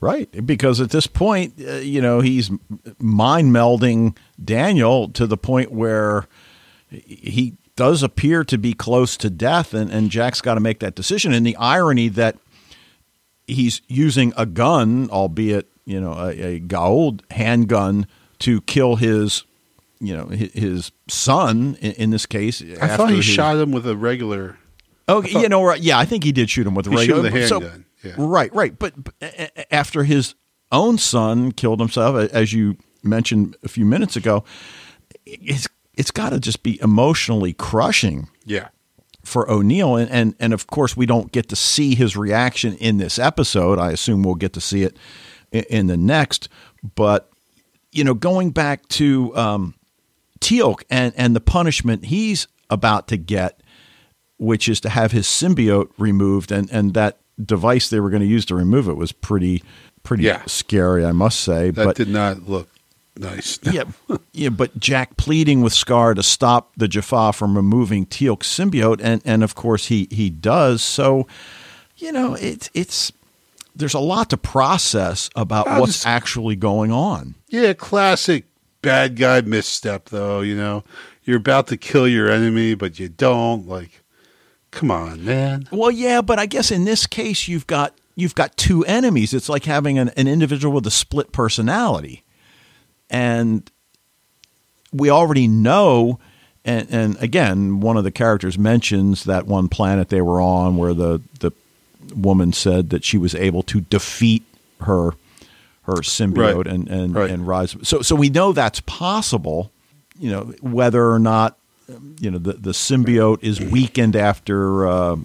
Right, 0.00 0.28
because 0.44 0.80
at 0.80 0.90
this 0.90 1.06
point, 1.06 1.54
uh, 1.60 1.76
you 1.76 2.02
know, 2.02 2.20
he's 2.20 2.50
mind 2.98 3.50
melding 3.52 4.16
Daniel 4.42 5.08
to 5.10 5.26
the 5.26 5.38
point 5.38 5.72
where 5.72 6.26
he 6.90 7.54
does 7.76 8.02
appear 8.02 8.44
to 8.44 8.58
be 8.58 8.74
close 8.74 9.16
to 9.16 9.30
death, 9.30 9.72
and, 9.72 9.90
and 9.90 10.10
Jack's 10.10 10.40
got 10.40 10.54
to 10.54 10.60
make 10.60 10.80
that 10.80 10.94
decision. 10.94 11.32
And 11.32 11.46
the 11.46 11.56
irony 11.56 12.08
that 12.08 12.36
he's 13.46 13.80
using 13.88 14.32
a 14.36 14.44
gun, 14.44 15.08
albeit 15.10 15.66
you 15.86 16.00
know 16.00 16.12
a, 16.12 16.30
a 16.30 16.60
Goa'uld 16.60 17.20
handgun, 17.30 18.06
to 18.40 18.60
kill 18.62 18.96
his, 18.96 19.44
you 19.98 20.16
know, 20.16 20.26
his, 20.26 20.52
his 20.52 20.92
son 21.08 21.76
in, 21.80 21.92
in 21.92 22.10
this 22.10 22.26
case. 22.26 22.62
I 22.80 22.96
thought 22.96 23.10
he 23.10 23.22
shot 23.22 23.56
him 23.56 23.72
with 23.72 23.86
a 23.86 23.96
regular. 23.96 24.58
Oh, 25.08 25.22
you 25.22 25.48
know, 25.48 25.62
right? 25.62 25.80
Yeah, 25.80 25.98
I 25.98 26.04
think 26.04 26.24
he 26.24 26.32
did 26.32 26.50
shoot 26.50 26.66
him 26.66 26.74
with 26.74 26.86
a 26.86 26.90
He 26.90 26.96
shot 27.06 27.18
regular 27.18 27.30
him 27.30 27.48
so- 27.48 27.60
handgun, 27.60 27.84
yeah. 28.02 28.14
Right, 28.18 28.54
right. 28.54 28.78
But, 28.78 28.94
but 29.02 29.14
after 29.70 30.04
his 30.04 30.34
own 30.72 30.98
son 30.98 31.52
killed 31.52 31.80
himself, 31.80 32.16
as 32.32 32.52
you 32.52 32.76
mentioned 33.02 33.56
a 33.64 33.68
few 33.68 33.84
minutes 33.84 34.16
ago, 34.16 34.44
it's 35.24 35.68
it's 35.94 36.10
got 36.10 36.30
to 36.30 36.38
just 36.40 36.62
be 36.62 36.78
emotionally 36.82 37.52
crushing 37.54 38.28
Yeah. 38.44 38.68
for 39.24 39.50
O'Neill, 39.50 39.96
and, 39.96 40.10
and 40.10 40.34
and 40.38 40.52
of 40.52 40.66
course 40.66 40.96
we 40.96 41.06
don't 41.06 41.32
get 41.32 41.48
to 41.48 41.56
see 41.56 41.94
his 41.94 42.16
reaction 42.16 42.74
in 42.74 42.98
this 42.98 43.18
episode. 43.18 43.78
I 43.78 43.92
assume 43.92 44.22
we'll 44.22 44.34
get 44.34 44.52
to 44.54 44.60
see 44.60 44.82
it 44.82 44.96
in, 45.52 45.64
in 45.70 45.86
the 45.86 45.96
next. 45.96 46.48
But 46.94 47.30
you 47.92 48.04
know, 48.04 48.14
going 48.14 48.50
back 48.50 48.86
to 48.88 49.34
um, 49.36 49.74
Teal'c 50.40 50.82
and 50.90 51.12
and 51.16 51.34
the 51.34 51.40
punishment 51.40 52.04
he's 52.06 52.46
about 52.70 53.08
to 53.08 53.16
get, 53.16 53.60
which 54.38 54.68
is 54.68 54.80
to 54.80 54.88
have 54.90 55.12
his 55.12 55.26
symbiote 55.26 55.88
removed, 55.98 56.50
and 56.52 56.68
and 56.70 56.94
that 56.94 57.18
device 57.42 57.88
they 57.90 58.00
were 58.00 58.10
going 58.10 58.22
to 58.22 58.28
use 58.28 58.44
to 58.46 58.54
remove 58.54 58.88
it 58.88 58.94
was 58.94 59.12
pretty 59.12 59.62
pretty 60.02 60.24
Yeah. 60.24 60.42
scary, 60.46 61.04
I 61.04 61.12
must 61.12 61.40
say. 61.40 61.70
That 61.70 61.84
but 61.84 61.96
did 61.96 62.08
not 62.08 62.48
look 62.48 62.68
nice. 63.18 63.58
yeah, 63.72 63.84
yeah, 64.32 64.48
but 64.50 64.78
Jack 64.78 65.16
pleading 65.16 65.62
with 65.62 65.72
Skaara 65.72 66.14
to 66.14 66.22
stop 66.22 66.72
the 66.76 66.86
Jaffa 66.88 67.32
from 67.32 67.56
removing 67.56 68.06
Teal'c's 68.06 68.48
symbiote, 68.48 69.00
and 69.02 69.20
and 69.24 69.42
of 69.42 69.54
course 69.54 69.86
he 69.86 70.06
he 70.10 70.30
does. 70.30 70.82
So, 70.82 71.26
you 71.96 72.12
know, 72.12 72.34
it's 72.34 72.70
it's 72.74 73.12
there's 73.74 73.94
a 73.94 73.98
lot 74.00 74.30
to 74.30 74.36
process 74.38 75.28
about 75.36 75.66
I'll 75.68 75.80
what's 75.80 75.92
just- 75.94 76.06
actually 76.06 76.56
going 76.56 76.90
on. 76.92 77.34
Yeah, 77.48 77.72
classic 77.74 78.44
bad 78.82 79.16
guy 79.16 79.40
misstep, 79.42 80.08
though. 80.10 80.40
You 80.40 80.56
know, 80.56 80.84
you're 81.24 81.36
about 81.36 81.66
to 81.68 81.76
kill 81.76 82.06
your 82.08 82.30
enemy, 82.30 82.74
but 82.74 82.98
you 82.98 83.08
don't. 83.08 83.66
Like, 83.68 84.02
come 84.76 84.90
on, 84.90 85.24
man. 85.24 85.68
Well, 85.72 85.90
yeah, 85.90 86.20
but 86.20 86.38
I 86.38 86.46
guess 86.46 86.70
in 86.70 86.84
this 86.84 87.06
case 87.06 87.48
you've 87.48 87.66
got 87.66 87.94
you've 88.14 88.34
got 88.34 88.56
two 88.56 88.84
enemies. 88.84 89.34
It's 89.34 89.48
like 89.48 89.64
having 89.64 89.98
an, 89.98 90.10
an 90.10 90.28
individual 90.28 90.74
with 90.74 90.86
a 90.86 90.90
split 90.90 91.32
personality, 91.32 92.22
and 93.10 93.68
we 94.92 95.10
already 95.10 95.48
know. 95.48 96.18
And, 96.64 96.88
and 96.90 97.22
again, 97.22 97.78
one 97.78 97.96
of 97.96 98.02
the 98.02 98.10
characters 98.10 98.58
mentions 98.58 99.22
that 99.24 99.46
one 99.46 99.68
planet 99.68 100.08
they 100.08 100.20
were 100.20 100.40
on, 100.40 100.76
where 100.76 100.94
the 100.94 101.20
the 101.40 101.52
woman 102.14 102.52
said 102.52 102.90
that 102.90 103.04
she 103.04 103.18
was 103.18 103.34
able 103.34 103.62
to 103.64 103.80
defeat 103.82 104.42
her 104.80 105.12
her 105.84 105.94
symbiote 106.02 106.64
Right. 106.64 106.66
and 106.66 106.88
and, 106.88 107.14
Right. 107.14 107.30
and 107.30 107.46
rise. 107.46 107.76
So 107.82 108.02
so 108.02 108.16
we 108.16 108.28
know 108.30 108.52
that's 108.52 108.80
possible. 108.80 109.70
You 110.18 110.30
know 110.30 110.42
whether 110.60 111.10
or 111.10 111.18
not 111.20 111.56
you 112.18 112.30
know 112.30 112.38
the 112.38 112.54
the 112.54 112.72
symbiote 112.72 113.42
is 113.42 113.60
weakened 113.60 114.16
after 114.16 114.86
uh, 114.86 115.16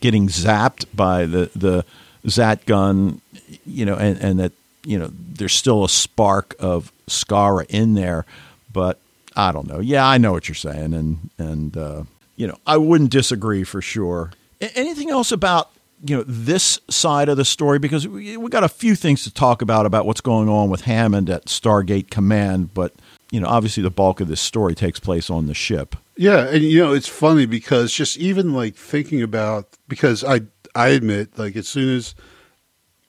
getting 0.00 0.28
zapped 0.28 0.86
by 0.94 1.26
the 1.26 1.50
the 1.54 1.84
Zat 2.28 2.66
gun, 2.66 3.20
you 3.66 3.84
know, 3.84 3.96
and 3.96 4.18
and 4.20 4.38
that 4.38 4.52
you 4.84 4.98
know 4.98 5.10
there's 5.12 5.54
still 5.54 5.84
a 5.84 5.88
spark 5.88 6.54
of 6.58 6.92
Skaara 7.08 7.66
in 7.68 7.94
there, 7.94 8.24
but 8.72 8.98
I 9.34 9.52
don't 9.52 9.66
know. 9.66 9.80
Yeah, 9.80 10.06
I 10.06 10.18
know 10.18 10.32
what 10.32 10.48
you're 10.48 10.54
saying, 10.54 10.94
and 10.94 11.30
and 11.38 11.76
uh, 11.76 12.02
you 12.36 12.46
know 12.46 12.58
I 12.66 12.76
wouldn't 12.76 13.10
disagree 13.10 13.64
for 13.64 13.80
sure. 13.80 14.32
Anything 14.60 15.10
else 15.10 15.32
about 15.32 15.70
you 16.04 16.16
know 16.16 16.24
this 16.26 16.80
side 16.90 17.28
of 17.28 17.36
the 17.36 17.44
story 17.44 17.78
because 17.78 18.06
we, 18.06 18.36
we 18.36 18.50
got 18.50 18.64
a 18.64 18.68
few 18.68 18.94
things 18.94 19.24
to 19.24 19.32
talk 19.32 19.62
about 19.62 19.86
about 19.86 20.06
what's 20.06 20.20
going 20.20 20.48
on 20.48 20.70
with 20.70 20.82
Hammond 20.82 21.30
at 21.30 21.46
Stargate 21.46 22.10
Command, 22.10 22.74
but 22.74 22.92
you 23.32 23.40
know 23.40 23.48
obviously 23.48 23.82
the 23.82 23.90
bulk 23.90 24.20
of 24.20 24.28
this 24.28 24.40
story 24.40 24.76
takes 24.76 25.00
place 25.00 25.28
on 25.30 25.46
the 25.46 25.54
ship. 25.54 25.96
Yeah, 26.16 26.46
and 26.46 26.62
you 26.62 26.78
know 26.78 26.92
it's 26.92 27.08
funny 27.08 27.46
because 27.46 27.92
just 27.92 28.18
even 28.18 28.52
like 28.52 28.76
thinking 28.76 29.22
about 29.22 29.66
because 29.88 30.22
I 30.22 30.42
I 30.76 30.88
admit 30.88 31.38
like 31.38 31.56
as 31.56 31.66
soon 31.66 31.96
as 31.96 32.14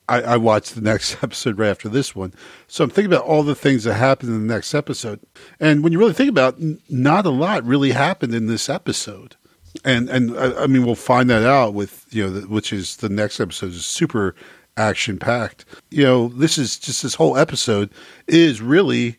I, 0.08 0.22
I 0.22 0.36
watched 0.38 0.74
the 0.74 0.80
next 0.80 1.18
episode 1.22 1.58
right 1.58 1.68
after 1.68 1.90
this 1.90 2.16
one, 2.16 2.32
so 2.66 2.82
I'm 2.82 2.90
thinking 2.90 3.12
about 3.12 3.26
all 3.26 3.42
the 3.42 3.54
things 3.54 3.84
that 3.84 3.94
happened 3.94 4.30
in 4.30 4.46
the 4.46 4.52
next 4.52 4.74
episode, 4.74 5.20
and 5.60 5.84
when 5.84 5.92
you 5.92 5.98
really 5.98 6.14
think 6.14 6.30
about, 6.30 6.58
it, 6.58 6.80
not 6.88 7.26
a 7.26 7.30
lot 7.30 7.62
really 7.64 7.90
happened 7.90 8.34
in 8.34 8.46
this 8.46 8.70
episode, 8.70 9.36
and 9.84 10.08
and 10.08 10.36
I, 10.38 10.66
mean 10.66 10.86
we'll 10.86 10.94
find 10.94 11.28
that 11.28 11.44
out 11.46 11.74
with 11.74 12.06
you 12.10 12.24
know 12.24 12.30
the, 12.30 12.48
which 12.48 12.72
is 12.72 12.96
the 12.96 13.10
next 13.10 13.40
episode 13.40 13.72
is 13.72 13.84
super 13.84 14.34
action 14.78 15.18
packed. 15.18 15.66
You 15.90 16.04
know 16.04 16.28
this 16.28 16.56
is 16.56 16.78
just 16.78 17.02
this 17.02 17.14
whole 17.14 17.36
episode 17.36 17.90
is 18.26 18.62
really 18.62 19.18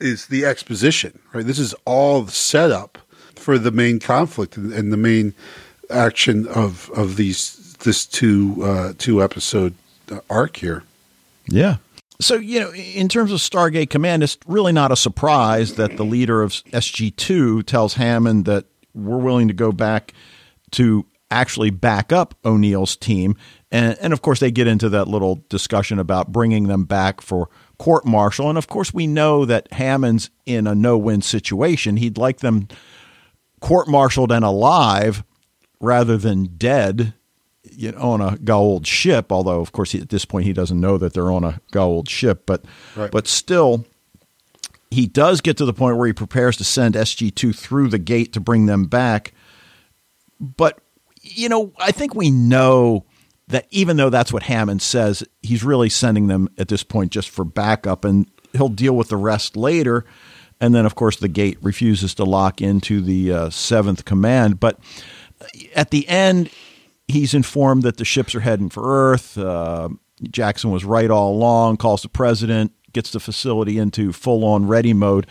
is 0.00 0.26
the 0.26 0.44
exposition, 0.44 1.18
right? 1.32 1.46
This 1.46 1.58
is 1.58 1.74
all 1.84 2.22
the 2.22 2.32
setup 2.32 2.98
for 3.36 3.58
the 3.58 3.70
main 3.70 4.00
conflict 4.00 4.56
and, 4.56 4.72
and 4.72 4.92
the 4.92 4.96
main 4.96 5.34
action 5.90 6.46
of 6.46 6.90
of 6.94 7.16
these 7.16 7.74
this 7.80 8.06
two 8.06 8.56
uh, 8.62 8.92
two 8.98 9.22
episode 9.22 9.74
uh, 10.10 10.20
arc 10.30 10.56
here. 10.56 10.82
Yeah. 11.46 11.76
So, 12.20 12.36
you 12.36 12.60
know, 12.60 12.72
in 12.72 13.08
terms 13.08 13.32
of 13.32 13.38
Stargate 13.38 13.90
Command, 13.90 14.22
it's 14.22 14.38
really 14.46 14.72
not 14.72 14.92
a 14.92 14.96
surprise 14.96 15.74
that 15.74 15.96
the 15.96 16.04
leader 16.04 16.42
of 16.42 16.52
SG2 16.52 17.66
tells 17.66 17.94
Hammond 17.94 18.44
that 18.44 18.66
we're 18.94 19.18
willing 19.18 19.48
to 19.48 19.54
go 19.54 19.72
back 19.72 20.12
to 20.72 21.06
actually 21.30 21.70
back 21.70 22.12
up 22.12 22.36
O'Neill's 22.44 22.96
team. 22.96 23.36
And, 23.72 23.98
and 24.00 24.12
of 24.12 24.22
course, 24.22 24.38
they 24.38 24.52
get 24.52 24.68
into 24.68 24.88
that 24.90 25.08
little 25.08 25.40
discussion 25.48 25.98
about 25.98 26.30
bringing 26.30 26.68
them 26.68 26.84
back 26.84 27.20
for 27.20 27.48
court 27.84 28.06
martial. 28.06 28.48
And 28.48 28.56
of 28.56 28.66
course, 28.66 28.94
we 28.94 29.06
know 29.06 29.44
that 29.44 29.70
Hammond's 29.70 30.30
in 30.46 30.66
a 30.66 30.74
no 30.74 30.96
win 30.96 31.20
situation. 31.20 31.98
He'd 31.98 32.16
like 32.16 32.38
them 32.38 32.66
court 33.60 33.88
martialed 33.88 34.32
and 34.32 34.42
alive 34.42 35.22
rather 35.80 36.16
than 36.16 36.56
dead 36.56 37.12
you 37.70 37.92
know, 37.92 37.98
on 37.98 38.22
a 38.22 38.38
Goa'uld 38.38 38.86
ship. 38.86 39.30
Although, 39.30 39.60
of 39.60 39.72
course, 39.72 39.92
he, 39.92 40.00
at 40.00 40.08
this 40.08 40.24
point 40.24 40.46
he 40.46 40.54
doesn't 40.54 40.80
know 40.80 40.96
that 40.96 41.12
they're 41.12 41.30
on 41.30 41.44
a 41.44 41.60
Goa'uld 41.74 42.08
ship, 42.08 42.44
but 42.46 42.64
Right. 42.96 43.10
but 43.10 43.26
still, 43.26 43.84
he 44.90 45.06
does 45.06 45.42
get 45.42 45.58
to 45.58 45.66
the 45.66 45.74
point 45.74 45.98
where 45.98 46.06
he 46.06 46.14
prepares 46.14 46.56
to 46.56 46.64
send 46.64 46.94
SG 46.94 47.34
two 47.34 47.52
through 47.52 47.88
the 47.88 47.98
gate 47.98 48.32
to 48.32 48.40
bring 48.40 48.64
them 48.64 48.86
back. 48.86 49.34
But 50.40 50.78
you 51.20 51.50
know, 51.50 51.72
I 51.78 51.92
think 51.92 52.14
we 52.14 52.30
know 52.30 53.04
that 53.48 53.66
even 53.70 53.96
though 53.96 54.10
that's 54.10 54.32
what 54.32 54.44
Hammond 54.44 54.82
says, 54.82 55.22
he's 55.42 55.62
really 55.62 55.90
sending 55.90 56.28
them 56.28 56.48
at 56.56 56.68
this 56.68 56.82
point 56.82 57.12
just 57.12 57.28
for 57.28 57.44
backup, 57.44 58.04
and 58.04 58.30
he'll 58.52 58.68
deal 58.68 58.96
with 58.96 59.08
the 59.08 59.16
rest 59.16 59.56
later. 59.56 60.04
And 60.60 60.74
then, 60.74 60.86
of 60.86 60.94
course, 60.94 61.16
the 61.16 61.28
gate 61.28 61.58
refuses 61.60 62.14
to 62.14 62.24
lock 62.24 62.62
into 62.62 63.00
the 63.00 63.32
uh, 63.32 63.50
seventh 63.50 64.04
command. 64.04 64.60
But 64.60 64.78
at 65.74 65.90
the 65.90 66.08
end, 66.08 66.50
he's 67.08 67.34
informed 67.34 67.82
that 67.82 67.96
the 67.96 68.04
ships 68.04 68.34
are 68.34 68.40
heading 68.40 68.70
for 68.70 68.82
Earth. 68.84 69.36
Uh, 69.36 69.90
Jackson 70.22 70.70
was 70.70 70.84
right 70.84 71.10
all 71.10 71.34
along. 71.34 71.76
Calls 71.78 72.02
the 72.02 72.08
president, 72.08 72.72
gets 72.92 73.10
the 73.10 73.20
facility 73.20 73.78
into 73.78 74.12
full 74.12 74.44
on 74.44 74.66
ready 74.66 74.92
mode. 74.92 75.26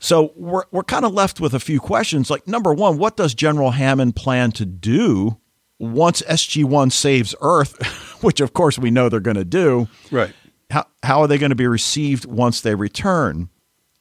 So 0.00 0.32
we're 0.34 0.64
we're 0.70 0.82
kind 0.82 1.04
of 1.04 1.12
left 1.12 1.40
with 1.40 1.54
a 1.54 1.60
few 1.60 1.78
questions. 1.78 2.30
Like 2.30 2.48
number 2.48 2.74
one, 2.74 2.98
what 2.98 3.16
does 3.16 3.34
General 3.34 3.70
Hammond 3.70 4.16
plan 4.16 4.50
to 4.52 4.66
do 4.66 5.38
once 5.78 6.22
SG 6.22 6.64
One 6.64 6.90
saves 6.90 7.34
Earth, 7.40 7.82
which 8.22 8.40
of 8.40 8.52
course 8.52 8.78
we 8.78 8.90
know 8.90 9.08
they're 9.08 9.20
going 9.20 9.36
to 9.36 9.44
do. 9.44 9.88
Right. 10.10 10.32
How 10.70 10.86
how 11.02 11.20
are 11.20 11.26
they 11.28 11.38
going 11.38 11.50
to 11.50 11.56
be 11.56 11.66
received 11.66 12.24
once 12.24 12.60
they 12.60 12.74
return? 12.74 13.48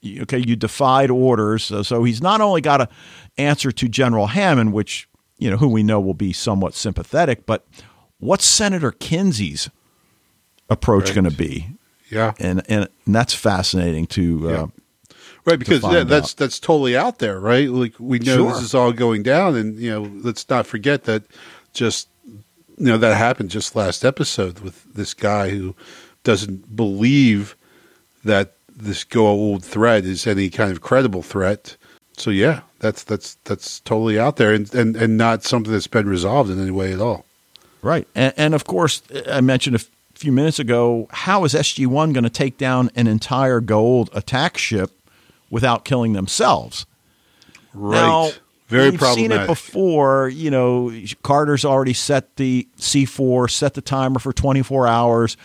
Okay, 0.05 0.39
you 0.39 0.55
defied 0.57 1.09
orders, 1.09 1.63
so, 1.63 1.81
so 1.81 2.03
he's 2.03 2.21
not 2.21 2.41
only 2.41 2.59
got 2.59 2.77
to 2.77 2.89
answer 3.37 3.71
to 3.71 3.87
General 3.87 4.27
Hammond, 4.27 4.73
which 4.73 5.07
you 5.37 5.49
know 5.49 5.55
who 5.57 5.67
we 5.69 5.81
know 5.83 5.99
will 6.01 6.13
be 6.13 6.33
somewhat 6.33 6.73
sympathetic, 6.73 7.45
but 7.45 7.65
what's 8.17 8.45
Senator 8.45 8.91
Kinsey's 8.91 9.69
approach 10.69 11.05
Right. 11.07 11.15
going 11.15 11.29
to 11.29 11.35
be? 11.37 11.67
Yeah. 12.09 12.33
And, 12.39 12.61
and 12.69 12.87
and 13.05 13.15
that's 13.15 13.33
fascinating 13.33 14.07
to. 14.07 14.49
Uh, 14.49 14.67
Right, 15.45 15.59
because 15.59 15.83
yeah, 15.83 16.05
that's 16.05 16.31
out. 16.33 16.37
that's 16.37 16.57
totally 16.57 16.95
out 16.95 17.19
there, 17.19 17.37
right? 17.37 17.69
Like 17.69 17.95
we 17.99 18.17
know 18.19 18.37
Sure. 18.37 18.53
this 18.53 18.61
is 18.61 18.73
all 18.73 18.93
going 18.93 19.23
down, 19.23 19.57
and 19.57 19.77
you 19.77 19.91
know, 19.91 20.03
let's 20.23 20.49
not 20.49 20.65
forget 20.65 21.03
that 21.03 21.23
just 21.73 22.07
you 22.77 22.85
know 22.85 22.97
that 22.97 23.17
happened 23.17 23.49
just 23.49 23.75
last 23.75 24.03
episode 24.03 24.59
with 24.59 24.83
this 24.93 25.13
guy 25.13 25.49
who 25.49 25.75
doesn't 26.23 26.75
believe 26.75 27.55
that 28.23 28.53
this 28.75 29.03
Goa'uld 29.03 29.63
threat 29.63 30.05
is 30.05 30.25
any 30.25 30.49
kind 30.49 30.71
of 30.71 30.81
credible 30.81 31.21
threat. 31.21 31.77
So 32.17 32.29
yeah, 32.31 32.61
that's 32.79 33.03
that's 33.03 33.35
that's 33.43 33.79
totally 33.81 34.19
out 34.19 34.37
there, 34.37 34.53
and 34.53 34.73
and 34.73 34.95
and 34.95 35.17
not 35.17 35.43
something 35.43 35.71
that's 35.71 35.87
been 35.87 36.07
resolved 36.07 36.49
in 36.49 36.61
any 36.61 36.71
way 36.71 36.93
at 36.93 37.01
all. 37.01 37.25
Right. 37.81 38.07
And, 38.15 38.33
and 38.37 38.55
of 38.55 38.65
course, 38.65 39.01
I 39.29 39.41
mentioned 39.41 39.75
a 39.75 39.79
few 40.13 40.31
minutes 40.31 40.57
ago 40.57 41.07
how 41.11 41.43
is 41.43 41.53
SG 41.53 41.85
1 41.85 42.13
going 42.13 42.23
to 42.23 42.29
take 42.29 42.57
down 42.57 42.89
an 42.95 43.07
entire 43.07 43.59
Goa'uld 43.59 44.15
attack 44.15 44.57
ship 44.57 44.91
without 45.49 45.83
killing 45.83 46.13
themselves? 46.13 46.85
Right, 47.73 48.01
Now, 48.01 48.31
very 48.73 48.89
we've 48.91 48.99
seen 49.13 49.31
it 49.31 49.47
before. 49.47 50.27
You 50.29 50.51
know, 50.51 50.91
Carter's 51.23 51.63
already 51.65 51.93
set 51.93 52.35
the 52.35 52.67
C4, 52.77 53.49
set 53.49 53.73
the 53.73 53.81
timer 53.81 54.19
for 54.19 54.33
24 54.33 54.87
hours. 54.87 55.37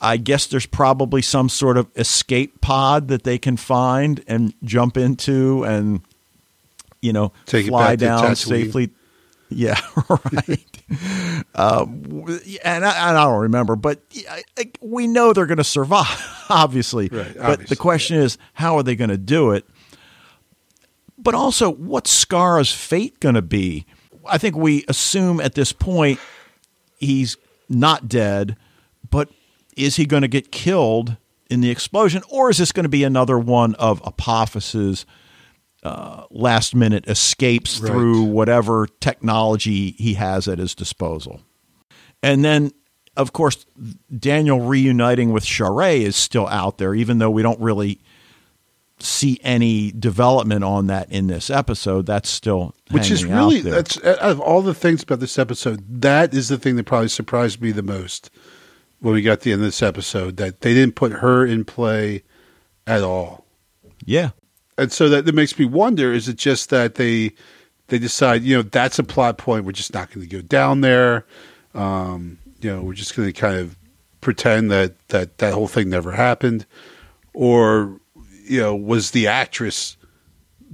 I 0.00 0.16
guess 0.16 0.46
there's 0.46 0.66
probably 0.66 1.22
some 1.22 1.48
sort 1.48 1.76
of 1.76 1.86
escape 1.96 2.60
pod 2.60 3.08
that 3.08 3.22
they 3.22 3.38
can 3.38 3.56
find 3.56 4.22
and 4.26 4.52
jump 4.64 4.96
into 4.96 5.62
and, 5.64 6.00
you 7.00 7.12
know, 7.12 7.32
Take 7.46 7.66
fly 7.68 7.94
down 7.96 8.34
safely. 8.34 8.90
Yeah, 9.48 9.78
right. 10.08 10.82
um, 11.54 12.24
and, 12.64 12.84
I, 12.84 13.08
and 13.10 13.18
I 13.18 13.24
don't 13.24 13.40
remember, 13.42 13.76
but 13.76 14.00
I- 14.28 14.42
I- 14.58 14.70
we 14.80 15.06
know 15.06 15.32
they're 15.32 15.46
going 15.46 15.58
to 15.58 15.64
survive, 15.64 16.06
obviously. 16.48 17.08
Right, 17.08 17.34
but 17.34 17.42
obviously, 17.44 17.66
the 17.66 17.76
question 17.76 18.16
is, 18.16 18.38
how 18.54 18.76
are 18.78 18.82
they 18.82 18.96
going 18.96 19.10
to 19.10 19.18
do 19.18 19.50
it? 19.50 19.66
But 21.22 21.34
also, 21.34 21.70
what's 21.70 22.24
Skaara's 22.24 22.72
fate 22.72 23.20
going 23.20 23.36
to 23.36 23.42
be? 23.42 23.86
I 24.26 24.38
think 24.38 24.56
we 24.56 24.84
assume 24.88 25.40
at 25.40 25.54
this 25.54 25.72
point 25.72 26.18
he's 26.98 27.36
not 27.68 28.08
dead, 28.08 28.56
but 29.10 29.28
is 29.76 29.96
he 29.96 30.04
going 30.04 30.22
to 30.22 30.28
get 30.28 30.50
killed 30.52 31.16
in 31.48 31.60
the 31.60 31.70
explosion, 31.70 32.22
or 32.30 32.50
is 32.50 32.58
this 32.58 32.72
going 32.72 32.84
to 32.84 32.88
be 32.88 33.04
another 33.04 33.38
one 33.38 33.74
of 33.76 34.02
Apophis's 34.02 35.04
uh, 35.82 36.24
last 36.30 36.74
minute 36.74 37.06
escapes 37.08 37.80
Right. 37.80 37.90
through 37.90 38.22
whatever 38.24 38.86
technology 39.00 39.92
he 39.92 40.14
has 40.14 40.48
at 40.48 40.58
his 40.58 40.74
disposal? 40.74 41.40
And 42.22 42.44
then, 42.44 42.70
of 43.16 43.32
course, 43.32 43.66
Daniel 44.16 44.60
reuniting 44.60 45.32
with 45.32 45.44
Charest 45.44 46.02
is 46.02 46.16
still 46.16 46.46
out 46.48 46.78
there, 46.78 46.94
even 46.94 47.18
though 47.18 47.30
we 47.30 47.42
don't 47.42 47.60
really 47.60 48.00
see 49.02 49.38
any 49.42 49.92
development 49.92 50.64
on 50.64 50.86
that 50.88 51.10
in 51.10 51.26
this 51.26 51.50
episode. 51.50 52.06
That's 52.06 52.28
still 52.28 52.74
which 52.92 53.10
is 53.10 53.24
really 53.24 53.60
that's 53.60 54.02
out 54.04 54.18
of 54.18 54.40
all 54.40 54.62
the 54.62 54.74
things 54.74 55.02
about 55.02 55.20
this 55.20 55.38
episode 55.38 55.82
that 56.02 56.34
is 56.34 56.48
the 56.48 56.58
thing 56.58 56.76
that 56.76 56.84
probably 56.84 57.08
surprised 57.08 57.60
me 57.60 57.72
the 57.72 57.82
most 57.82 58.30
when 59.00 59.14
we 59.14 59.22
got 59.22 59.40
to 59.40 59.44
the 59.44 59.52
end 59.52 59.62
of 59.62 59.66
this 59.66 59.82
episode 59.82 60.36
that 60.36 60.60
they 60.60 60.74
didn't 60.74 60.94
put 60.94 61.12
her 61.12 61.44
in 61.44 61.64
play 61.64 62.22
at 62.86 63.02
all 63.02 63.46
yeah. 64.04 64.30
and 64.76 64.92
so 64.92 65.08
that, 65.08 65.24
that 65.24 65.34
makes 65.34 65.58
me 65.58 65.64
wonder 65.64 66.12
is 66.12 66.28
it 66.28 66.36
just 66.36 66.70
that 66.70 66.96
they 66.96 67.32
they 67.88 67.98
decide 67.98 68.42
you 68.42 68.56
know 68.56 68.62
that's 68.62 68.98
a 68.98 69.04
plot 69.04 69.38
point 69.38 69.64
we're 69.64 69.72
just 69.72 69.94
not 69.94 70.10
going 70.12 70.26
to 70.26 70.36
go 70.36 70.42
down 70.42 70.82
there 70.82 71.24
um, 71.74 72.38
you 72.60 72.70
know 72.70 72.82
we're 72.82 72.92
just 72.92 73.16
going 73.16 73.26
to 73.26 73.32
kind 73.32 73.56
of 73.56 73.76
pretend 74.20 74.70
that 74.70 75.08
that 75.08 75.38
that 75.38 75.54
whole 75.54 75.68
thing 75.68 75.88
never 75.88 76.12
happened 76.12 76.66
or 77.32 77.98
you 78.52 78.60
know 78.60 78.76
was 78.76 79.10
the 79.12 79.26
actress 79.26 79.96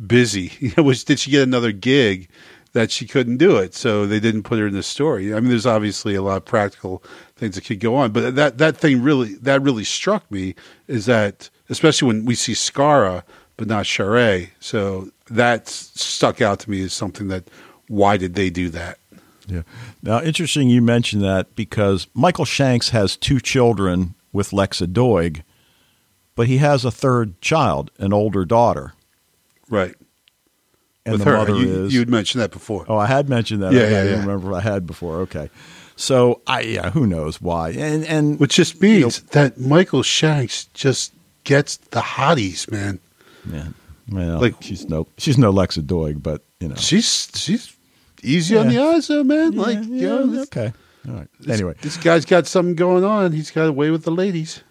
busy? 0.06 0.72
Was 0.76 1.04
did 1.04 1.18
she 1.18 1.30
get 1.30 1.42
another 1.42 1.72
gig 1.72 2.28
that 2.72 2.90
she 2.90 3.06
couldn't 3.06 3.38
do 3.38 3.56
it? 3.56 3.74
So 3.74 4.06
they 4.06 4.20
didn't 4.20 4.44
put 4.44 4.58
her 4.58 4.66
in 4.66 4.74
the 4.74 4.82
story. 4.82 5.34
I 5.34 5.40
mean 5.40 5.48
there's 5.48 5.66
obviously 5.66 6.14
a 6.14 6.22
lot 6.22 6.36
of 6.36 6.44
practical 6.44 7.02
things 7.36 7.54
that 7.54 7.64
could 7.64 7.80
go 7.80 7.94
on 7.96 8.12
but 8.12 8.34
that 8.36 8.58
that 8.58 8.76
thing 8.76 9.02
really 9.02 9.34
that 9.36 9.62
really 9.62 9.84
struck 9.84 10.30
me 10.30 10.54
is 10.86 11.06
that 11.06 11.50
especially 11.68 12.06
when 12.06 12.24
we 12.24 12.34
see 12.34 12.52
Skaara 12.52 13.22
but 13.56 13.68
not 13.68 13.84
Charest 13.84 14.50
so 14.60 15.10
that 15.30 15.68
stuck 15.68 16.40
out 16.40 16.60
to 16.60 16.70
me 16.70 16.82
as 16.82 16.92
something 16.92 17.28
that 17.28 17.48
why 17.88 18.16
did 18.16 18.34
they 18.34 18.50
do 18.50 18.68
that? 18.70 18.98
Yeah. 19.48 19.62
Now, 20.02 20.22
interesting 20.22 20.68
you 20.68 20.82
mentioned 20.82 21.22
that 21.22 21.56
because 21.56 22.06
Michael 22.14 22.44
Shanks 22.44 22.90
has 22.90 23.16
two 23.16 23.40
children 23.40 24.14
with 24.32 24.50
Lexa 24.50 24.86
Doig, 24.86 25.42
but 26.38 26.46
he 26.46 26.58
has 26.58 26.84
a 26.84 26.90
third 26.92 27.40
child, 27.40 27.90
an 27.98 28.12
older 28.12 28.44
daughter. 28.44 28.92
right 29.68 29.96
And 31.04 31.14
with 31.14 31.24
the 31.24 31.30
her 31.32 31.36
mother 31.36 31.56
you, 31.56 31.86
is. 31.86 31.92
you'd 31.92 32.08
mentioned 32.08 32.40
that 32.42 32.52
before 32.52 32.84
oh, 32.88 32.96
I 32.96 33.06
had 33.06 33.28
mentioned 33.28 33.60
that. 33.64 33.72
Yeah, 33.72 33.80
I, 33.80 33.90
yeah, 33.90 34.00
I 34.00 34.04
didn't 34.04 34.20
remember 34.20 34.50
if 34.50 34.54
I 34.54 34.60
had 34.60 34.86
before. 34.86 35.16
Okay. 35.22 35.50
So, 35.96 36.40
I 36.46 36.60
yeah, 36.60 36.90
who 36.90 37.08
knows 37.08 37.42
why. 37.42 37.70
And, 37.70 38.04
and 38.06 38.38
which 38.38 38.54
just 38.54 38.80
means 38.80 39.20
that 39.22 39.58
Michael 39.58 40.04
Shanks 40.04 40.66
just 40.74 41.12
gets 41.42 41.78
the 41.78 42.00
hotties 42.00 42.70
man 42.70 43.00
yeah, 43.50 43.68
well, 44.08 44.38
like- 44.40 44.62
she's 44.62 44.88
no 44.88 45.08
she's 45.16 45.38
no 45.38 45.52
Lexa 45.52 45.82
Doig, 45.82 46.22
but, 46.22 46.44
you 46.60 46.68
know. 46.68 46.76
she's 46.76 47.32
she's 47.34 47.74
easy 48.22 48.56
on 48.56 48.68
the 48.68 48.78
eyes 48.78 49.08
though 49.08 49.24
man 49.24 49.56
like 49.56 49.78
yeah, 49.78 49.82
you 49.82 50.06
know, 50.08 50.26
this- 50.26 50.46
okay. 50.46 50.72
All 51.08 51.14
right. 51.14 51.28
this- 51.40 51.56
Anyway. 51.58 51.74
this 51.82 51.96
guy's 51.96 52.24
got 52.24 52.46
something 52.46 52.76
going 52.76 53.02
on 53.02 53.32
he's 53.32 53.50
got 53.50 53.66
away 53.66 53.90
with 53.90 54.04
the 54.04 54.12
ladies 54.12 54.62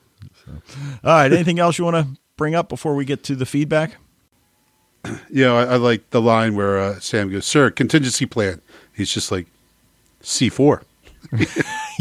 All 0.47 1.11
right. 1.13 1.31
Anything 1.31 1.59
else 1.59 1.77
you 1.77 1.85
want 1.85 1.95
to 1.95 2.19
bring 2.37 2.55
up 2.55 2.69
before 2.69 2.95
we 2.95 3.05
get 3.05 3.23
to 3.23 3.35
the 3.35 3.45
feedback? 3.45 3.97
you 5.29 5.43
know, 5.45 5.57
I, 5.57 5.63
I 5.63 5.75
like 5.77 6.09
the 6.09 6.21
line 6.21 6.55
where 6.55 6.77
uh, 6.79 6.99
Sam 6.99 7.31
goes, 7.31 7.45
"Sir, 7.45 7.69
contingency 7.71 8.25
plan." 8.25 8.61
He's 8.93 9.11
just 9.11 9.31
like 9.31 9.47
C 10.21 10.49
four. 10.49 10.83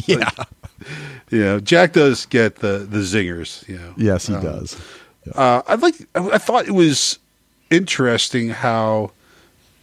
Yeah. 0.07 0.29
You 1.31 1.41
know, 1.43 1.59
Jack 1.61 1.95
does 1.95 2.27
get 2.27 2.57
the 2.57 2.79
the 2.89 2.99
zingers. 2.99 3.67
You 3.69 3.79
know, 3.79 3.95
yes, 3.97 4.27
he 4.27 4.35
Um, 4.35 4.43
does. 4.43 4.77
Uh, 5.35 5.63
I 5.67 5.75
like. 5.77 5.95
I 6.15 6.29
I 6.31 6.39
thought 6.39 6.67
it 6.69 6.73
was 6.75 7.19
interesting 7.71 8.51
how 8.51 9.13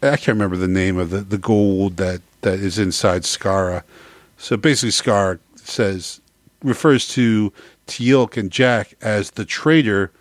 I 0.01 0.11
can't 0.17 0.27
remember 0.27 0.55
the 0.55 0.67
name 0.67 0.97
of 0.97 1.09
the 1.09 1.21
the 1.21 1.37
Goa'uld 1.39 1.95
that 1.97 2.21
that 2.41 2.59
is 2.59 2.77
inside 2.77 3.23
Skaara. 3.23 3.83
So 4.37 4.55
basically, 4.55 4.91
Skara 4.91 5.39
says 5.55 6.21
refers 6.63 7.07
to 7.09 7.51
Teal'c 7.87 8.37
and 8.37 8.51
Jack 8.51 8.95
as 9.01 9.31
the 9.31 9.45
traitor 9.45 10.11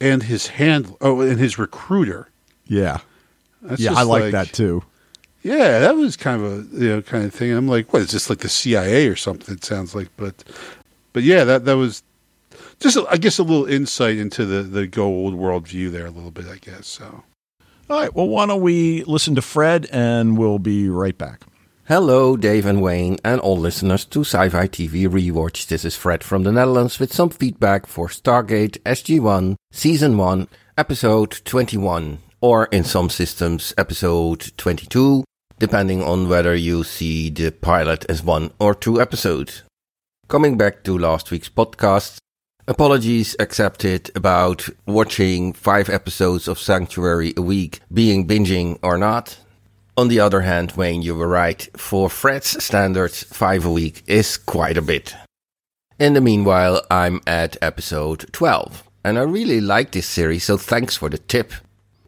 and 0.00 0.24
his 0.24 0.48
hand 0.48 0.94
oh 1.00 1.20
and 1.20 1.38
his 1.38 1.58
recruiter. 1.58 2.28
Yeah. 2.66 2.98
That's 3.62 3.80
yeah, 3.80 3.94
I 3.94 4.02
like, 4.02 4.32
that 4.32 4.52
too. 4.52 4.84
Yeah, 5.42 5.78
that 5.80 5.96
was 5.96 6.16
kind 6.16 6.42
of 6.42 6.52
a 6.52 6.76
you 6.76 6.88
know 6.88 7.02
kind 7.02 7.24
of 7.24 7.34
thing. 7.34 7.52
I'm 7.52 7.68
like, 7.68 7.92
what 7.92 8.02
is 8.02 8.10
this 8.10 8.28
like 8.28 8.40
the 8.40 8.48
CIA 8.48 9.06
or 9.08 9.16
something? 9.16 9.54
It 9.54 9.64
sounds 9.64 9.94
like, 9.94 10.08
but 10.16 10.44
but 11.12 11.22
yeah, 11.22 11.44
that 11.44 11.64
that 11.64 11.76
was 11.76 12.02
just 12.80 12.98
I 13.08 13.16
guess 13.16 13.38
a 13.38 13.42
little 13.42 13.66
insight 13.66 14.16
into 14.16 14.44
the 14.44 14.62
the 14.62 14.86
Goa'uld 14.86 15.34
world 15.34 15.68
view 15.68 15.90
there 15.90 16.06
a 16.06 16.10
little 16.10 16.30
bit. 16.30 16.46
I 16.46 16.56
guess 16.56 16.86
so. 16.86 17.22
All 17.88 18.00
right. 18.00 18.12
Well, 18.14 18.28
why 18.28 18.46
don't 18.46 18.60
we 18.60 19.04
listen 19.04 19.34
to 19.36 19.42
Fred 19.42 19.86
and 19.92 20.36
we'll 20.36 20.58
be 20.58 20.88
right 20.88 21.16
back. 21.16 21.42
Hello, 21.88 22.36
Dave 22.36 22.66
and 22.66 22.82
Wayne, 22.82 23.16
and 23.24 23.40
all 23.40 23.56
listeners 23.56 24.04
to 24.06 24.24
Sci 24.24 24.48
Fi 24.48 24.66
TV 24.66 25.06
Rewatch. 25.06 25.68
This 25.68 25.84
is 25.84 25.94
Fred 25.94 26.24
from 26.24 26.42
the 26.42 26.50
Netherlands 26.50 26.98
with 26.98 27.14
some 27.14 27.30
feedback 27.30 27.86
for 27.86 28.08
Stargate 28.08 28.76
SG1, 28.78 29.54
Season 29.70 30.16
1, 30.16 30.48
Episode 30.76 31.40
21, 31.44 32.18
or 32.40 32.64
in 32.72 32.82
some 32.82 33.08
systems, 33.08 33.72
Episode 33.78 34.50
22, 34.56 35.22
depending 35.60 36.02
on 36.02 36.28
whether 36.28 36.56
you 36.56 36.82
see 36.82 37.30
the 37.30 37.52
pilot 37.52 38.04
as 38.08 38.20
one 38.20 38.50
or 38.58 38.74
two 38.74 39.00
episodes. 39.00 39.62
Coming 40.26 40.58
back 40.58 40.82
to 40.82 40.98
last 40.98 41.30
week's 41.30 41.48
podcast, 41.48 42.16
apologies 42.66 43.36
accepted 43.38 44.10
about 44.16 44.68
watching 44.86 45.52
five 45.52 45.88
episodes 45.88 46.48
of 46.48 46.58
Sanctuary 46.58 47.32
a 47.36 47.42
week, 47.42 47.78
being 47.92 48.26
binging 48.26 48.76
or 48.82 48.98
not. 48.98 49.38
On 49.98 50.08
the 50.08 50.20
other 50.20 50.42
hand, 50.42 50.72
Wayne, 50.72 51.00
you 51.00 51.14
were 51.14 51.26
right. 51.26 51.66
For 51.74 52.10
Fred's 52.10 52.62
standards, 52.62 53.22
five 53.22 53.64
a 53.64 53.70
week 53.70 54.02
is 54.06 54.36
quite 54.36 54.76
a 54.76 54.82
bit. 54.82 55.14
In 55.98 56.12
the 56.12 56.20
meanwhile, 56.20 56.82
I'm 56.90 57.22
at 57.26 57.56
episode 57.62 58.26
12, 58.32 58.84
and 59.02 59.18
I 59.18 59.22
really 59.22 59.62
like 59.62 59.92
this 59.92 60.06
series, 60.06 60.44
so 60.44 60.58
thanks 60.58 60.98
for 60.98 61.08
the 61.08 61.16
tip. 61.16 61.54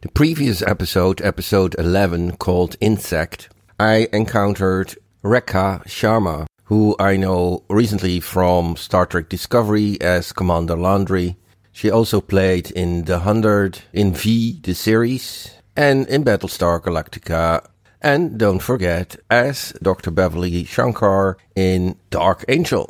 The 0.01 0.09
previous 0.09 0.61
episode, 0.61 1.19
episode 1.21 1.73
11, 1.79 2.37
called 2.37 2.75
Insect, 2.79 3.49
I 3.79 4.07
encountered 4.13 4.95
Rekha 5.23 5.83
Sharma, 5.87 6.45
who 6.65 6.95
I 6.99 7.17
know 7.17 7.63
recently 7.71 8.19
from 8.19 8.75
Star 8.75 9.07
Trek 9.07 9.29
Discovery 9.29 9.99
as 9.99 10.31
Commander 10.31 10.77
Landry. 10.77 11.37
She 11.71 11.89
also 11.89 12.21
played 12.21 12.69
in 12.69 13.05
The 13.05 13.19
Hundred, 13.19 13.79
in 13.93 14.13
V, 14.13 14.59
the 14.61 14.75
series, 14.75 15.55
and 15.75 16.07
in 16.07 16.23
Battlestar 16.23 16.79
Galactica. 16.79 17.65
And 18.01 18.37
don't 18.37 18.59
forget, 18.59 19.17
as 19.29 19.73
Dr. 19.81 20.11
Beverly 20.11 20.63
Shankar 20.63 21.37
in 21.55 21.97
Dark 22.09 22.45
Angel. 22.47 22.89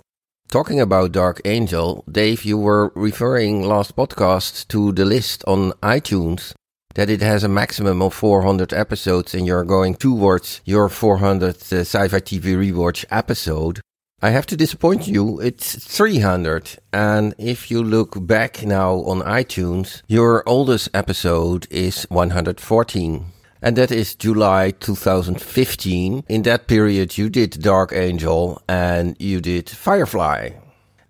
Talking 0.49 0.80
about 0.80 1.12
Dark 1.12 1.41
Angel, 1.45 2.03
Dave, 2.12 2.43
you 2.43 2.57
were 2.57 2.91
referring 2.95 3.64
last 3.64 3.95
podcast 3.95 4.68
to 4.70 4.91
the 4.91 5.05
list 5.05 5.43
on 5.45 5.74
iTunes 5.84 6.53
that 6.95 7.10
it 7.10 7.22
has 7.22 7.43
a 7.43 7.47
maximum 7.47 8.01
of 8.01 8.14
400 8.14 8.74
episodes 8.74 9.36
and 9.36 9.45
you're 9.45 9.64
going 9.64 9.95
towards 9.95 10.62
your 10.66 10.89
400 10.89 11.49
uh, 11.49 11.80
sci-fi 11.82 12.20
TV 12.20 12.55
rewatch 12.55 13.05
episode. 13.12 13.80
I 14.22 14.32
have 14.32 14.47
to 14.47 14.57
disappoint 14.57 15.07
you. 15.07 15.39
It's 15.39 15.76
300. 15.76 16.78
And 16.91 17.36
if 17.38 17.72
you 17.72 17.84
look 17.84 18.28
back 18.28 18.64
now 18.66 18.95
on 18.95 19.22
iTunes, 19.22 20.01
your 20.07 20.43
oldest 20.47 20.89
episode 20.93 21.68
is 21.72 22.03
114. 22.10 23.26
And 23.62 23.76
that 23.76 23.91
is 23.91 24.16
July 24.16 24.72
2015. 24.72 26.24
In 26.30 26.41
that 26.43 26.68
period, 26.68 27.18
you 27.18 27.30
did 27.30 27.62
Dark 27.62 27.91
Angel 27.91 28.62
and 28.70 29.16
you 29.20 29.41
did 29.41 29.70
Firefly. 29.70 30.51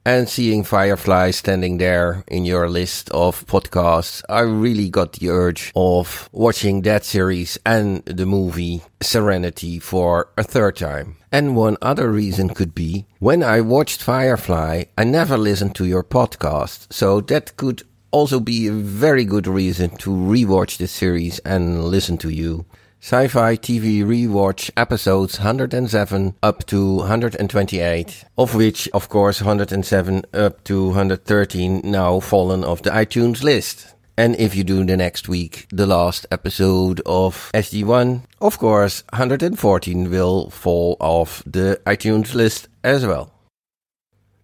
And 0.05 0.27
seeing 0.27 0.63
Firefly 0.63 1.29
standing 1.31 1.77
there 1.77 2.23
in 2.27 2.45
your 2.45 2.67
list 2.67 3.11
of 3.11 3.45
podcasts, 3.45 4.23
I 4.27 4.39
really 4.39 4.89
got 4.89 5.13
the 5.13 5.29
urge 5.29 5.71
of 5.75 6.29
watching 6.31 6.81
that 6.81 7.05
series 7.05 7.59
and 7.65 8.03
the 8.05 8.25
movie 8.25 8.81
Serenity 9.01 9.77
for 9.77 10.29
a 10.35 10.43
third 10.43 10.77
time. 10.77 11.17
And 11.31 11.55
one 11.55 11.77
other 11.81 12.09
reason 12.09 12.49
could 12.49 12.73
be 12.73 13.05
when 13.19 13.43
I 13.43 13.61
watched 13.61 14.01
Firefly, 14.01 14.85
I 14.97 15.03
never 15.03 15.37
listened 15.37 15.75
to 15.75 15.85
your 15.85 16.03
podcast. 16.03 16.91
So 16.91 17.21
that 17.21 17.55
could 17.57 17.83
also 18.11 18.39
be 18.39 18.67
a 18.67 18.71
very 18.71 19.25
good 19.25 19.47
reason 19.47 19.89
to 19.97 20.09
rewatch 20.09 20.77
the 20.77 20.87
series 20.87 21.39
and 21.39 21.83
listen 21.85 22.17
to 22.19 22.29
you. 22.29 22.65
Sci-Fi 23.01 23.55
TV 23.55 24.03
Rewatch 24.03 24.69
episodes 24.75 25.39
107 25.39 26.35
up 26.43 26.65
to 26.65 26.95
128, 26.95 28.25
of 28.37 28.55
which, 28.55 28.89
of 28.89 29.07
course, 29.07 29.41
107 29.41 30.23
up 30.33 30.63
to 30.65 30.87
113 30.87 31.81
now 31.85 32.19
fallen 32.19 32.65
off 32.65 32.81
the 32.81 32.89
iTunes 32.89 33.41
list. 33.41 33.95
And 34.17 34.35
if 34.35 34.53
you 34.53 34.65
do 34.65 34.83
the 34.83 34.97
next 34.97 35.29
week, 35.29 35.67
the 35.69 35.85
last 35.85 36.25
episode 36.29 37.01
of 37.05 37.49
SG1, 37.53 38.23
of 38.41 38.59
course, 38.59 39.05
114 39.13 40.11
will 40.11 40.49
fall 40.49 40.97
off 40.99 41.41
the 41.45 41.79
iTunes 41.85 42.33
list 42.33 42.67
as 42.83 43.05
well. 43.05 43.31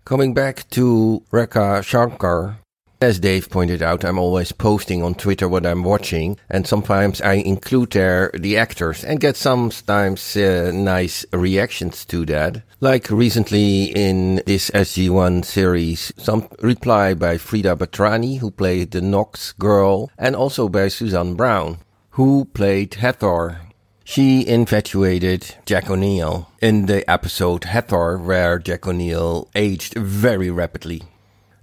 Coming 0.06 0.34
back 0.34 0.70
to 0.70 1.24
Rekha 1.30 1.84
Shankar, 1.84 2.60
as 3.02 3.20
Dave 3.20 3.50
pointed 3.50 3.82
out, 3.82 4.06
I'm 4.06 4.18
always 4.18 4.52
posting 4.52 5.04
on 5.04 5.16
Twitter 5.16 5.48
what 5.48 5.66
I'm 5.66 5.84
watching, 5.84 6.38
and 6.50 6.66
sometimes 6.66 7.22
I 7.22 7.34
include 7.34 7.92
there 7.92 8.32
the 8.34 8.58
actors 8.58 9.04
and 9.04 9.20
get 9.20 9.36
sometimes 9.36 10.38
uh, 10.38 10.72
nice 10.74 11.26
reactions 11.34 12.06
to 12.06 12.26
that. 12.28 12.64
Like 12.80 13.10
recently 13.10 13.86
in 13.86 14.42
this 14.46 14.70
SG1 14.72 15.44
series, 15.44 16.14
some 16.18 16.48
reply 16.62 17.14
by 17.14 17.38
Frida 17.38 17.76
Betrani, 17.76 18.40
who 18.40 18.50
played 18.52 18.92
the 18.92 19.02
Nox 19.02 19.52
girl, 19.54 20.10
and 20.18 20.36
also 20.36 20.70
by 20.70 20.88
Suzanne 20.88 21.36
Braun, 21.36 21.80
who 22.12 22.46
played 22.46 22.94
Hathor. 22.96 23.62
She 24.04 24.48
infatuated 24.48 25.56
Jack 25.66 25.90
O'Neill 25.90 26.50
in 26.62 26.86
the 26.86 27.10
episode 27.10 27.66
Hathor, 27.66 28.20
where 28.20 28.60
Jack 28.60 28.88
O'Neill 28.88 29.50
aged 29.56 29.96
very 29.96 30.52
rapidly. 30.52 31.02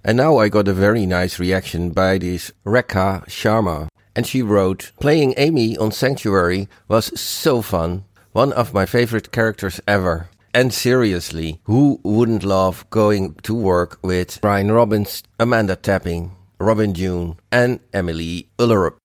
And 0.05 0.17
now 0.17 0.37
I 0.37 0.49
got 0.49 0.67
a 0.67 0.73
very 0.73 1.05
nice 1.05 1.39
reaction 1.39 1.91
by 1.91 2.17
this 2.17 2.51
Rekha 2.65 3.25
Sharma. 3.27 3.87
And 4.15 4.27
she 4.27 4.41
wrote, 4.41 4.91
Playing 4.99 5.33
Amy 5.37 5.77
on 5.77 5.93
Sanctuary 5.93 6.67
was 6.89 7.17
so 7.19 7.61
fun. 7.61 8.03
One 8.33 8.51
of 8.51 8.73
my 8.73 8.85
favorite 8.85 9.31
characters 9.31 9.79
ever. 9.87 10.29
And 10.53 10.73
seriously, 10.73 11.61
who 11.63 12.01
wouldn't 12.03 12.43
love 12.43 12.85
going 12.89 13.35
to 13.43 13.55
work 13.55 13.97
with 14.03 14.43
Ryan 14.43 14.71
Robbins, 14.73 15.23
Amanda 15.39 15.77
Tapping, 15.77 16.35
Robin 16.59 16.91
Dunne, 16.91 17.37
and 17.51 17.79
Emilie 17.93 18.49
Ullerup? 18.59 18.97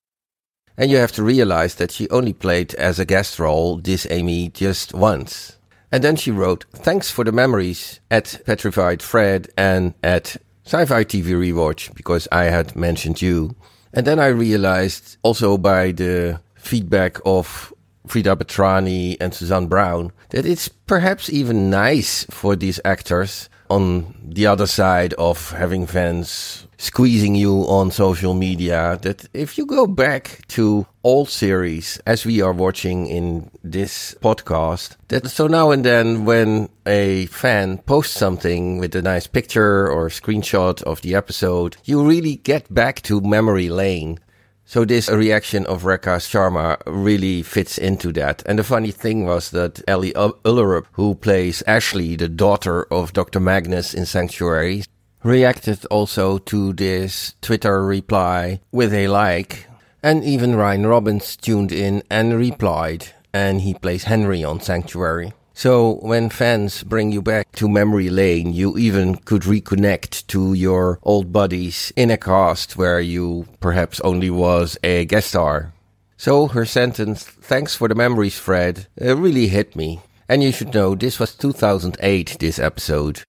And 0.77 0.91
you 0.91 0.97
have 0.97 1.13
to 1.13 1.23
realize 1.23 1.77
that 1.77 1.93
she 1.93 2.11
only 2.11 2.33
played 2.33 2.75
as 2.75 2.99
a 2.99 3.05
guest 3.05 3.39
role 3.39 3.79
this 3.79 4.07
Amy 4.11 4.49
just 4.49 4.95
once. 4.95 5.59
And 5.91 6.05
then 6.05 6.17
she 6.17 6.31
wrote, 6.31 6.67
Thanks 6.73 7.11
for 7.11 7.25
the 7.25 7.33
memories 7.33 8.01
at 8.11 8.43
Petrified 8.45 9.01
Fred 9.01 9.49
and 9.57 9.95
at 10.03 10.37
Sci-Fi 10.69 11.03
TV 11.05 11.29
rewatch 11.29 11.95
because 11.95 12.29
I 12.31 12.45
had 12.45 12.77
mentioned 12.77 13.23
you. 13.23 13.57
And 13.95 14.07
then 14.07 14.19
I 14.19 14.27
realized 14.27 15.17
also 15.23 15.57
by 15.57 15.93
the 15.93 16.43
feedback 16.57 17.17
of 17.25 17.73
Freida 18.07 18.37
Betrani 18.37 19.17
and 19.19 19.33
Suzanne 19.33 19.67
Braun 19.67 20.13
that 20.29 20.45
it's 20.45 20.69
perhaps 20.69 21.31
even 21.31 21.71
nice 21.71 22.25
for 22.29 22.55
these 22.55 22.81
actors 22.85 23.49
on 23.71 24.15
the 24.23 24.47
other 24.47 24.67
side 24.67 25.15
of 25.15 25.53
having 25.53 25.87
fans 25.87 26.67
squeezing 26.79 27.35
you 27.35 27.63
on 27.63 27.91
social 27.91 28.35
media 28.35 28.97
that 29.03 29.29
if 29.35 29.59
you 29.59 29.67
go 29.67 29.85
back 29.85 30.47
to 30.47 30.87
old 31.03 31.29
series 31.29 32.01
as 32.07 32.25
we 32.25 32.41
are 32.41 32.53
watching 32.53 33.09
in 33.09 33.51
this 33.65 34.15
podcast 34.21 34.97
that 35.09 35.29
so 35.29 35.49
now 35.49 35.73
and 35.73 35.85
then 35.85 36.25
when 36.25 36.69
a 36.87 37.27
fan 37.27 37.79
posts 37.79 38.17
something 38.17 38.79
with 38.79 38.95
a 38.95 39.03
nice 39.03 39.27
picture 39.27 39.91
or 39.91 40.09
screenshot 40.09 40.81
of 40.85 41.01
the 41.03 41.17
episode 41.17 41.77
you 41.85 42.07
really 42.07 42.37
get 42.37 42.73
back 42.73 43.03
to 43.03 43.21
memory 43.21 43.69
lane 43.69 44.17
so 44.65 44.85
this 44.85 45.09
reaction 45.09 45.65
of 45.67 45.83
Rekha 45.83 46.21
Sharma 46.21 46.77
really 46.87 47.43
fits 47.43 47.79
into 47.79 48.13
that. 48.13 48.43
And 48.45 48.59
the 48.59 48.63
funny 48.63 48.91
thing 48.91 49.25
was 49.25 49.51
that 49.53 49.81
Ellie 49.89 50.13
Ullerup, 50.13 50.85
who 50.93 51.15
plays 51.15 51.63
Ashley, 51.67 52.17
the 52.17 52.29
daughter 52.29 52.85
of 52.93 53.15
Dr. 53.15 53.41
Magnus 53.41 53.95
in 53.95 54.05
Sanctuary, 54.05 54.83
reacted 55.23 55.85
also 55.87 56.39
to 56.39 56.73
this 56.73 57.35
Twitter 57.41 57.85
reply 57.85 58.61
with 58.73 58.93
a 58.93 59.09
like. 59.09 59.67
And 60.03 60.25
even 60.25 60.57
Ryan 60.57 60.87
Robbins 60.87 61.37
tuned 61.37 61.73
in 61.73 62.03
and 62.11 62.39
replied. 62.39 63.09
And 63.33 63.61
he 63.61 63.75
plays 63.75 64.05
Henry 64.05 64.45
on 64.45 64.61
Sanctuary. 64.61 65.33
So 65.59 65.95
when 66.03 66.31
fans 66.31 66.85
bring 66.85 67.11
you 67.11 67.21
back 67.21 67.51
to 67.57 67.69
memory 67.69 68.11
lane, 68.11 68.53
you 68.53 68.79
even 68.79 69.17
could 69.17 69.43
reconnect 69.43 70.29
to 70.29 70.55
your 70.55 71.01
old 71.03 71.33
buddies 71.33 71.93
in 71.97 72.13
a 72.13 72.17
cast 72.17 72.77
where 72.77 73.01
you 73.01 73.49
perhaps 73.59 73.99
only 74.01 74.31
was 74.31 74.79
a 74.85 75.05
guest 75.05 75.31
star. 75.31 75.73
So 76.17 76.47
her 76.47 76.65
sentence, 76.65 77.25
thanks 77.25 77.75
for 77.75 77.89
the 77.89 77.97
memories, 77.97 78.39
Fred, 78.39 78.87
uh, 79.01 79.17
really 79.17 79.49
hit 79.49 79.75
me. 79.75 80.01
And 80.29 80.45
you 80.45 80.53
should 80.53 80.75
know 80.75 80.95
this 80.95 81.19
was 81.19 81.35
2008, 81.35 82.37
this 82.39 82.61
episode. 82.61 83.25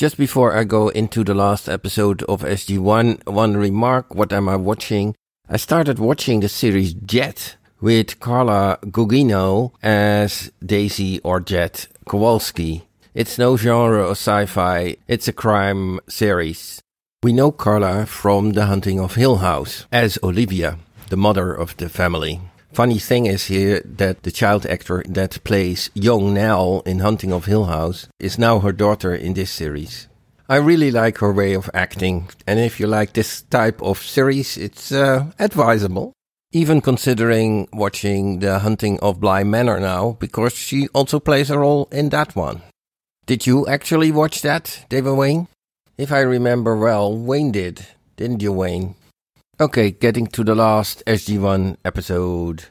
Just 0.00 0.16
before 0.16 0.56
I 0.56 0.64
go 0.64 0.88
into 0.88 1.24
the 1.24 1.34
last 1.34 1.68
episode 1.68 2.22
of 2.22 2.40
SG1, 2.40 3.26
one 3.26 3.54
remark, 3.54 4.14
what 4.14 4.32
am 4.32 4.48
I 4.48 4.56
watching? 4.56 5.14
I 5.46 5.58
started 5.58 5.98
watching 5.98 6.40
the 6.40 6.48
series 6.48 6.94
Jett 6.94 7.58
with 7.82 8.18
Carla 8.18 8.78
Gugino 8.86 9.72
as 9.82 10.50
Daisy 10.64 11.20
or 11.20 11.38
Jett 11.38 11.86
Kowalski. 12.08 12.88
It's 13.12 13.36
no 13.36 13.58
genre 13.58 14.04
of 14.04 14.12
sci-fi, 14.12 14.96
it's 15.06 15.28
a 15.28 15.34
crime 15.34 16.00
series. 16.08 16.80
We 17.22 17.34
know 17.34 17.52
Carla 17.52 18.06
from 18.06 18.52
The 18.52 18.64
Hunting 18.64 18.98
of 18.98 19.16
Hill 19.16 19.36
House 19.36 19.84
as 19.92 20.18
Olivia, 20.22 20.78
the 21.10 21.18
mother 21.18 21.52
of 21.52 21.76
the 21.76 21.90
family. 21.90 22.40
Funny 22.72 23.00
thing 23.00 23.26
is 23.26 23.46
here 23.46 23.82
that 23.84 24.22
the 24.22 24.30
child 24.30 24.64
actor 24.66 25.02
that 25.08 25.42
plays 25.42 25.90
young 25.92 26.34
Nell 26.34 26.82
in 26.86 27.00
Hunting 27.00 27.32
of 27.32 27.46
Hill 27.46 27.64
House 27.64 28.06
is 28.20 28.38
now 28.38 28.60
her 28.60 28.72
daughter 28.72 29.12
in 29.12 29.34
this 29.34 29.50
series. 29.50 30.06
I 30.48 30.56
really 30.56 30.92
like 30.92 31.18
her 31.18 31.32
way 31.32 31.54
of 31.54 31.68
acting, 31.74 32.28
and 32.46 32.60
if 32.60 32.78
you 32.78 32.86
like 32.86 33.12
this 33.12 33.42
type 33.42 33.82
of 33.82 33.98
series, 33.98 34.56
it's 34.56 34.92
uh, 34.92 35.32
advisable. 35.38 36.12
Even 36.52 36.80
considering 36.80 37.68
watching 37.72 38.38
The 38.38 38.60
Hunting 38.60 38.98
of 39.00 39.20
Bly 39.20 39.44
Manor 39.44 39.80
now, 39.80 40.16
because 40.20 40.52
she 40.54 40.88
also 40.88 41.20
plays 41.20 41.50
a 41.50 41.58
role 41.58 41.88
in 41.92 42.08
that 42.10 42.34
one. 42.34 42.62
Did 43.26 43.46
you 43.46 43.66
actually 43.66 44.10
watch 44.12 44.42
that, 44.42 44.86
David 44.88 45.14
Wayne? 45.14 45.48
If 45.98 46.10
I 46.12 46.20
remember 46.20 46.76
well, 46.76 47.16
Wayne 47.16 47.52
did, 47.52 47.86
didn't 48.16 48.42
you, 48.42 48.52
Wayne? 48.52 48.94
Okay, 49.60 49.90
getting 49.90 50.26
to 50.28 50.42
the 50.42 50.54
last 50.54 51.02
SG1 51.06 51.76
episode. 51.84 52.64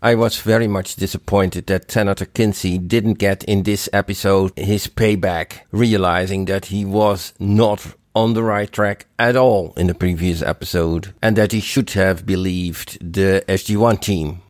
I 0.00 0.14
was 0.14 0.40
very 0.40 0.66
much 0.66 0.96
disappointed 0.96 1.66
that 1.66 1.90
Senator 1.90 2.24
Kinsey 2.24 2.78
didn't 2.78 3.18
get 3.18 3.44
in 3.44 3.64
this 3.64 3.86
episode 3.92 4.56
his 4.56 4.86
payback, 4.86 5.58
realizing 5.72 6.46
that 6.46 6.66
he 6.66 6.86
was 6.86 7.34
not 7.38 7.96
on 8.14 8.32
the 8.32 8.42
right 8.42 8.72
track 8.72 9.04
at 9.18 9.36
all 9.36 9.74
in 9.76 9.88
the 9.88 9.94
previous 9.94 10.40
episode 10.40 11.12
and 11.20 11.36
that 11.36 11.52
he 11.52 11.60
should 11.60 11.90
have 11.90 12.24
believed 12.24 12.98
the 13.00 13.44
SG1 13.46 14.00
team. 14.00 14.40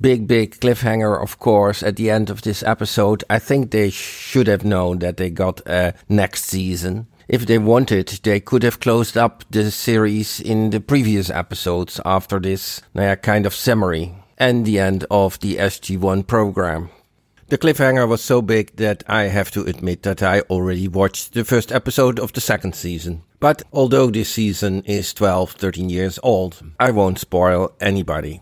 Big, 0.00 0.28
big 0.28 0.60
cliffhanger, 0.60 1.20
of 1.20 1.40
course, 1.40 1.82
at 1.82 1.96
the 1.96 2.08
end 2.08 2.30
of 2.30 2.42
this 2.42 2.62
episode. 2.62 3.24
I 3.28 3.40
think 3.40 3.72
they 3.72 3.90
should 3.90 4.46
have 4.46 4.64
known 4.64 5.00
that 5.00 5.16
they 5.16 5.30
got 5.30 5.60
a 5.66 5.94
next 6.08 6.44
season. 6.44 7.08
If 7.30 7.46
they 7.46 7.58
wanted, 7.58 8.08
they 8.24 8.40
could 8.40 8.64
have 8.64 8.80
closed 8.80 9.16
up 9.16 9.44
the 9.48 9.70
series 9.70 10.40
in 10.40 10.70
the 10.70 10.80
previous 10.80 11.30
episodes 11.30 12.00
after 12.04 12.40
this 12.40 12.82
naja, 12.92 13.22
kind 13.22 13.46
of 13.46 13.54
summary 13.54 14.16
and 14.36 14.66
the 14.66 14.80
end 14.80 15.04
of 15.12 15.38
the 15.38 15.54
SG1 15.54 16.26
program. 16.26 16.90
The 17.46 17.56
cliffhanger 17.56 18.08
was 18.08 18.20
so 18.20 18.42
big 18.42 18.74
that 18.78 19.04
I 19.06 19.28
have 19.28 19.52
to 19.52 19.62
admit 19.62 20.02
that 20.02 20.24
I 20.24 20.40
already 20.50 20.88
watched 20.88 21.34
the 21.34 21.44
first 21.44 21.70
episode 21.70 22.18
of 22.18 22.32
the 22.32 22.40
second 22.40 22.74
season. 22.74 23.22
But 23.38 23.62
although 23.72 24.10
this 24.10 24.30
season 24.30 24.82
is 24.82 25.14
12, 25.14 25.52
13 25.52 25.88
years 25.88 26.18
old, 26.24 26.60
I 26.80 26.90
won't 26.90 27.20
spoil 27.20 27.70
anybody. 27.80 28.40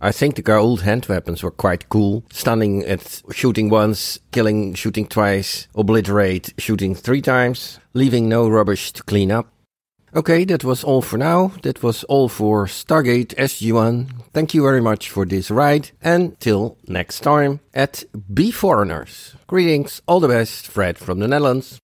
I 0.00 0.12
think 0.12 0.36
the 0.36 0.54
old 0.54 0.82
hand 0.82 1.06
weapons 1.06 1.42
were 1.42 1.50
quite 1.50 1.88
cool. 1.88 2.24
Stunning 2.32 2.84
at 2.84 3.22
shooting 3.32 3.68
once, 3.68 4.18
killing, 4.30 4.74
shooting 4.74 5.06
twice, 5.06 5.66
obliterate, 5.74 6.54
shooting 6.58 6.94
three 6.94 7.22
times, 7.22 7.80
leaving 7.94 8.28
no 8.28 8.48
rubbish 8.48 8.92
to 8.92 9.02
clean 9.02 9.32
up. 9.32 9.48
Okay, 10.14 10.44
that 10.44 10.64
was 10.64 10.84
all 10.84 11.02
for 11.02 11.18
now. 11.18 11.52
That 11.62 11.82
was 11.82 12.02
all 12.04 12.28
for 12.28 12.66
Stargate 12.66 13.34
SG1. 13.34 14.10
Thank 14.32 14.54
you 14.54 14.62
very 14.62 14.80
much 14.80 15.10
for 15.10 15.26
this 15.26 15.50
ride. 15.50 15.90
And 16.00 16.38
till 16.40 16.78
next 16.86 17.20
time 17.20 17.60
at 17.74 18.04
Beforeigners. 18.32 19.34
Greetings, 19.46 20.00
all 20.06 20.20
the 20.20 20.28
best, 20.28 20.66
Fred 20.66 20.96
from 20.96 21.18
the 21.18 21.28
Netherlands. 21.28 21.78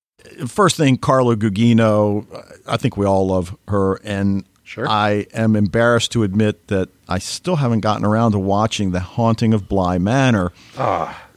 First 0.46 0.76
thing, 0.78 0.96
Carla 0.96 1.36
Gugino. 1.36 2.26
I 2.66 2.78
think 2.78 2.96
we 2.96 3.04
all 3.04 3.26
love 3.26 3.54
her, 3.68 3.96
and 4.04 4.44
Sure. 4.74 4.88
I 4.88 5.28
am 5.32 5.54
embarrassed 5.54 6.10
to 6.12 6.24
admit 6.24 6.66
that 6.66 6.88
I 7.08 7.20
still 7.20 7.54
haven't 7.54 7.78
gotten 7.78 8.04
around 8.04 8.32
to 8.32 8.40
watching 8.40 8.90
The 8.90 8.98
Haunting 8.98 9.54
of 9.54 9.68
Bly 9.68 9.98
Manor. 9.98 10.50
Ah, 10.76 11.28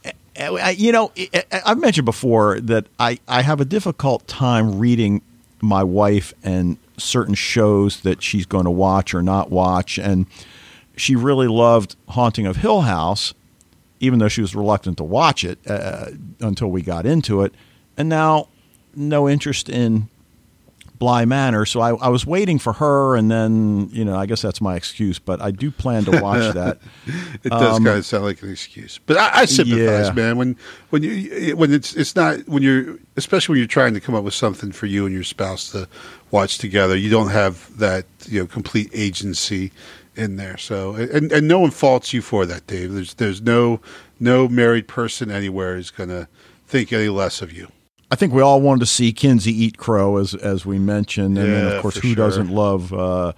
You 0.76 0.90
know, 0.90 1.12
I've 1.52 1.78
mentioned 1.78 2.04
before 2.04 2.58
that 2.62 2.86
I, 2.98 3.20
I 3.28 3.42
have 3.42 3.60
a 3.60 3.64
difficult 3.64 4.26
time 4.26 4.80
reading 4.80 5.22
my 5.60 5.84
wife 5.84 6.34
and 6.42 6.78
certain 6.96 7.34
shows 7.34 8.00
that 8.00 8.24
she's 8.24 8.44
going 8.44 8.64
to 8.64 8.72
watch 8.72 9.14
or 9.14 9.22
not 9.22 9.52
watch. 9.52 10.00
And 10.00 10.26
she 10.96 11.14
really 11.14 11.46
loved 11.46 11.94
Haunting 12.08 12.44
of 12.44 12.56
Hill 12.56 12.80
House, 12.80 13.34
even 14.00 14.18
though 14.18 14.26
she 14.26 14.40
was 14.40 14.56
reluctant 14.56 14.96
to 14.98 15.04
watch 15.04 15.44
it 15.44 15.60
uh, 15.70 16.06
until 16.40 16.72
we 16.72 16.82
got 16.82 17.06
into 17.06 17.42
it. 17.42 17.54
And 17.96 18.08
now, 18.08 18.48
no 18.96 19.28
interest 19.28 19.68
in 19.68 20.08
Bly 20.98 21.24
Manor. 21.24 21.64
So 21.66 21.80
I, 21.80 21.94
I 21.94 22.08
was 22.08 22.26
waiting 22.26 22.58
for 22.58 22.72
her, 22.74 23.16
and 23.16 23.30
then, 23.30 23.88
you 23.92 24.04
know, 24.04 24.16
I 24.16 24.26
guess 24.26 24.42
that's 24.42 24.60
my 24.60 24.74
excuse, 24.76 25.18
but 25.18 25.40
I 25.40 25.50
do 25.50 25.70
plan 25.70 26.04
to 26.06 26.20
watch 26.20 26.54
that. 26.54 26.78
it 27.44 27.50
does 27.50 27.76
Um, 27.76 27.84
kind 27.84 27.98
of 27.98 28.06
sound 28.06 28.24
like 28.24 28.42
an 28.42 28.50
excuse, 28.50 28.98
but 29.06 29.16
I, 29.16 29.30
I 29.40 29.44
sympathize, 29.44 30.08
Yeah. 30.08 30.12
man. 30.12 30.36
When 30.36 30.56
when 30.90 31.02
you 31.02 31.56
when 31.56 31.72
it's 31.72 31.94
it's 31.94 32.16
not 32.16 32.46
when 32.48 32.62
you're 32.62 32.96
especially 33.16 33.54
when 33.54 33.58
you're 33.58 33.68
trying 33.68 33.94
to 33.94 34.00
come 34.00 34.14
up 34.14 34.24
with 34.24 34.34
something 34.34 34.72
for 34.72 34.86
you 34.86 35.06
and 35.06 35.14
your 35.14 35.24
spouse 35.24 35.70
to 35.72 35.88
watch 36.30 36.58
together, 36.58 36.96
you 36.96 37.10
don't 37.10 37.30
have 37.30 37.76
that 37.78 38.04
you 38.26 38.40
know 38.40 38.46
complete 38.46 38.90
agency 38.92 39.72
in 40.16 40.36
there. 40.36 40.56
So 40.58 40.94
and 40.94 41.30
and 41.30 41.46
no 41.46 41.58
one 41.60 41.70
faults 41.70 42.12
you 42.12 42.22
for 42.22 42.44
that, 42.46 42.66
Dave. 42.66 42.92
There's 42.92 43.14
there's 43.14 43.40
no 43.40 43.80
no 44.20 44.48
married 44.48 44.88
person 44.88 45.30
anywhere 45.30 45.76
is 45.76 45.90
going 45.92 46.08
to 46.08 46.26
think 46.66 46.92
any 46.92 47.08
less 47.08 47.40
of 47.40 47.52
you. 47.52 47.68
I 48.10 48.16
think 48.16 48.32
we 48.32 48.42
all 48.42 48.60
wanted 48.60 48.80
to 48.80 48.86
see 48.86 49.12
Kinsey 49.12 49.52
eat 49.52 49.76
crow, 49.76 50.16
as 50.16 50.34
as 50.34 50.64
we 50.64 50.78
mentioned, 50.78 51.36
and 51.36 51.52
then 51.52 51.76
of 51.76 51.82
course, 51.82 51.96
who 51.96 52.08
sure. 52.08 52.16
doesn't 52.16 52.48
love 52.48 52.92
uh, 52.92 53.32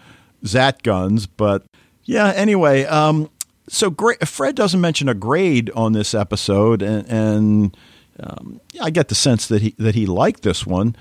Zat 0.45 0.83
guns? 0.83 1.27
But 1.27 1.65
yeah, 2.05 2.29
anyway, 2.29 2.85
um, 2.85 3.31
so 3.69 3.91
gra- 3.91 4.25
Fred 4.25 4.55
doesn't 4.55 4.81
mention 4.81 5.09
a 5.09 5.15
grade 5.15 5.71
on 5.75 5.93
this 5.93 6.15
episode, 6.15 6.83
and, 6.83 7.07
and 7.09 7.77
um, 8.21 8.61
I 8.81 8.91
get 8.91 9.09
the 9.09 9.15
sense 9.15 9.49
that 9.49 9.63
he 9.63 9.75
that 9.79 9.95
he 9.95 10.07
liked 10.07 10.43
this 10.43 10.65
one, 10.65 10.95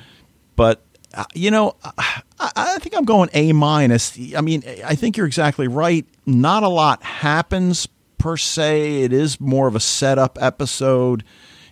but 0.56 0.82
uh, 1.14 1.26
you 1.34 1.52
know, 1.52 1.76
I, 1.84 2.22
I 2.40 2.80
think 2.80 2.96
I'm 2.96 3.06
going 3.06 3.30
A 3.34 3.52
minus. 3.54 4.18
I 4.36 4.42
mean, 4.42 4.64
I 4.86 4.96
think 4.96 5.18
you're 5.18 5.28
exactly 5.28 5.68
right. 5.68 6.06
Not 6.26 6.64
a 6.64 6.70
lot 6.70 7.04
happens 7.04 7.88
per 8.18 8.38
se. 8.38 9.04
It 9.04 9.14
is 9.14 9.40
more 9.40 9.68
of 9.68 9.76
a 9.76 9.80
setup 9.80 10.38
episode. 10.42 11.24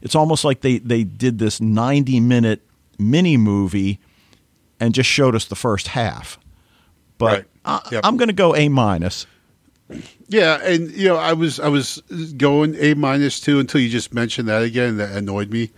It's 0.01 0.15
almost 0.15 0.43
like 0.43 0.61
they 0.61 0.79
they 0.79 1.03
did 1.03 1.39
this 1.39 1.59
90 1.61 2.19
minute 2.19 2.61
mini 2.99 3.37
movie 3.37 3.99
and 4.79 4.93
just 4.93 5.09
showed 5.09 5.35
us 5.35 5.45
the 5.45 5.55
first 5.55 5.89
half. 5.89 6.39
But 7.17 7.25
Right. 7.25 7.45
I, 7.65 7.81
Yep. 7.91 8.01
I'm 8.05 8.17
going 8.17 8.29
to 8.29 8.33
go 8.33 8.55
A 8.55 8.69
minus. 8.69 9.25
Yeah, 10.27 10.61
and 10.63 10.91
you 10.91 11.07
know, 11.07 11.15
I 11.15 11.33
was 11.33 11.59
I 11.59 11.69
was 11.69 12.01
going 12.37 12.75
A 12.75 12.93
minus 12.93 13.39
two 13.39 13.59
until 13.59 13.79
you 13.79 13.89
just 13.89 14.13
mentioned 14.13 14.49
that 14.49 14.61
again. 14.61 14.97
That 14.97 15.11
annoyed 15.11 15.49
me. 15.49 15.71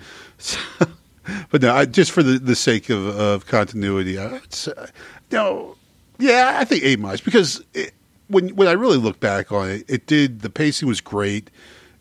but 1.51 1.61
no, 1.61 1.73
I, 1.73 1.85
just 1.85 2.11
for 2.11 2.23
the, 2.23 2.39
the 2.39 2.55
sake 2.55 2.89
of, 2.89 3.05
of 3.05 3.45
continuity, 3.45 4.17
I, 4.17 4.25
uh, 4.25 4.87
no, 5.31 5.75
yeah, 6.17 6.57
I 6.59 6.65
think 6.65 6.83
A 6.83 6.95
minus 6.95 7.21
because 7.21 7.63
it, 7.75 7.93
when 8.27 8.49
when 8.55 8.67
I 8.67 8.71
really 8.71 8.97
look 8.97 9.19
back 9.19 9.51
on 9.51 9.69
it, 9.69 9.85
it 9.87 10.07
did 10.07 10.41
the 10.41 10.49
pacing 10.49 10.87
was 10.87 11.01
great. 11.01 11.51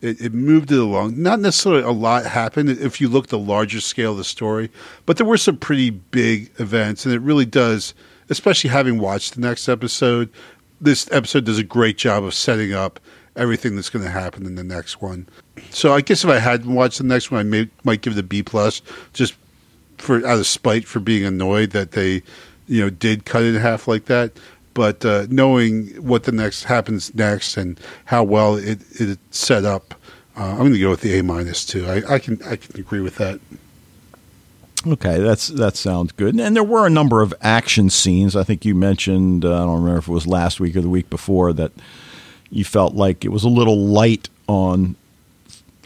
It, 0.01 0.21
it 0.21 0.33
moved 0.33 0.71
it 0.71 0.79
along. 0.79 1.21
Not 1.21 1.41
necessarily 1.41 1.83
a 1.83 1.91
lot 1.91 2.25
happened 2.25 2.71
if 2.71 3.01
you 3.01 3.09
look 3.09 3.25
at 3.25 3.31
the 3.31 3.39
larger 3.39 3.81
scale 3.81 4.13
of 4.13 4.19
the 4.19 4.25
story, 4.25 4.71
but 5.07 5.17
there 5.17 5.27
were 5.27 5.37
some 5.37 5.57
pretty 5.57 5.91
big 5.91 6.53
events, 6.61 7.05
and 7.05 7.15
it 7.15 7.21
really 7.21 7.47
does. 7.47 7.95
Especially 8.31 8.71
having 8.71 8.99
watched 8.99 9.35
the 9.35 9.41
next 9.41 9.69
episode, 9.69 10.29
this 10.81 11.09
episode 11.11 11.45
does 11.45 11.59
a 11.59 11.65
great 11.65 11.97
job 11.97 12.25
of 12.25 12.35
setting 12.35 12.75
up 12.75 13.01
everything 13.37 13.75
that's 13.75 13.89
going 13.89 14.05
to 14.05 14.11
happen 14.11 14.45
in 14.45 14.55
the 14.55 14.65
next 14.65 15.01
one. 15.01 15.27
So 15.71 15.95
I 15.95 16.01
guess 16.01 16.25
if 16.25 16.31
I 16.31 16.39
hadn't 16.39 16.75
watched 16.75 16.99
the 16.99 17.05
next 17.05 17.31
one, 17.31 17.41
I 17.41 17.45
may, 17.45 17.69
might 17.85 18.03
give 18.03 18.13
it 18.13 18.19
a 18.19 18.23
B 18.23 18.43
plus, 18.43 18.83
just 19.13 19.35
for 19.97 20.17
out 20.27 20.39
of 20.39 20.47
spite 20.47 20.87
for 20.87 21.01
being 21.01 21.25
annoyed 21.25 21.71
that 21.71 21.93
they, 21.93 22.23
you 22.67 22.83
know, 22.83 22.91
did 22.91 23.25
cut 23.25 23.43
it 23.43 23.55
in 23.55 23.61
half 23.61 23.89
like 23.89 24.07
that. 24.07 24.33
But 24.75 25.05
uh, 25.05 25.27
knowing 25.29 25.89
what 26.03 26.25
the 26.25 26.33
next 26.33 26.65
happens 26.65 27.15
next 27.15 27.57
and 27.57 27.79
how 28.07 28.23
well 28.25 28.57
it 28.57 28.81
it 29.01 29.19
set 29.31 29.65
up, 29.65 29.95
uh, 30.37 30.45
I'm 30.45 30.59
going 30.59 30.73
to 30.73 30.81
go 30.81 30.91
with 30.91 31.01
the 31.01 31.19
A 31.19 31.23
minus 31.23 31.65
too. 31.65 31.87
I, 31.87 32.15
I 32.15 32.19
can 32.19 32.41
I 32.45 32.57
can 32.57 32.79
agree 32.79 33.01
with 33.01 33.17
that. 33.17 33.41
Okay, 34.87 35.19
that's 35.19 35.49
that 35.49 35.77
sounds 35.77 36.13
good. 36.13 36.39
And 36.39 36.55
there 36.55 36.65
were 36.65 36.87
a 36.87 36.91
number 36.91 37.21
of 37.23 37.35
action 37.41 37.91
scenes. 37.91 38.37
I 38.37 38.45
think 38.45 38.65
you 38.65 38.75
mentioned. 38.75 39.45
Uh, 39.45 39.55
I 39.55 39.59
don't 39.61 39.81
remember 39.81 39.99
if 39.99 40.09
it 40.09 40.13
was 40.13 40.27
last 40.27 40.61
week 40.61 40.77
or 40.77 40.81
the 40.81 40.89
week 40.89 41.11
before 41.11 41.53
that 41.55 41.73
you 42.51 42.65
felt 42.65 42.95
like 42.95 43.25
it 43.25 43.31
was 43.31 43.45
a 43.45 43.49
little 43.49 43.79
light 43.87 44.29
on 44.47 44.97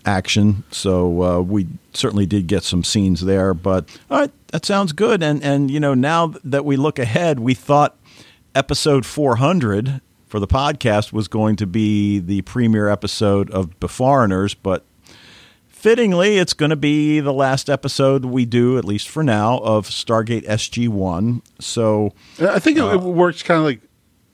action. 0.04 0.64
So 0.70 1.22
uh, 1.22 1.40
we 1.40 1.68
certainly 1.94 2.26
did 2.26 2.46
get 2.46 2.64
some 2.64 2.84
scenes 2.84 3.22
there. 3.22 3.54
But 3.54 3.88
all 4.10 4.20
right, 4.20 4.32
that 4.48 4.66
sounds 4.66 4.92
good. 4.92 5.22
And 5.22 5.42
and 5.42 5.70
you 5.70 5.80
know 5.80 5.94
now 5.94 6.34
that 6.44 6.64
we 6.64 6.76
look 6.76 6.98
ahead, 6.98 7.40
we 7.40 7.54
thought 7.54 7.96
episode 8.54 9.06
400 9.06 10.00
for 10.26 10.40
the 10.40 10.46
podcast 10.46 11.12
was 11.12 11.28
going 11.28 11.56
to 11.56 11.66
be 11.66 12.18
the 12.18 12.42
premiere 12.42 12.88
episode 12.88 13.50
of 13.50 13.78
Beforeigners, 13.80 14.56
but 14.62 14.84
fittingly, 15.68 16.38
it's 16.38 16.52
going 16.52 16.70
to 16.70 16.76
be 16.76 17.20
the 17.20 17.32
last 17.32 17.68
episode 17.68 18.24
we 18.24 18.46
do, 18.46 18.78
at 18.78 18.84
least 18.84 19.08
for 19.08 19.22
now, 19.22 19.58
of 19.58 19.88
Stargate 19.88 20.46
SG 20.46 20.88
One. 20.88 21.42
So 21.60 22.14
I 22.40 22.58
think 22.58 22.78
it, 22.78 22.84
it 22.84 23.00
works 23.00 23.42
kind 23.42 23.58
of 23.58 23.64
like 23.64 23.80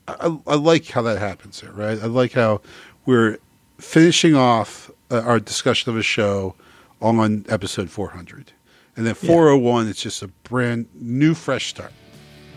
I, 0.07 0.37
I 0.53 0.55
like 0.55 0.87
how 0.87 1.01
that 1.03 1.19
happens 1.19 1.61
there, 1.61 1.71
right? 1.71 2.01
I 2.01 2.05
like 2.05 2.33
how 2.33 2.61
we're 3.05 3.37
finishing 3.77 4.35
off 4.35 4.89
uh, 5.11 5.21
our 5.21 5.39
discussion 5.39 5.91
of 5.91 5.97
a 5.97 6.03
show 6.03 6.55
on 7.01 7.45
episode 7.49 7.89
400, 7.89 8.51
and 8.95 9.05
then 9.05 9.15
401 9.15 9.87
it's 9.87 10.01
just 10.01 10.21
a 10.21 10.27
brand 10.27 10.87
new, 10.93 11.33
fresh 11.33 11.67
start. 11.67 11.93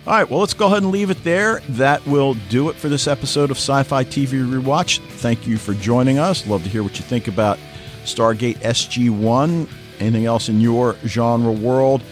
All 0.04 0.12
right, 0.14 0.28
well, 0.28 0.40
let's 0.40 0.54
go 0.54 0.66
ahead 0.66 0.82
and 0.82 0.90
leave 0.90 1.10
it 1.10 1.22
there. 1.22 1.60
That 1.68 2.04
will 2.06 2.34
do 2.48 2.68
it 2.70 2.76
for 2.76 2.88
this 2.88 3.06
episode 3.06 3.52
of 3.52 3.56
Sci 3.56 3.84
Fi 3.84 4.02
TV 4.02 4.44
Rewatch. 4.44 4.98
Thank 4.98 5.46
you 5.46 5.56
for 5.58 5.74
joining 5.74 6.18
us. 6.18 6.44
Love 6.46 6.64
to 6.64 6.68
hear 6.68 6.82
what 6.82 6.96
you 6.96 7.04
think 7.04 7.28
about 7.28 7.56
Stargate 8.04 8.56
SG 8.58 9.10
1. 9.10 9.68
Anything 10.00 10.26
else 10.26 10.48
in 10.48 10.60
your 10.60 10.96
genre 11.06 11.52
world? 11.52 12.02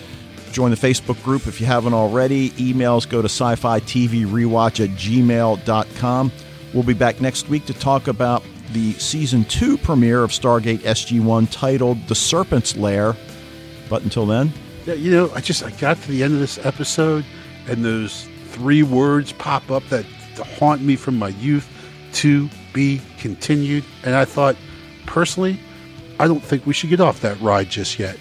Join 0.53 0.70
the 0.70 0.76
Facebook 0.76 1.20
group 1.24 1.49
if 1.49 1.61
you 1.61 1.66
haven't 1.66 1.95
already. 1.95 2.51
Emails 2.51 3.09
go 3.09 3.22
to 3.22 3.26
sci 3.26 3.57
fi 3.57 3.80
TV 3.80 4.24
rewatch 4.24 4.82
at 4.84 4.91
gmail.com. 4.91 6.32
We'll 6.72 6.82
be 6.84 6.95
back 6.95 7.20
next 7.20 7.49
week 7.49 7.66
to 7.66 7.74
talk 7.74 8.07
about 8.07 8.45
the 8.72 8.93
season 8.95 9.45
two 9.45 9.76
premiere 9.76 10.22
of 10.22 10.30
Stargate 10.30 10.78
SG 10.78 11.20
1 11.20 11.49
titled 11.49 12.07
The 12.07 12.14
Serpent's 12.14 12.76
Lair. 12.76 13.16
But 13.88 14.05
until 14.05 14.26
then, 14.26 14.53
you 14.86 15.11
know, 15.11 15.32
I 15.34 15.41
just 15.41 15.64
I 15.64 15.70
got 15.72 16.01
to 16.03 16.09
the 16.09 16.22
end 16.22 16.34
of 16.34 16.38
this 16.41 16.64
episode, 16.64 17.24
and 17.71 17.85
those 17.85 18.29
three 18.49 18.83
words 18.83 19.33
pop 19.33 19.71
up 19.71 19.85
that 19.89 20.05
haunt 20.59 20.83
me 20.83 20.97
from 20.97 21.18
my 21.18 21.29
youth: 21.29 21.68
"To 22.14 22.51
be 22.73 23.01
continued." 23.18 23.85
And 24.05 24.14
I 24.14 24.25
thought, 24.25 24.57
personally, 25.07 25.59
I 26.18 26.27
don't 26.27 26.43
think 26.43 26.66
we 26.66 26.75
should 26.75 26.91
get 26.91 27.01
off 27.01 27.21
that 27.21 27.41
ride 27.41 27.71
just 27.71 27.99
yet. 27.99 28.18